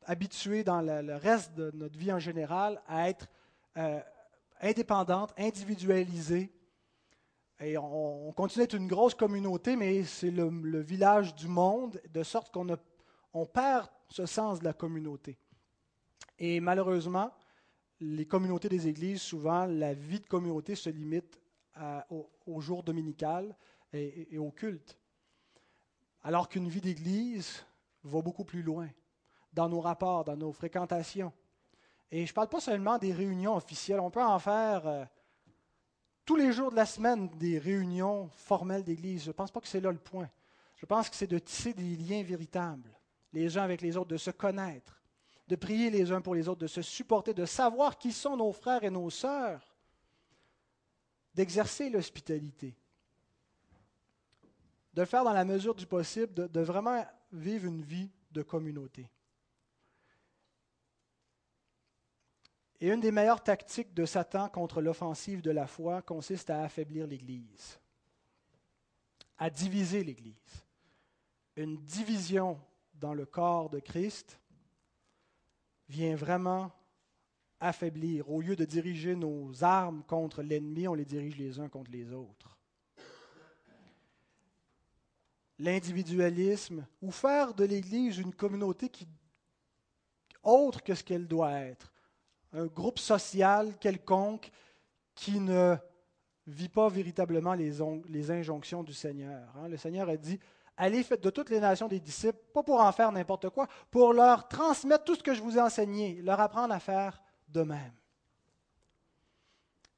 habituées 0.05 0.63
dans 0.63 0.81
le, 0.81 1.15
reste 1.15 1.53
de 1.53 1.71
notre 1.75 1.97
vie 1.97 2.11
en 2.11 2.19
général 2.19 2.81
à 2.87 3.09
être 3.09 3.27
euh, 3.77 3.99
indépendantes, 4.63 5.33
individualisées. 5.37 6.51
Et 7.59 7.77
on, 7.77 8.31
continue 8.33 8.63
d'être 8.63 8.75
une 8.75 8.87
grosse 8.87 9.13
communauté, 9.13 9.75
mais 9.75 10.03
c'est 10.03 10.31
le, 10.31 10.79
village 10.81 11.35
du 11.35 11.47
monde, 11.47 12.01
de 12.11 12.23
sorte 12.23 12.51
qu'on 12.51 12.73
a 12.73 12.77
on 13.33 13.45
perd 13.45 13.89
ce 14.09 14.25
sens 14.25 14.59
de 14.59 14.65
la 14.65 14.73
communauté. 14.73 15.37
Et 16.37 16.59
malheureusement, 16.59 17.31
les 17.99 18.25
communautés 18.25 18.69
des 18.69 18.87
églises, 18.87 19.21
souvent, 19.21 19.65
la 19.65 19.93
vie 19.93 20.19
de 20.19 20.27
communauté 20.27 20.75
se 20.75 20.89
limite 20.89 21.39
au, 22.09 22.61
jour 22.61 22.83
dominical 22.83 23.55
et, 23.91 24.37
au 24.37 24.51
culte. 24.51 24.97
Alors 26.21 26.47
qu'une 26.47 26.69
vie 26.69 26.81
d'église 26.81 27.65
va 28.03 28.21
beaucoup 28.21 28.45
plus 28.45 28.61
loin 28.61 28.87
dans 29.51 29.69
nos 29.69 29.81
rapports, 29.81 30.23
dans 30.23 30.37
nos 30.37 30.51
fréquentations. 30.51 31.33
Et 32.15 32.27
je 32.27 32.31
ne 32.31 32.35
parle 32.35 32.47
pas 32.47 32.59
seulement 32.59 32.99
des 32.99 33.11
réunions 33.11 33.55
officielles, 33.55 33.99
on 33.99 34.11
peut 34.11 34.21
en 34.21 34.37
faire 34.37 34.85
euh, 34.85 35.03
tous 36.23 36.35
les 36.35 36.53
jours 36.53 36.69
de 36.69 36.75
la 36.75 36.85
semaine 36.85 37.27
des 37.39 37.57
réunions 37.57 38.29
formelles 38.35 38.83
d'église. 38.83 39.23
Je 39.23 39.29
ne 39.29 39.33
pense 39.33 39.49
pas 39.49 39.59
que 39.59 39.67
c'est 39.67 39.81
là 39.81 39.91
le 39.91 39.97
point. 39.97 40.29
Je 40.75 40.85
pense 40.85 41.09
que 41.09 41.15
c'est 41.15 41.25
de 41.25 41.39
tisser 41.39 41.73
des 41.73 41.95
liens 41.95 42.21
véritables 42.21 42.95
les 43.33 43.57
uns 43.57 43.63
avec 43.63 43.81
les 43.81 43.97
autres, 43.97 44.11
de 44.11 44.17
se 44.17 44.29
connaître, 44.29 45.01
de 45.47 45.55
prier 45.55 45.89
les 45.89 46.11
uns 46.11 46.21
pour 46.21 46.35
les 46.35 46.47
autres, 46.47 46.61
de 46.61 46.67
se 46.67 46.83
supporter, 46.83 47.33
de 47.33 47.47
savoir 47.47 47.97
qui 47.97 48.11
sont 48.11 48.37
nos 48.37 48.51
frères 48.51 48.83
et 48.83 48.91
nos 48.91 49.09
sœurs, 49.09 49.75
d'exercer 51.33 51.89
l'hospitalité, 51.89 52.75
de 54.93 55.03
faire 55.03 55.23
dans 55.23 55.33
la 55.33 55.45
mesure 55.45 55.73
du 55.73 55.87
possible, 55.87 56.47
de 56.47 56.61
vraiment 56.61 57.03
vivre 57.31 57.65
une 57.65 57.81
vie 57.81 58.11
de 58.29 58.43
communauté. 58.43 59.09
Et 62.83 62.89
une 62.89 62.99
des 62.99 63.13
meilleures 63.13 63.41
tactiques 63.41 63.93
de 63.93 64.05
Satan 64.05 64.49
contre 64.49 64.81
l'offensive 64.81 65.41
de 65.41 65.51
la 65.51 65.67
foi 65.67 66.01
consiste 66.01 66.49
à 66.49 66.63
affaiblir 66.63 67.07
l'Église, 67.07 67.79
à 69.37 69.49
diviser 69.49 70.03
l'Église. 70.03 70.65
Une 71.55 71.77
division 71.77 72.59
dans 72.95 73.13
le 73.13 73.25
corps 73.25 73.69
de 73.69 73.79
Christ 73.79 74.37
vient 75.87 76.17
vraiment 76.17 76.73
affaiblir. 77.61 78.29
Au 78.29 78.41
lieu 78.41 78.57
de 78.57 78.65
diriger 78.65 79.15
nos 79.15 79.63
armes 79.63 80.03
contre 80.03 80.43
l'ennemi, 80.43 80.85
on 80.85 80.93
les 80.93 81.05
dirige 81.05 81.37
les 81.37 81.61
uns 81.61 81.69
contre 81.69 81.89
les 81.89 82.11
autres. 82.11 82.57
L'individualisme, 85.57 86.85
ou 87.01 87.11
faire 87.11 87.53
de 87.53 87.63
l'Église 87.63 88.17
une 88.17 88.35
communauté 88.35 88.89
qui, 88.89 89.07
autre 90.43 90.83
que 90.83 90.93
ce 90.93 91.03
qu'elle 91.05 91.29
doit 91.29 91.53
être, 91.53 91.92
un 92.53 92.65
groupe 92.67 92.99
social 92.99 93.77
quelconque 93.79 94.51
qui 95.15 95.39
ne 95.39 95.75
vit 96.47 96.69
pas 96.69 96.89
véritablement 96.89 97.53
les, 97.53 98.31
injonctions 98.31 98.83
du 98.83 98.93
Seigneur. 98.93 99.47
Hein. 99.57 99.67
Le 99.67 99.77
Seigneur 99.77 100.09
a 100.09 100.17
dit, 100.17 100.39
Allez, 100.75 101.03
faites 101.03 101.23
de 101.23 101.29
toutes 101.29 101.51
les 101.51 101.59
nations 101.59 101.87
des 101.87 101.99
disciples, 101.99 102.39
pas 102.51 102.63
pour 102.63 102.81
en 102.81 102.91
faire 102.91 103.11
n'importe 103.11 103.49
quoi, 103.49 103.67
pour 103.91 104.11
leur 104.11 104.47
transmettre 104.47 105.03
tout 105.03 105.15
ce 105.15 105.21
que 105.21 105.35
je 105.35 105.41
vous 105.41 105.57
ai 105.57 105.61
enseigné, 105.61 106.19
leur 106.21 106.39
apprendre 106.39 106.73
à 106.73 106.79
faire 106.79 107.21
de 107.47 107.61
même. 107.61 107.93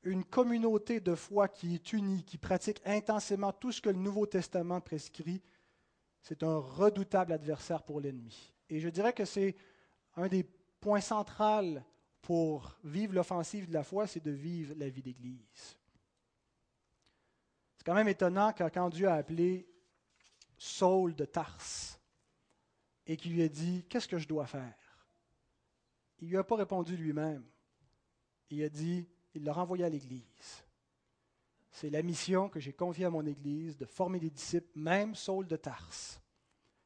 Une 0.03 0.25
communauté 0.25 0.99
de 0.99 1.15
foi 1.15 1.47
qui 1.47 1.75
est 1.75 1.93
unie, 1.93 2.23
qui 2.23 2.37
pratique 2.37 2.81
intensément 2.85 3.53
tout 3.53 3.71
ce 3.71 3.81
que 3.81 3.89
le 3.89 3.97
Nouveau 3.97 4.25
Testament 4.25 4.81
prescrit, 4.81 5.41
c'est 6.21 6.43
un 6.43 6.57
redoutable 6.57 7.31
adversaire 7.31 7.81
pour 7.81 8.01
l'ennemi. 8.01 8.53
Et 8.69 8.79
je 8.79 8.89
dirais 8.89 9.13
que 9.13 9.25
c'est 9.25 9.55
un 10.17 10.27
des 10.27 10.43
points 10.81 11.01
centraux 11.01 11.79
pour 12.25 12.75
vivre 12.83 13.13
l'offensive 13.13 13.67
de 13.67 13.73
la 13.73 13.83
foi, 13.83 14.07
c'est 14.07 14.23
de 14.23 14.31
vivre 14.31 14.73
la 14.77 14.89
vie 14.89 15.03
d'Église. 15.03 15.77
C'est 17.77 17.85
quand 17.85 17.93
même 17.93 18.07
étonnant 18.07 18.51
quand 18.51 18.89
Dieu 18.89 19.07
a 19.07 19.13
appelé 19.13 19.69
Saul 20.57 21.13
de 21.13 21.25
Tarse 21.25 21.99
et 23.05 23.15
qui 23.15 23.29
lui 23.29 23.43
a 23.43 23.47
dit 23.47 23.85
Qu'est-ce 23.87 24.07
que 24.07 24.17
je 24.17 24.27
dois 24.27 24.47
faire 24.47 24.73
Il 26.17 26.25
ne 26.25 26.29
lui 26.31 26.37
a 26.37 26.43
pas 26.43 26.55
répondu 26.55 26.97
lui-même. 26.97 27.45
Il 28.49 28.63
a 28.63 28.69
dit 28.69 29.07
Il 29.35 29.43
l'a 29.43 29.53
renvoyé 29.53 29.85
à 29.85 29.89
l'Église. 29.89 30.63
C'est 31.69 31.91
la 31.91 32.01
mission 32.01 32.49
que 32.49 32.59
j'ai 32.59 32.73
confiée 32.73 33.05
à 33.05 33.11
mon 33.11 33.27
Église 33.27 33.77
de 33.77 33.85
former 33.85 34.17
des 34.19 34.31
disciples, 34.31 34.79
même 34.79 35.13
Saul 35.13 35.45
de 35.45 35.57
Tarse, 35.57 36.19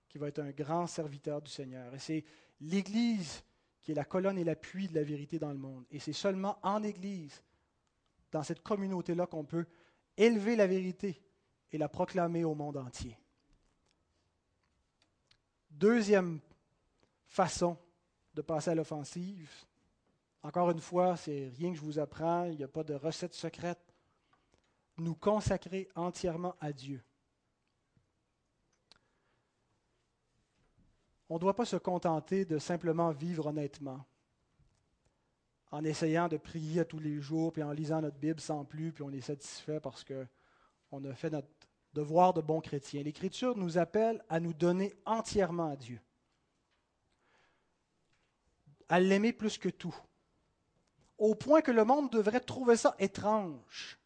qui 0.09 0.17
va 0.17 0.27
être 0.27 0.39
un 0.39 0.51
grand 0.51 0.85
serviteur 0.85 1.41
du 1.41 1.49
Seigneur. 1.49 1.95
Et 1.95 1.99
c'est 1.99 2.25
l'Église 2.59 3.41
qui 3.89 3.93
est 3.93 3.95
la 3.95 4.05
colonne 4.05 4.37
et 4.37 4.43
l'appui 4.43 4.87
de 4.87 4.93
la 4.93 5.03
vérité 5.03 5.39
dans 5.39 5.51
le 5.51 5.57
monde. 5.57 5.83
Et 5.89 5.97
c'est 5.97 6.13
seulement 6.13 6.59
en 6.61 6.83
Église, 6.83 7.41
dans 8.31 8.43
cette 8.43 8.61
communauté-là, 8.61 9.25
qu'on 9.25 9.45
peut 9.45 9.65
élever 10.15 10.55
la 10.55 10.67
vérité 10.67 11.19
et 11.71 11.79
la 11.79 11.89
proclamer 11.89 12.43
au 12.43 12.53
monde 12.53 12.77
entier. 12.77 13.17
Deuxième 15.71 16.39
façon 17.25 17.79
de 18.35 18.43
passer 18.43 18.69
à 18.69 18.75
l'offensive, 18.75 19.51
Encore 20.43 20.69
une 20.69 20.81
fois, 20.81 21.17
c'est 21.17 21.51
rien 21.57 21.71
que 21.71 21.77
je 21.77 21.83
vous 21.83 21.97
apprends, 21.97 22.45
il 22.45 22.57
n'y 22.57 22.63
a 22.63 22.67
pas 22.67 22.83
de 22.83 22.93
recette 22.93 23.33
secrète. 23.33 23.91
Nous 24.99 25.15
consacrer 25.15 25.89
entièrement 25.95 26.55
à 26.61 26.71
Dieu. 26.71 27.03
On 31.29 31.35
ne 31.35 31.39
doit 31.39 31.55
pas 31.55 31.65
se 31.65 31.75
contenter 31.75 32.43
de 32.43 32.57
simplement 32.57 33.11
vivre 33.11 33.47
honnêtement, 33.47 34.03
en 35.71 35.83
essayant 35.83 36.27
de 36.27 36.37
prier 36.37 36.83
tous 36.85 36.99
les 36.99 37.21
jours, 37.21 37.53
puis 37.53 37.61
en 37.61 37.71
lisant 37.71 38.01
notre 38.01 38.17
Bible 38.17 38.39
sans 38.39 38.65
plus, 38.65 38.91
puis 38.91 39.03
on 39.03 39.11
est 39.11 39.21
satisfait 39.21 39.79
parce 39.79 40.03
qu'on 40.03 41.05
a 41.05 41.13
fait 41.13 41.29
notre 41.29 41.47
devoir 41.93 42.33
de 42.33 42.41
bon 42.41 42.61
chrétien. 42.61 43.03
L'Écriture 43.03 43.55
nous 43.55 43.77
appelle 43.77 44.23
à 44.29 44.39
nous 44.39 44.53
donner 44.53 44.93
entièrement 45.05 45.71
à 45.71 45.75
Dieu, 45.75 46.01
à 48.87 48.99
l'aimer 48.99 49.31
plus 49.31 49.59
que 49.59 49.69
tout, 49.69 49.95
au 51.19 51.35
point 51.35 51.61
que 51.61 51.71
le 51.71 51.83
monde 51.83 52.11
devrait 52.11 52.39
trouver 52.39 52.75
ça 52.75 52.95
étrange, 52.97 53.99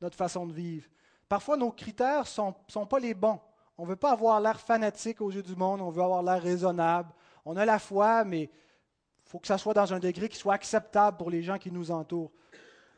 notre 0.00 0.16
façon 0.16 0.46
de 0.46 0.52
vivre. 0.52 0.88
Parfois, 1.28 1.56
nos 1.56 1.70
critères 1.70 2.20
ne 2.20 2.26
sont, 2.26 2.54
sont 2.68 2.86
pas 2.86 2.98
les 2.98 3.14
bons. 3.14 3.40
On 3.78 3.84
ne 3.84 3.90
veut 3.90 3.96
pas 3.96 4.10
avoir 4.10 4.40
l'air 4.40 4.60
fanatique 4.60 5.20
aux 5.20 5.30
yeux 5.30 5.42
du 5.42 5.54
monde, 5.54 5.80
on 5.80 5.90
veut 5.90 6.02
avoir 6.02 6.22
l'air 6.22 6.42
raisonnable. 6.42 7.12
On 7.44 7.56
a 7.56 7.64
la 7.64 7.78
foi, 7.78 8.24
mais 8.24 8.42
il 8.42 9.30
faut 9.30 9.38
que 9.38 9.46
ça 9.46 9.56
soit 9.56 9.72
dans 9.72 9.94
un 9.94 10.00
degré 10.00 10.28
qui 10.28 10.36
soit 10.36 10.54
acceptable 10.54 11.16
pour 11.16 11.30
les 11.30 11.42
gens 11.42 11.58
qui 11.58 11.70
nous 11.70 11.92
entourent. 11.92 12.32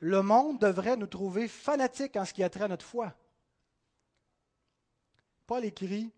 Le 0.00 0.22
monde 0.22 0.58
devrait 0.58 0.96
nous 0.96 1.06
trouver 1.06 1.48
fanatiques 1.48 2.16
en 2.16 2.24
ce 2.24 2.32
qui 2.32 2.42
a 2.42 2.48
trait 2.48 2.64
à 2.64 2.68
notre 2.68 2.86
foi. 2.86 3.12
Paul 5.46 5.66
écrit, 5.66 6.10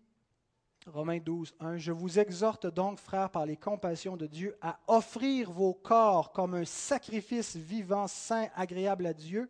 Romains 0.87 1.19
12, 1.19 1.55
1, 1.59 1.77
Je 1.77 1.91
vous 1.91 2.19
exhorte 2.19 2.67
donc, 2.67 2.99
frères, 2.99 3.29
par 3.29 3.45
les 3.45 3.57
compassions 3.57 4.15
de 4.15 4.27
Dieu, 4.27 4.57
à 4.61 4.79
offrir 4.87 5.51
vos 5.51 5.73
corps 5.73 6.31
comme 6.31 6.53
un 6.53 6.65
sacrifice 6.65 7.57
vivant, 7.57 8.07
saint, 8.07 8.47
agréable 8.55 9.05
à 9.07 9.13
Dieu, 9.13 9.49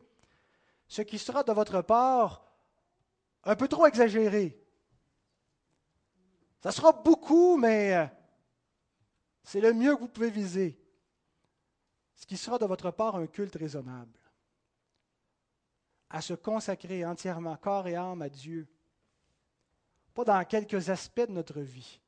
ce 0.88 1.04
qui 1.04 1.20
sera 1.20 1.44
de 1.44 1.52
votre 1.52 1.82
part 1.82 2.44
un 3.44 3.56
peu 3.56 3.68
trop 3.68 3.86
exagéré, 3.86 4.63
ça 6.64 6.72
sera 6.72 6.94
beaucoup, 6.94 7.58
mais 7.58 7.94
euh, 7.94 8.06
c'est 9.44 9.60
le 9.60 9.74
mieux 9.74 9.96
que 9.96 10.00
vous 10.00 10.08
pouvez 10.08 10.30
viser. 10.30 10.80
Ce 12.16 12.26
qui 12.26 12.38
sera 12.38 12.58
de 12.58 12.66
votre 12.66 12.90
part 12.90 13.18
un 13.18 13.28
culte 13.28 13.58
raisonnable. 13.58 14.18
À 16.10 16.22
se 16.22 16.34
consacrer 16.34 17.04
entièrement, 17.06 17.58
corps 17.58 17.90
et 17.90 17.96
âme 17.96 18.22
à 18.22 18.30
Dieu. 18.30 18.66
Pas 20.14 20.24
dans 20.24 20.46
quelques 20.46 20.90
aspects 20.90 21.28
de 21.28 21.34
notre 21.34 21.60
vie. 21.60 22.00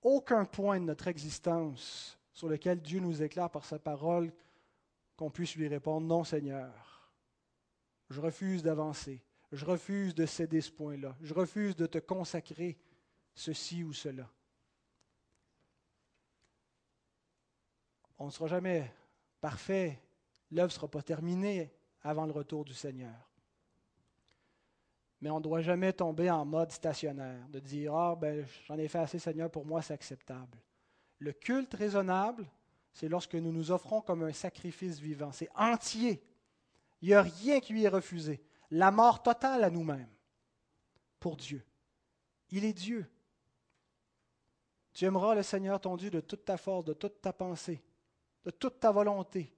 Aucun 0.00 0.46
point 0.46 0.80
de 0.80 0.86
notre 0.86 1.08
existence 1.08 2.18
sur 2.32 2.48
lequel 2.48 2.80
Dieu 2.80 3.00
nous 3.00 3.22
éclaire 3.22 3.50
par 3.50 3.66
sa 3.66 3.78
parole 3.78 4.32
qu'on 5.18 5.30
puisse 5.30 5.54
lui 5.54 5.68
répondre 5.68 6.06
Non, 6.06 6.24
Seigneur, 6.24 7.12
je 8.08 8.22
refuse 8.22 8.62
d'avancer. 8.62 9.22
Je 9.52 9.64
refuse 9.64 10.14
de 10.14 10.26
céder 10.26 10.60
ce 10.60 10.70
point-là. 10.70 11.16
Je 11.22 11.32
refuse 11.32 11.74
de 11.74 11.86
te 11.86 11.98
consacrer 11.98 12.78
ceci 13.34 13.82
ou 13.82 13.92
cela. 13.92 14.28
On 18.18 18.26
ne 18.26 18.30
sera 18.30 18.46
jamais 18.46 18.92
parfait. 19.40 20.00
L'œuvre 20.50 20.68
ne 20.68 20.74
sera 20.74 20.88
pas 20.88 21.02
terminée 21.02 21.72
avant 22.02 22.26
le 22.26 22.32
retour 22.32 22.64
du 22.64 22.74
Seigneur. 22.74 23.14
Mais 25.20 25.30
on 25.30 25.38
ne 25.38 25.42
doit 25.42 25.62
jamais 25.62 25.92
tomber 25.92 26.30
en 26.30 26.44
mode 26.44 26.70
stationnaire, 26.70 27.48
de 27.48 27.58
dire 27.58 27.94
Ah, 27.94 28.16
ben, 28.16 28.46
j'en 28.66 28.78
ai 28.78 28.86
fait 28.86 28.98
assez, 28.98 29.18
Seigneur, 29.18 29.50
pour 29.50 29.64
moi, 29.64 29.82
c'est 29.82 29.94
acceptable. 29.94 30.58
Le 31.18 31.32
culte 31.32 31.74
raisonnable, 31.74 32.46
c'est 32.92 33.08
lorsque 33.08 33.34
nous 33.34 33.52
nous 33.52 33.70
offrons 33.72 34.00
comme 34.00 34.22
un 34.22 34.32
sacrifice 34.32 35.00
vivant. 35.00 35.32
C'est 35.32 35.48
entier. 35.56 36.22
Il 37.00 37.08
n'y 37.08 37.14
a 37.14 37.22
rien 37.22 37.60
qui 37.60 37.72
lui 37.72 37.84
est 37.84 37.88
refusé 37.88 38.42
la 38.70 38.90
mort 38.90 39.22
totale 39.22 39.64
à 39.64 39.70
nous-mêmes 39.70 40.08
pour 41.20 41.36
Dieu. 41.36 41.64
Il 42.50 42.64
est 42.64 42.72
Dieu. 42.72 43.10
Tu 44.92 45.04
aimeras 45.04 45.34
le 45.34 45.42
Seigneur 45.42 45.80
ton 45.80 45.96
Dieu 45.96 46.10
de 46.10 46.20
toute 46.20 46.44
ta 46.44 46.56
force, 46.56 46.84
de 46.84 46.92
toute 46.92 47.20
ta 47.20 47.32
pensée, 47.32 47.82
de 48.44 48.50
toute 48.50 48.80
ta 48.80 48.90
volonté. 48.90 49.54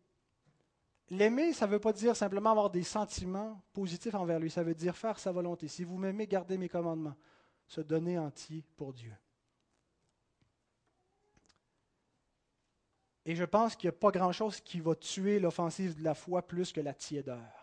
L'aimer, 1.09 1.53
ça 1.53 1.67
ne 1.67 1.73
veut 1.73 1.81
pas 1.81 1.93
dire 1.93 2.15
simplement 2.15 2.51
avoir 2.51 2.71
des 2.71 2.85
sentiments 2.85 3.61
positifs 3.73 4.15
envers 4.15 4.39
lui, 4.39 4.51
ça 4.51 4.63
veut 4.63 4.75
dire 4.75 4.97
faire 4.97 5.19
sa 5.19 5.33
volonté. 5.33 5.67
Si 5.67 5.83
vous 5.83 5.99
m'aimez, 5.99 6.27
gardez 6.27 6.57
mes 6.57 6.69
commandements, 6.69 7.17
se 7.67 7.81
donner 7.81 8.19
entier 8.19 8.65
pour 8.77 8.93
Dieu. 8.93 9.13
Et 13.25 13.35
je 13.35 13.45
pense 13.45 13.77
qu'il 13.77 13.89
n'y 13.89 13.95
a 13.95 13.99
pas 13.99 14.11
grand-chose 14.11 14.61
qui 14.61 14.81
va 14.81 14.95
tuer 14.95 15.41
l'offensive 15.41 15.97
de 15.97 16.05
la 16.05 16.15
foi 16.15 16.43
plus 16.47 16.73
que 16.73 16.81
la 16.81 16.95
tiédeur 16.95 17.60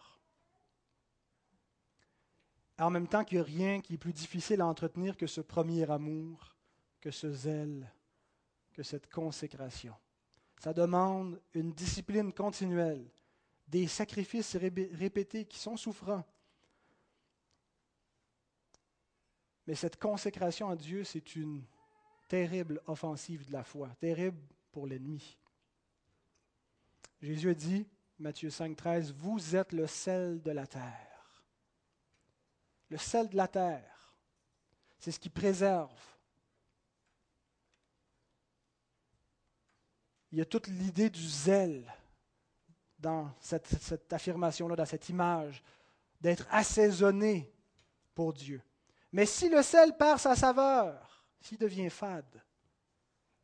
en 2.79 2.89
même 2.89 3.07
temps 3.07 3.23
qu'il 3.23 3.39
n'y 3.39 3.43
a 3.43 3.45
rien 3.45 3.81
qui 3.81 3.95
est 3.95 3.97
plus 3.97 4.13
difficile 4.13 4.61
à 4.61 4.67
entretenir 4.67 5.17
que 5.17 5.27
ce 5.27 5.41
premier 5.41 5.89
amour, 5.89 6.55
que 7.01 7.11
ce 7.11 7.31
zèle, 7.31 7.91
que 8.73 8.83
cette 8.83 9.11
consécration. 9.11 9.95
Ça 10.59 10.73
demande 10.73 11.41
une 11.53 11.73
discipline 11.73 12.31
continuelle, 12.31 13.09
des 13.67 13.87
sacrifices 13.87 14.55
répétés 14.55 15.45
qui 15.45 15.59
sont 15.59 15.77
souffrants. 15.77 16.25
Mais 19.65 19.75
cette 19.75 19.99
consécration 19.99 20.69
à 20.69 20.75
Dieu, 20.75 21.03
c'est 21.03 21.35
une 21.35 21.63
terrible 22.27 22.81
offensive 22.87 23.45
de 23.47 23.53
la 23.53 23.63
foi, 23.63 23.89
terrible 23.99 24.41
pour 24.71 24.87
l'ennemi. 24.87 25.37
Jésus 27.21 27.49
a 27.49 27.53
dit, 27.53 27.87
Matthieu 28.19 28.49
5, 28.49 28.75
13, 28.75 29.13
Vous 29.13 29.55
êtes 29.55 29.73
le 29.73 29.87
sel 29.87 30.41
de 30.41 30.51
la 30.51 30.67
terre 30.67 31.06
le 32.89 32.97
sel 32.97 33.29
de 33.29 33.35
la 33.35 33.47
terre. 33.47 34.15
C'est 34.99 35.11
ce 35.11 35.19
qui 35.19 35.29
préserve. 35.29 35.91
Il 40.31 40.39
y 40.39 40.41
a 40.41 40.45
toute 40.45 40.67
l'idée 40.67 41.09
du 41.09 41.27
zèle 41.27 41.91
dans 42.99 43.31
cette, 43.39 44.11
affirmation-là, 44.11 44.75
dans 44.75 44.85
cette 44.85 45.09
image, 45.09 45.63
d'être 46.19 46.47
assaisonné 46.51 47.53
pour 48.15 48.33
Dieu. 48.33 48.61
Mais 49.11 49.25
si 49.25 49.49
le 49.49 49.61
sel 49.61 49.95
perd 49.95 50.19
sa 50.19 50.35
saveur, 50.35 51.25
s'il 51.39 51.57
devient 51.57 51.89
fade, 51.89 52.41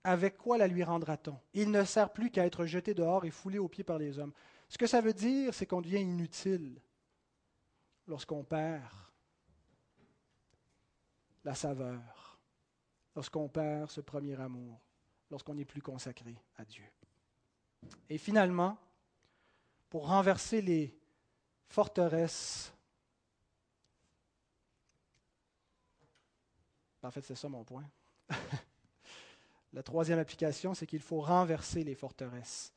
avec 0.03 0.37
quoi 0.37 0.57
la 0.57 0.67
lui 0.67 0.83
rendra-t-on? 0.83 1.39
Il 1.53 1.71
ne 1.71 1.85
sert 1.85 2.11
plus 2.11 2.29
qu'à 2.29 2.45
être 2.45 2.65
jeté 2.65 2.93
dehors 2.93 3.23
et 3.23 3.31
foulé 3.31 3.59
aux 3.59 3.69
pieds 3.69 3.83
par 3.83 3.97
les 3.97 4.19
hommes. 4.19 4.33
Ce 4.67 4.77
que 4.77 4.87
ça 4.87 4.99
veut 4.99 5.13
dire, 5.13 5.53
c'est 5.53 5.65
qu'on 5.65 5.81
devient 5.81 6.01
inutile 6.01 6.81
lorsqu'on 8.07 8.43
perd 8.43 9.02
la 11.43 11.55
saveur, 11.55 12.39
lorsqu'on 13.15 13.47
perd 13.47 13.89
ce 13.89 14.01
premier 14.01 14.39
amour, 14.39 14.79
lorsqu'on 15.29 15.55
n'est 15.55 15.65
plus 15.65 15.81
consacré 15.81 16.35
à 16.57 16.65
Dieu. 16.65 16.85
Et 18.09 18.17
finalement, 18.17 18.77
pour 19.89 20.07
renverser 20.07 20.61
les 20.61 20.97
forteresses, 21.67 22.73
en 27.01 27.11
fait 27.11 27.21
c'est 27.21 27.35
ça 27.35 27.49
mon 27.49 27.63
point, 27.63 27.85
la 29.73 29.83
troisième 29.83 30.19
application, 30.19 30.73
c'est 30.73 30.87
qu'il 30.87 31.01
faut 31.01 31.19
renverser 31.19 31.83
les 31.83 31.95
forteresses, 31.95 32.73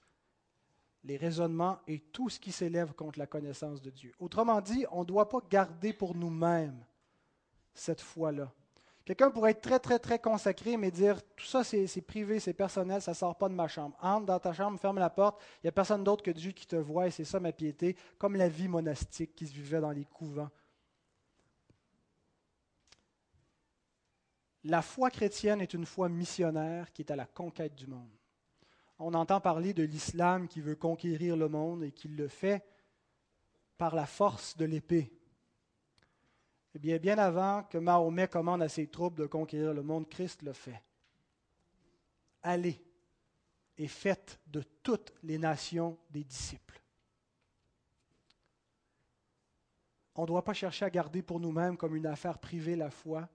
les 1.05 1.17
raisonnements 1.17 1.79
et 1.87 2.01
tout 2.01 2.29
ce 2.29 2.41
qui 2.41 2.51
s'élève 2.51 2.93
contre 2.95 3.19
la 3.19 3.27
connaissance 3.27 3.81
de 3.81 3.91
Dieu. 3.91 4.13
Autrement 4.19 4.61
dit, 4.61 4.85
on 4.91 5.01
ne 5.01 5.07
doit 5.07 5.29
pas 5.29 5.41
garder 5.49 5.93
pour 5.93 6.17
nous-mêmes 6.17 6.85
cette 7.79 8.01
foi-là. 8.01 8.53
Quelqu'un 9.05 9.31
pourrait 9.31 9.53
être 9.53 9.61
très, 9.61 9.79
très, 9.79 10.01
très 10.01 10.19
consacré, 10.19 10.77
mais 10.77 10.91
dire 10.91 11.23
tout 11.37 11.47
ça, 11.47 11.63
c'est 11.63 12.01
privé, 12.01 12.41
c'est 12.41 12.53
personnel, 12.53 13.01
ça 13.01 13.13
ne 13.13 13.17
sort 13.17 13.37
pas 13.37 13.49
de 13.49 13.55
ma 13.55 13.69
chambre. 13.69 13.97
Entre 14.03 14.27
dans 14.27 14.41
ta 14.41 14.53
chambre, 14.53 14.81
ferme 14.81 14.99
la 14.99 15.11
porte, 15.11 15.41
il 15.59 15.67
n'y 15.67 15.69
a 15.69 15.73
personne 15.73 16.03
d'autre 16.03 16.25
que 16.25 16.33
Dieu 16.33 16.51
qui 16.51 16.67
te 16.67 16.75
voit, 16.75 17.07
et 17.07 17.13
c'est 17.13 17.25
ça 17.25 17.39
ma 17.39 17.53
piété, 17.53 17.97
comme 18.19 18.35
la 18.35 18.49
vie 18.49 18.67
monastique 18.67 19.37
qui 19.37 19.47
se 19.47 19.55
vivait 19.55 19.81
dans 19.81 19.93
les 19.93 20.05
couvents. 20.07 20.51
La 24.65 24.83
foi 24.83 25.11
chrétienne 25.11 25.61
est 25.61 25.75
une 25.75 25.87
foi 25.87 26.09
missionnaire 26.09 26.93
qui 26.93 27.03
est 27.03 27.13
à 27.13 27.17
la 27.17 27.27
conquête 27.27 27.77
du 27.77 27.87
monde. 27.87 28.11
On 28.99 29.15
entend 29.15 29.41
parler 29.41 29.73
de 29.73 29.85
l'islam 29.85 30.49
qui 30.49 30.61
veut 30.61 30.75
conquérir 30.75 31.37
le 31.37 31.49
monde 31.49 31.85
et 31.85 31.93
qui 31.93 32.09
le 32.09 32.27
fait 32.27 32.67
par 33.79 33.95
la 33.95 34.07
force 34.07 34.57
de 34.57 34.65
l'épée. 34.65 35.13
Eh 36.77 36.79
bien, 36.79 36.99
bien 36.99 37.17
avant 37.17 37.63
que 37.63 37.79
Mahomet 37.79 38.29
commande 38.29 38.61
à 38.61 38.69
ses 38.69 38.87
troupes 38.87 39.15
de 39.15 39.25
conquérir 39.25 39.73
le 39.73 39.83
monde, 39.83 40.07
Christ 40.11 40.43
le 40.43 40.53
fait. 40.53 40.83
Allez 42.43 42.85
et 43.79 43.89
faites 43.89 44.39
de 44.47 44.61
toutes 44.83 45.15
les 45.23 45.39
nations 45.39 45.99
des 46.11 46.23
disciples. 46.23 46.79
On 50.17 50.23
ne 50.23 50.27
doit 50.27 50.45
pas 50.45 50.53
chercher 50.53 50.85
à 50.85 50.91
garder 50.91 51.23
pour 51.23 51.41
nous-mêmes 51.41 51.79
comme 51.79 51.97
une 51.97 52.05
affaire 52.05 52.39
privée 52.39 52.77
la 52.77 52.91
foi 52.91 53.27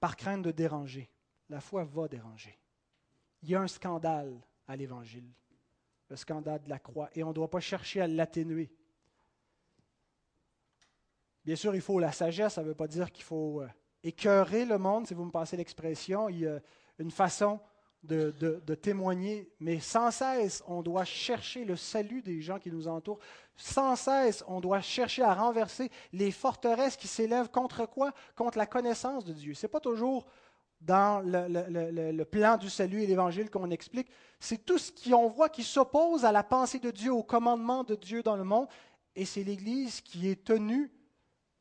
par 0.00 0.16
crainte 0.16 0.42
de 0.42 0.50
déranger. 0.50 1.08
La 1.48 1.60
foi 1.60 1.84
va 1.84 2.08
déranger. 2.08 2.58
Il 3.42 3.50
y 3.50 3.54
a 3.54 3.60
un 3.60 3.68
scandale 3.68 4.36
à 4.66 4.74
l'Évangile, 4.74 5.30
le 6.08 6.16
scandale 6.16 6.64
de 6.64 6.68
la 6.68 6.80
croix, 6.80 7.10
et 7.14 7.22
on 7.22 7.28
ne 7.28 7.34
doit 7.34 7.48
pas 7.48 7.60
chercher 7.60 8.00
à 8.00 8.08
l'atténuer. 8.08 8.72
Bien 11.46 11.54
sûr, 11.54 11.76
il 11.76 11.80
faut 11.80 12.00
la 12.00 12.10
sagesse, 12.10 12.54
ça 12.54 12.62
ne 12.62 12.66
veut 12.66 12.74
pas 12.74 12.88
dire 12.88 13.12
qu'il 13.12 13.22
faut 13.22 13.62
euh, 13.62 13.68
écœurer 14.02 14.64
le 14.64 14.78
monde, 14.78 15.06
si 15.06 15.14
vous 15.14 15.24
me 15.24 15.30
passez 15.30 15.56
l'expression. 15.56 16.28
Il 16.28 16.40
y 16.40 16.46
a 16.48 16.58
une 16.98 17.12
façon 17.12 17.60
de, 18.02 18.74
témoigner, 18.74 19.48
mais 19.60 19.78
sans 19.78 20.10
cesse, 20.10 20.64
on 20.66 20.82
doit 20.82 21.04
chercher 21.04 21.64
le 21.64 21.76
salut 21.76 22.20
des 22.20 22.40
gens 22.40 22.58
qui 22.58 22.72
nous 22.72 22.88
entourent. 22.88 23.20
Sans 23.54 23.94
cesse, 23.94 24.42
on 24.48 24.58
doit 24.58 24.80
chercher 24.80 25.22
à 25.22 25.34
renverser 25.34 25.88
les 26.12 26.32
forteresses 26.32 26.96
qui 26.96 27.06
s'élèvent 27.06 27.50
contre 27.50 27.86
quoi? 27.86 28.12
Contre 28.34 28.58
la 28.58 28.66
connaissance 28.66 29.24
de 29.24 29.32
Dieu. 29.32 29.54
Ce 29.54 29.66
n'est 29.66 29.70
pas 29.70 29.80
toujours 29.80 30.26
dans 30.80 31.20
le, 31.20 32.10
le, 32.10 32.24
plan 32.24 32.56
du 32.56 32.68
salut 32.68 33.04
et 33.04 33.06
l'évangile 33.06 33.50
qu'on 33.50 33.70
explique. 33.70 34.08
C'est 34.40 34.64
tout 34.64 34.78
ce 34.78 34.90
qu'on 34.90 35.28
voit 35.28 35.48
qui 35.48 35.62
s'oppose 35.62 36.24
à 36.24 36.32
la 36.32 36.42
pensée 36.42 36.80
de 36.80 36.90
Dieu, 36.90 37.12
au 37.12 37.22
commandement 37.22 37.84
de 37.84 37.94
Dieu 37.94 38.24
dans 38.24 38.36
le 38.36 38.44
monde. 38.44 38.66
Et 39.14 39.24
c'est 39.24 39.44
l'Église 39.44 40.00
qui 40.00 40.28
est 40.28 40.44
tenue 40.44 40.90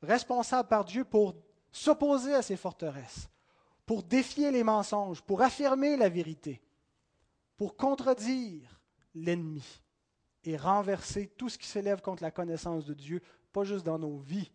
responsable 0.02 0.68
par 0.68 0.86
Dieu 0.86 1.04
pour 1.04 1.36
s'opposer 1.72 2.34
à 2.34 2.41
ces 2.41 2.58
forteresses, 2.58 3.30
pour 3.86 4.04
défier 4.04 4.52
les 4.52 4.64
mensonges, 4.64 5.22
pour 5.22 5.41
affirmer 5.41 5.98
la 5.98 6.10
vérité, 6.10 6.62
pour 7.58 7.76
contredire 7.76 8.82
l'ennemi 9.14 9.82
et 10.43 10.58
renverser 10.58 11.28
tout 11.38 11.50
ce 11.50 11.58
qui 11.58 11.68
s'élève 11.68 12.02
contre 12.02 12.24
la 12.24 12.32
connaissance 12.32 12.86
de 12.86 12.93
Dieu, 12.93 13.22
pas 13.52 13.64
juste 13.64 13.86
dans 13.86 14.00
nos 14.00 14.18
vies, 14.18 14.52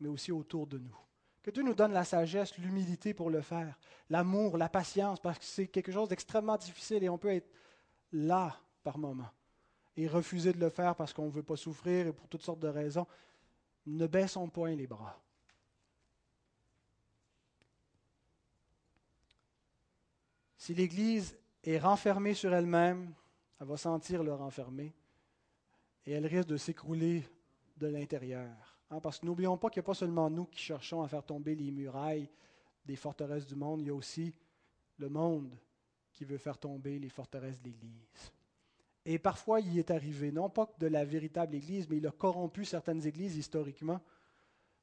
mais 0.00 0.08
aussi 0.08 0.32
autour 0.32 0.66
de 0.66 0.78
nous. 0.78 0.96
Que 1.42 1.50
Dieu 1.50 1.62
nous 1.62 1.74
donne 1.74 1.92
la 1.92 2.04
sagesse, 2.04 2.56
l'humilité 2.56 3.12
pour 3.12 3.28
le 3.28 3.42
faire, 3.42 3.78
l'amour, 4.08 4.56
la 4.56 4.70
patience, 4.70 5.20
parce 5.20 5.38
que 5.38 5.44
c'est 5.44 5.66
quelque 5.66 5.92
chose 5.92 6.08
d'extrêmement 6.08 6.56
difficile 6.56 7.04
et 7.04 7.08
on 7.08 7.18
peut 7.18 7.34
être 7.34 7.50
là 8.12 8.56
par 8.82 8.96
moments 8.96 9.30
et 9.96 10.08
refuser 10.08 10.52
de 10.52 10.58
le 10.58 10.70
faire 10.70 10.94
parce 10.96 11.12
qu'on 11.12 11.26
ne 11.26 11.30
veut 11.30 11.42
pas 11.42 11.56
souffrir 11.56 12.06
et 12.06 12.12
pour 12.12 12.28
toutes 12.28 12.42
sortes 12.42 12.60
de 12.60 12.68
raisons. 12.68 13.06
Ne 13.86 14.06
baissons 14.06 14.48
point 14.48 14.74
les 14.74 14.86
bras. 14.86 15.20
Si 20.56 20.72
l'Église 20.72 21.36
est 21.62 21.78
renfermée 21.78 22.32
sur 22.32 22.54
elle-même, 22.54 23.12
elle 23.60 23.66
va 23.66 23.76
sentir 23.76 24.22
le 24.22 24.32
renfermer 24.32 24.94
et 26.06 26.12
elle 26.12 26.26
risque 26.26 26.48
de 26.48 26.56
s'écrouler 26.56 27.28
de 27.76 27.86
l'intérieur. 27.86 28.50
Hein, 28.90 29.00
parce 29.00 29.18
que 29.18 29.26
n'oublions 29.26 29.58
pas 29.58 29.68
qu'il 29.68 29.80
n'y 29.80 29.84
a 29.84 29.88
pas 29.88 29.94
seulement 29.94 30.30
nous 30.30 30.46
qui 30.46 30.58
cherchons 30.58 31.02
à 31.02 31.08
faire 31.08 31.22
tomber 31.22 31.54
les 31.54 31.70
murailles 31.70 32.30
des 32.84 32.96
forteresses 32.96 33.46
du 33.46 33.54
monde, 33.54 33.80
il 33.80 33.88
y 33.88 33.90
a 33.90 33.94
aussi 33.94 34.34
le 34.98 35.08
monde 35.08 35.54
qui 36.12 36.24
veut 36.24 36.38
faire 36.38 36.58
tomber 36.58 36.98
les 36.98 37.08
forteresses 37.08 37.60
de 37.60 37.68
l'Église. 37.68 38.32
Et 39.06 39.18
parfois, 39.18 39.60
il 39.60 39.78
est 39.78 39.90
arrivé, 39.90 40.32
non 40.32 40.48
pas 40.48 40.72
de 40.78 40.86
la 40.86 41.04
véritable 41.04 41.54
Église, 41.54 41.88
mais 41.88 41.98
il 41.98 42.06
a 42.06 42.10
corrompu 42.10 42.64
certaines 42.64 43.06
églises 43.06 43.36
historiquement, 43.36 44.00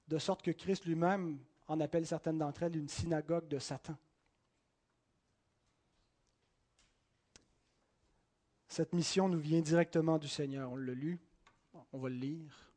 de 0.08 0.18
sorte 0.18 0.42
que 0.42 0.52
Christ 0.52 0.86
lui-même 0.86 1.40
en 1.68 1.80
appelle 1.80 2.06
certaines 2.06 2.38
d'entre 2.38 2.64
elles 2.64 2.76
une 2.76 2.90
synagogue 2.90 3.48
de 3.48 3.58
Satan. 3.58 3.96
Cette 8.68 8.94
mission 8.94 9.28
nous 9.28 9.40
vient 9.40 9.62
directement 9.62 10.18
du 10.18 10.28
Seigneur. 10.28 10.72
On 10.72 10.78
l'a 10.78 10.94
lu, 10.94 11.20
on 11.92 12.00
va 12.00 12.10
le 12.10 12.16
lire. 12.16 12.72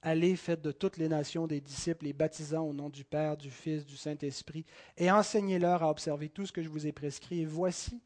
Allez, 0.00 0.36
faites 0.36 0.62
de 0.62 0.72
toutes 0.72 0.96
les 0.96 1.08
nations 1.08 1.46
des 1.46 1.60
disciples, 1.60 2.04
les 2.04 2.12
baptisant 2.12 2.62
au 2.62 2.72
nom 2.72 2.88
du 2.88 3.04
Père, 3.04 3.36
du 3.36 3.50
Fils, 3.50 3.86
du 3.86 3.96
Saint-Esprit, 3.96 4.64
et 4.96 5.10
enseignez-leur 5.10 5.82
à 5.84 5.90
observer 5.90 6.28
tout 6.28 6.44
ce 6.44 6.52
que 6.52 6.62
je 6.62 6.68
vous 6.68 6.86
ai 6.88 6.92
prescrit. 6.92 7.40
Et 7.40 7.46
voici, 7.46 8.00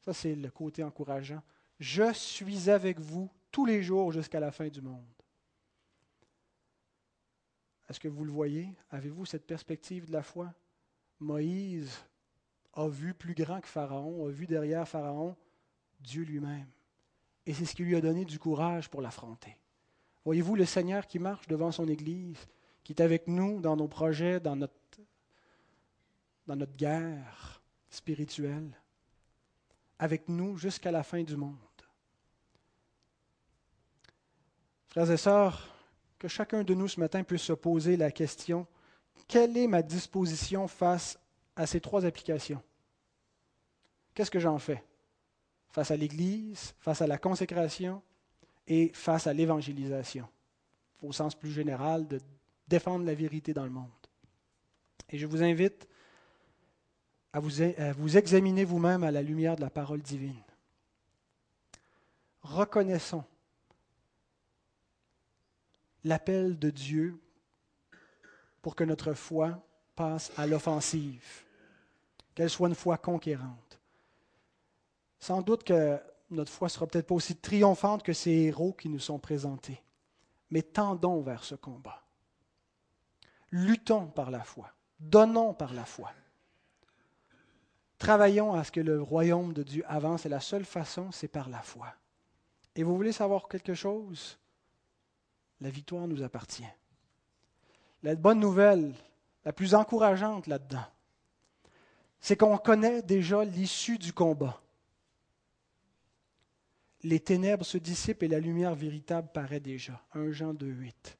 ça 0.00 0.12
c'est 0.12 0.34
le 0.34 0.50
côté 0.50 0.82
encourageant, 0.82 1.42
je 1.82 2.12
suis 2.12 2.70
avec 2.70 3.00
vous 3.00 3.28
tous 3.50 3.66
les 3.66 3.82
jours 3.82 4.12
jusqu'à 4.12 4.38
la 4.38 4.52
fin 4.52 4.68
du 4.68 4.80
monde. 4.80 5.02
Est-ce 7.88 7.98
que 7.98 8.06
vous 8.06 8.24
le 8.24 8.30
voyez? 8.30 8.72
Avez-vous 8.92 9.26
cette 9.26 9.48
perspective 9.48 10.06
de 10.06 10.12
la 10.12 10.22
foi? 10.22 10.54
Moïse 11.18 11.98
a 12.74 12.86
vu 12.86 13.14
plus 13.14 13.34
grand 13.34 13.60
que 13.60 13.66
Pharaon, 13.66 14.28
a 14.28 14.30
vu 14.30 14.46
derrière 14.46 14.86
Pharaon 14.86 15.36
Dieu 16.00 16.22
lui-même. 16.22 16.68
Et 17.46 17.52
c'est 17.52 17.64
ce 17.64 17.74
qui 17.74 17.82
lui 17.82 17.96
a 17.96 18.00
donné 18.00 18.24
du 18.24 18.38
courage 18.38 18.88
pour 18.88 19.02
l'affronter. 19.02 19.56
Voyez-vous 20.24 20.54
le 20.54 20.64
Seigneur 20.64 21.08
qui 21.08 21.18
marche 21.18 21.48
devant 21.48 21.72
son 21.72 21.88
Église, 21.88 22.46
qui 22.84 22.92
est 22.92 23.02
avec 23.02 23.26
nous 23.26 23.60
dans 23.60 23.74
nos 23.74 23.88
projets, 23.88 24.38
dans 24.38 24.54
notre, 24.54 25.00
dans 26.46 26.54
notre 26.54 26.76
guerre 26.76 27.60
spirituelle, 27.90 28.70
avec 29.98 30.28
nous 30.28 30.56
jusqu'à 30.56 30.92
la 30.92 31.02
fin 31.02 31.24
du 31.24 31.36
monde. 31.36 31.58
Frères 34.92 35.10
et 35.10 35.16
sœurs, 35.16 35.74
que 36.18 36.28
chacun 36.28 36.64
de 36.64 36.74
nous 36.74 36.86
ce 36.86 37.00
matin 37.00 37.22
puisse 37.22 37.40
se 37.40 37.54
poser 37.54 37.96
la 37.96 38.10
question, 38.10 38.66
quelle 39.26 39.56
est 39.56 39.66
ma 39.66 39.80
disposition 39.80 40.68
face 40.68 41.18
à 41.56 41.66
ces 41.66 41.80
trois 41.80 42.04
applications? 42.04 42.62
Qu'est-ce 44.12 44.30
que 44.30 44.38
j'en 44.38 44.58
fais? 44.58 44.84
Face 45.70 45.90
à 45.90 45.96
l'Église, 45.96 46.74
face 46.78 47.00
à 47.00 47.06
la 47.06 47.16
consécration 47.16 48.02
et 48.66 48.90
face 48.92 49.26
à 49.26 49.32
l'évangélisation, 49.32 50.28
au 51.02 51.10
sens 51.10 51.34
plus 51.34 51.52
général 51.52 52.06
de 52.06 52.20
défendre 52.68 53.06
la 53.06 53.14
vérité 53.14 53.54
dans 53.54 53.64
le 53.64 53.70
monde. 53.70 53.88
Et 55.08 55.16
je 55.16 55.26
vous 55.26 55.42
invite 55.42 55.88
à 57.32 57.40
vous, 57.40 57.48
vous 57.96 58.18
examiner 58.18 58.66
vous-même 58.66 59.04
à 59.04 59.10
la 59.10 59.22
lumière 59.22 59.56
de 59.56 59.62
la 59.62 59.70
parole 59.70 60.02
divine. 60.02 60.42
Reconnaissons 62.42 63.24
l'appel 66.04 66.58
de 66.58 66.70
Dieu 66.70 67.18
pour 68.60 68.74
que 68.76 68.84
notre 68.84 69.14
foi 69.14 69.60
passe 69.94 70.32
à 70.36 70.46
l'offensive, 70.46 71.44
qu'elle 72.34 72.50
soit 72.50 72.68
une 72.68 72.74
foi 72.74 72.96
conquérante. 72.96 73.80
Sans 75.18 75.42
doute 75.42 75.64
que 75.64 76.00
notre 76.30 76.50
foi 76.50 76.68
sera 76.68 76.86
peut-être 76.86 77.06
pas 77.06 77.14
aussi 77.14 77.36
triomphante 77.36 78.02
que 78.02 78.12
ces 78.12 78.30
héros 78.30 78.72
qui 78.72 78.88
nous 78.88 78.98
sont 78.98 79.18
présentés, 79.18 79.82
mais 80.50 80.62
tendons 80.62 81.20
vers 81.20 81.44
ce 81.44 81.54
combat. 81.54 82.02
Luttons 83.50 84.06
par 84.06 84.30
la 84.30 84.42
foi, 84.42 84.72
donnons 84.98 85.54
par 85.54 85.74
la 85.74 85.84
foi. 85.84 86.10
Travaillons 87.98 88.54
à 88.54 88.64
ce 88.64 88.72
que 88.72 88.80
le 88.80 89.00
royaume 89.00 89.52
de 89.52 89.62
Dieu 89.62 89.84
avance 89.86 90.26
et 90.26 90.28
la 90.28 90.40
seule 90.40 90.64
façon, 90.64 91.12
c'est 91.12 91.28
par 91.28 91.48
la 91.48 91.62
foi. 91.62 91.94
Et 92.74 92.82
vous 92.82 92.96
voulez 92.96 93.12
savoir 93.12 93.46
quelque 93.46 93.74
chose? 93.74 94.38
La 95.62 95.70
victoire 95.70 96.06
nous 96.06 96.22
appartient. 96.22 96.68
La 98.02 98.14
bonne 98.14 98.40
nouvelle, 98.40 98.92
la 99.46 99.54
plus 99.54 99.74
encourageante 99.74 100.46
là-dedans, 100.46 100.84
c'est 102.20 102.36
qu'on 102.36 102.58
connaît 102.58 103.00
déjà 103.02 103.44
l'issue 103.44 103.96
du 103.96 104.12
combat 104.12 104.62
les 107.04 107.20
ténèbres 107.20 107.64
se 107.64 107.78
dissipent 107.78 108.22
et 108.22 108.28
la 108.28 108.38
lumière 108.38 108.74
véritable 108.74 109.28
paraît 109.32 109.60
déjà. 109.60 110.00
1 110.14 110.30
Jean 110.32 110.54
2, 110.54 110.66
8. 110.66 111.18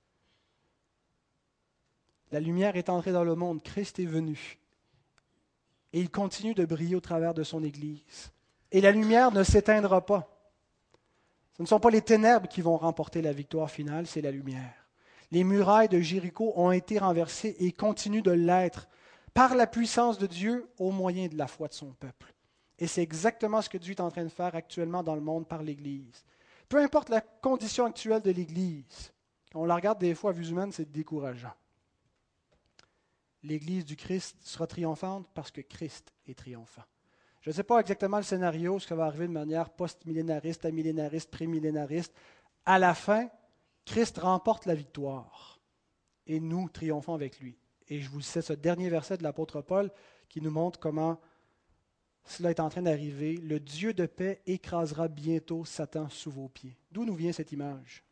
La 2.30 2.40
lumière 2.40 2.76
est 2.76 2.88
entrée 2.88 3.12
dans 3.12 3.24
le 3.24 3.34
monde, 3.34 3.62
Christ 3.62 3.98
est 3.98 4.06
venu. 4.06 4.58
Et 5.92 6.00
il 6.00 6.10
continue 6.10 6.54
de 6.54 6.64
briller 6.64 6.96
au 6.96 7.00
travers 7.00 7.34
de 7.34 7.42
son 7.42 7.62
Église. 7.62 8.32
Et 8.70 8.80
la 8.80 8.92
lumière 8.92 9.32
ne 9.32 9.42
s'éteindra 9.42 10.06
pas. 10.06 10.31
Ce 11.56 11.62
ne 11.62 11.66
sont 11.66 11.80
pas 11.80 11.90
les 11.90 12.02
ténèbres 12.02 12.48
qui 12.48 12.62
vont 12.62 12.76
remporter 12.76 13.22
la 13.22 13.32
victoire 13.32 13.70
finale, 13.70 14.06
c'est 14.06 14.22
la 14.22 14.30
lumière. 14.30 14.74
Les 15.30 15.44
murailles 15.44 15.88
de 15.88 16.00
Jéricho 16.00 16.52
ont 16.56 16.72
été 16.72 16.98
renversées 16.98 17.56
et 17.58 17.72
continuent 17.72 18.22
de 18.22 18.30
l'être 18.30 18.88
par 19.34 19.54
la 19.54 19.66
puissance 19.66 20.18
de 20.18 20.26
Dieu 20.26 20.68
au 20.78 20.90
moyen 20.90 21.28
de 21.28 21.36
la 21.36 21.46
foi 21.46 21.68
de 21.68 21.74
son 21.74 21.92
peuple. 21.92 22.34
Et 22.78 22.86
c'est 22.86 23.02
exactement 23.02 23.62
ce 23.62 23.68
que 23.68 23.78
Dieu 23.78 23.92
est 23.92 24.00
en 24.00 24.10
train 24.10 24.24
de 24.24 24.28
faire 24.28 24.54
actuellement 24.54 25.02
dans 25.02 25.14
le 25.14 25.20
monde 25.20 25.46
par 25.46 25.62
l'Église. 25.62 26.24
Peu 26.68 26.78
importe 26.78 27.10
la 27.10 27.20
condition 27.20 27.86
actuelle 27.86 28.22
de 28.22 28.30
l'Église, 28.30 29.12
on 29.54 29.66
la 29.66 29.74
regarde 29.74 29.98
des 29.98 30.14
fois 30.14 30.30
à 30.30 30.32
vue 30.32 30.48
humaine, 30.48 30.72
c'est 30.72 30.90
décourageant. 30.90 31.52
L'Église 33.42 33.84
du 33.84 33.96
Christ 33.96 34.36
sera 34.40 34.66
triomphante 34.66 35.26
parce 35.34 35.50
que 35.50 35.60
Christ 35.60 36.12
est 36.26 36.38
triomphant. 36.38 36.84
Je 37.42 37.50
ne 37.50 37.54
sais 37.54 37.64
pas 37.64 37.80
exactement 37.80 38.18
le 38.18 38.22
scénario, 38.22 38.78
ce 38.78 38.86
qui 38.86 38.94
va 38.94 39.06
arriver 39.06 39.26
de 39.26 39.32
manière 39.32 39.70
post-millénariste, 39.70 40.64
amillénariste, 40.64 41.30
pré-millénariste. 41.30 42.14
À 42.64 42.78
la 42.78 42.94
fin, 42.94 43.28
Christ 43.84 44.18
remporte 44.18 44.64
la 44.66 44.76
victoire 44.76 45.60
et 46.28 46.38
nous 46.38 46.68
triomphons 46.68 47.14
avec 47.14 47.40
lui. 47.40 47.58
Et 47.88 48.00
je 48.00 48.08
vous 48.08 48.20
cite 48.20 48.42
ce 48.42 48.52
dernier 48.52 48.88
verset 48.88 49.18
de 49.18 49.24
l'apôtre 49.24 49.60
Paul 49.60 49.90
qui 50.28 50.40
nous 50.40 50.52
montre 50.52 50.78
comment 50.78 51.20
cela 52.24 52.50
est 52.50 52.60
en 52.60 52.68
train 52.68 52.82
d'arriver. 52.82 53.36
Le 53.36 53.58
Dieu 53.58 53.92
de 53.92 54.06
paix 54.06 54.40
écrasera 54.46 55.08
bientôt 55.08 55.64
Satan 55.64 56.08
sous 56.08 56.30
vos 56.30 56.48
pieds. 56.48 56.78
D'où 56.92 57.04
nous 57.04 57.16
vient 57.16 57.32
cette 57.32 57.50
image? 57.50 58.04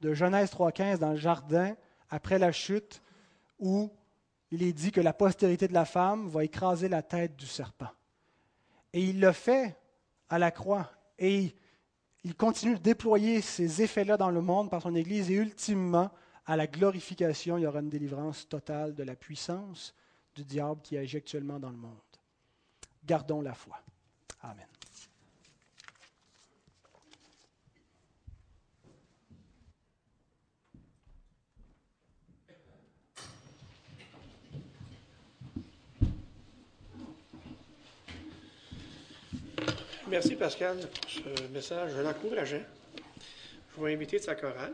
De 0.00 0.12
Genèse 0.12 0.50
3.15 0.50 0.98
dans 0.98 1.12
le 1.12 1.16
jardin, 1.16 1.76
après 2.10 2.40
la 2.40 2.50
chute, 2.50 3.00
où 3.60 3.92
il 4.50 4.62
est 4.62 4.72
dit 4.72 4.92
que 4.92 5.00
la 5.00 5.12
postérité 5.12 5.68
de 5.68 5.74
la 5.74 5.84
femme 5.84 6.28
va 6.28 6.44
écraser 6.44 6.88
la 6.88 7.02
tête 7.02 7.36
du 7.36 7.46
serpent. 7.46 7.90
Et 8.92 9.02
il 9.02 9.20
le 9.20 9.32
fait 9.32 9.76
à 10.28 10.38
la 10.38 10.50
croix. 10.50 10.90
Et 11.18 11.54
il 12.24 12.34
continue 12.34 12.74
de 12.74 12.80
déployer 12.80 13.40
ces 13.40 13.82
effets-là 13.82 14.16
dans 14.16 14.30
le 14.30 14.40
monde 14.40 14.70
par 14.70 14.82
son 14.82 14.94
Église. 14.94 15.30
Et 15.30 15.34
ultimement, 15.34 16.10
à 16.46 16.56
la 16.56 16.66
glorification, 16.66 17.58
il 17.58 17.62
y 17.62 17.66
aura 17.66 17.80
une 17.80 17.90
délivrance 17.90 18.48
totale 18.48 18.94
de 18.94 19.02
la 19.02 19.16
puissance 19.16 19.94
du 20.34 20.44
diable 20.44 20.80
qui 20.82 20.96
agit 20.96 21.16
actuellement 21.16 21.58
dans 21.58 21.70
le 21.70 21.76
monde. 21.76 21.96
Gardons 23.04 23.40
la 23.40 23.54
foi. 23.54 23.78
Amen. 24.42 24.66
Merci 40.08 40.36
Pascal 40.36 40.76
pour 40.78 41.10
ce 41.10 41.52
message 41.52 41.90
encourageant. 42.06 42.62
Je 43.76 43.82
vais 43.82 43.92
inviter 43.92 44.20
sa 44.20 44.36
chorale. 44.36 44.72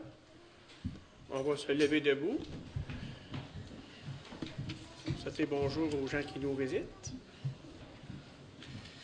On 1.31 1.41
va 1.41 1.57
se 1.57 1.71
lever 1.71 2.01
debout. 2.01 2.37
Souhaiter 5.23 5.47
bonjour 5.47 5.89
aux 5.95 6.05
gens 6.05 6.21
qui 6.21 6.39
nous 6.39 6.53
visitent. 6.53 7.13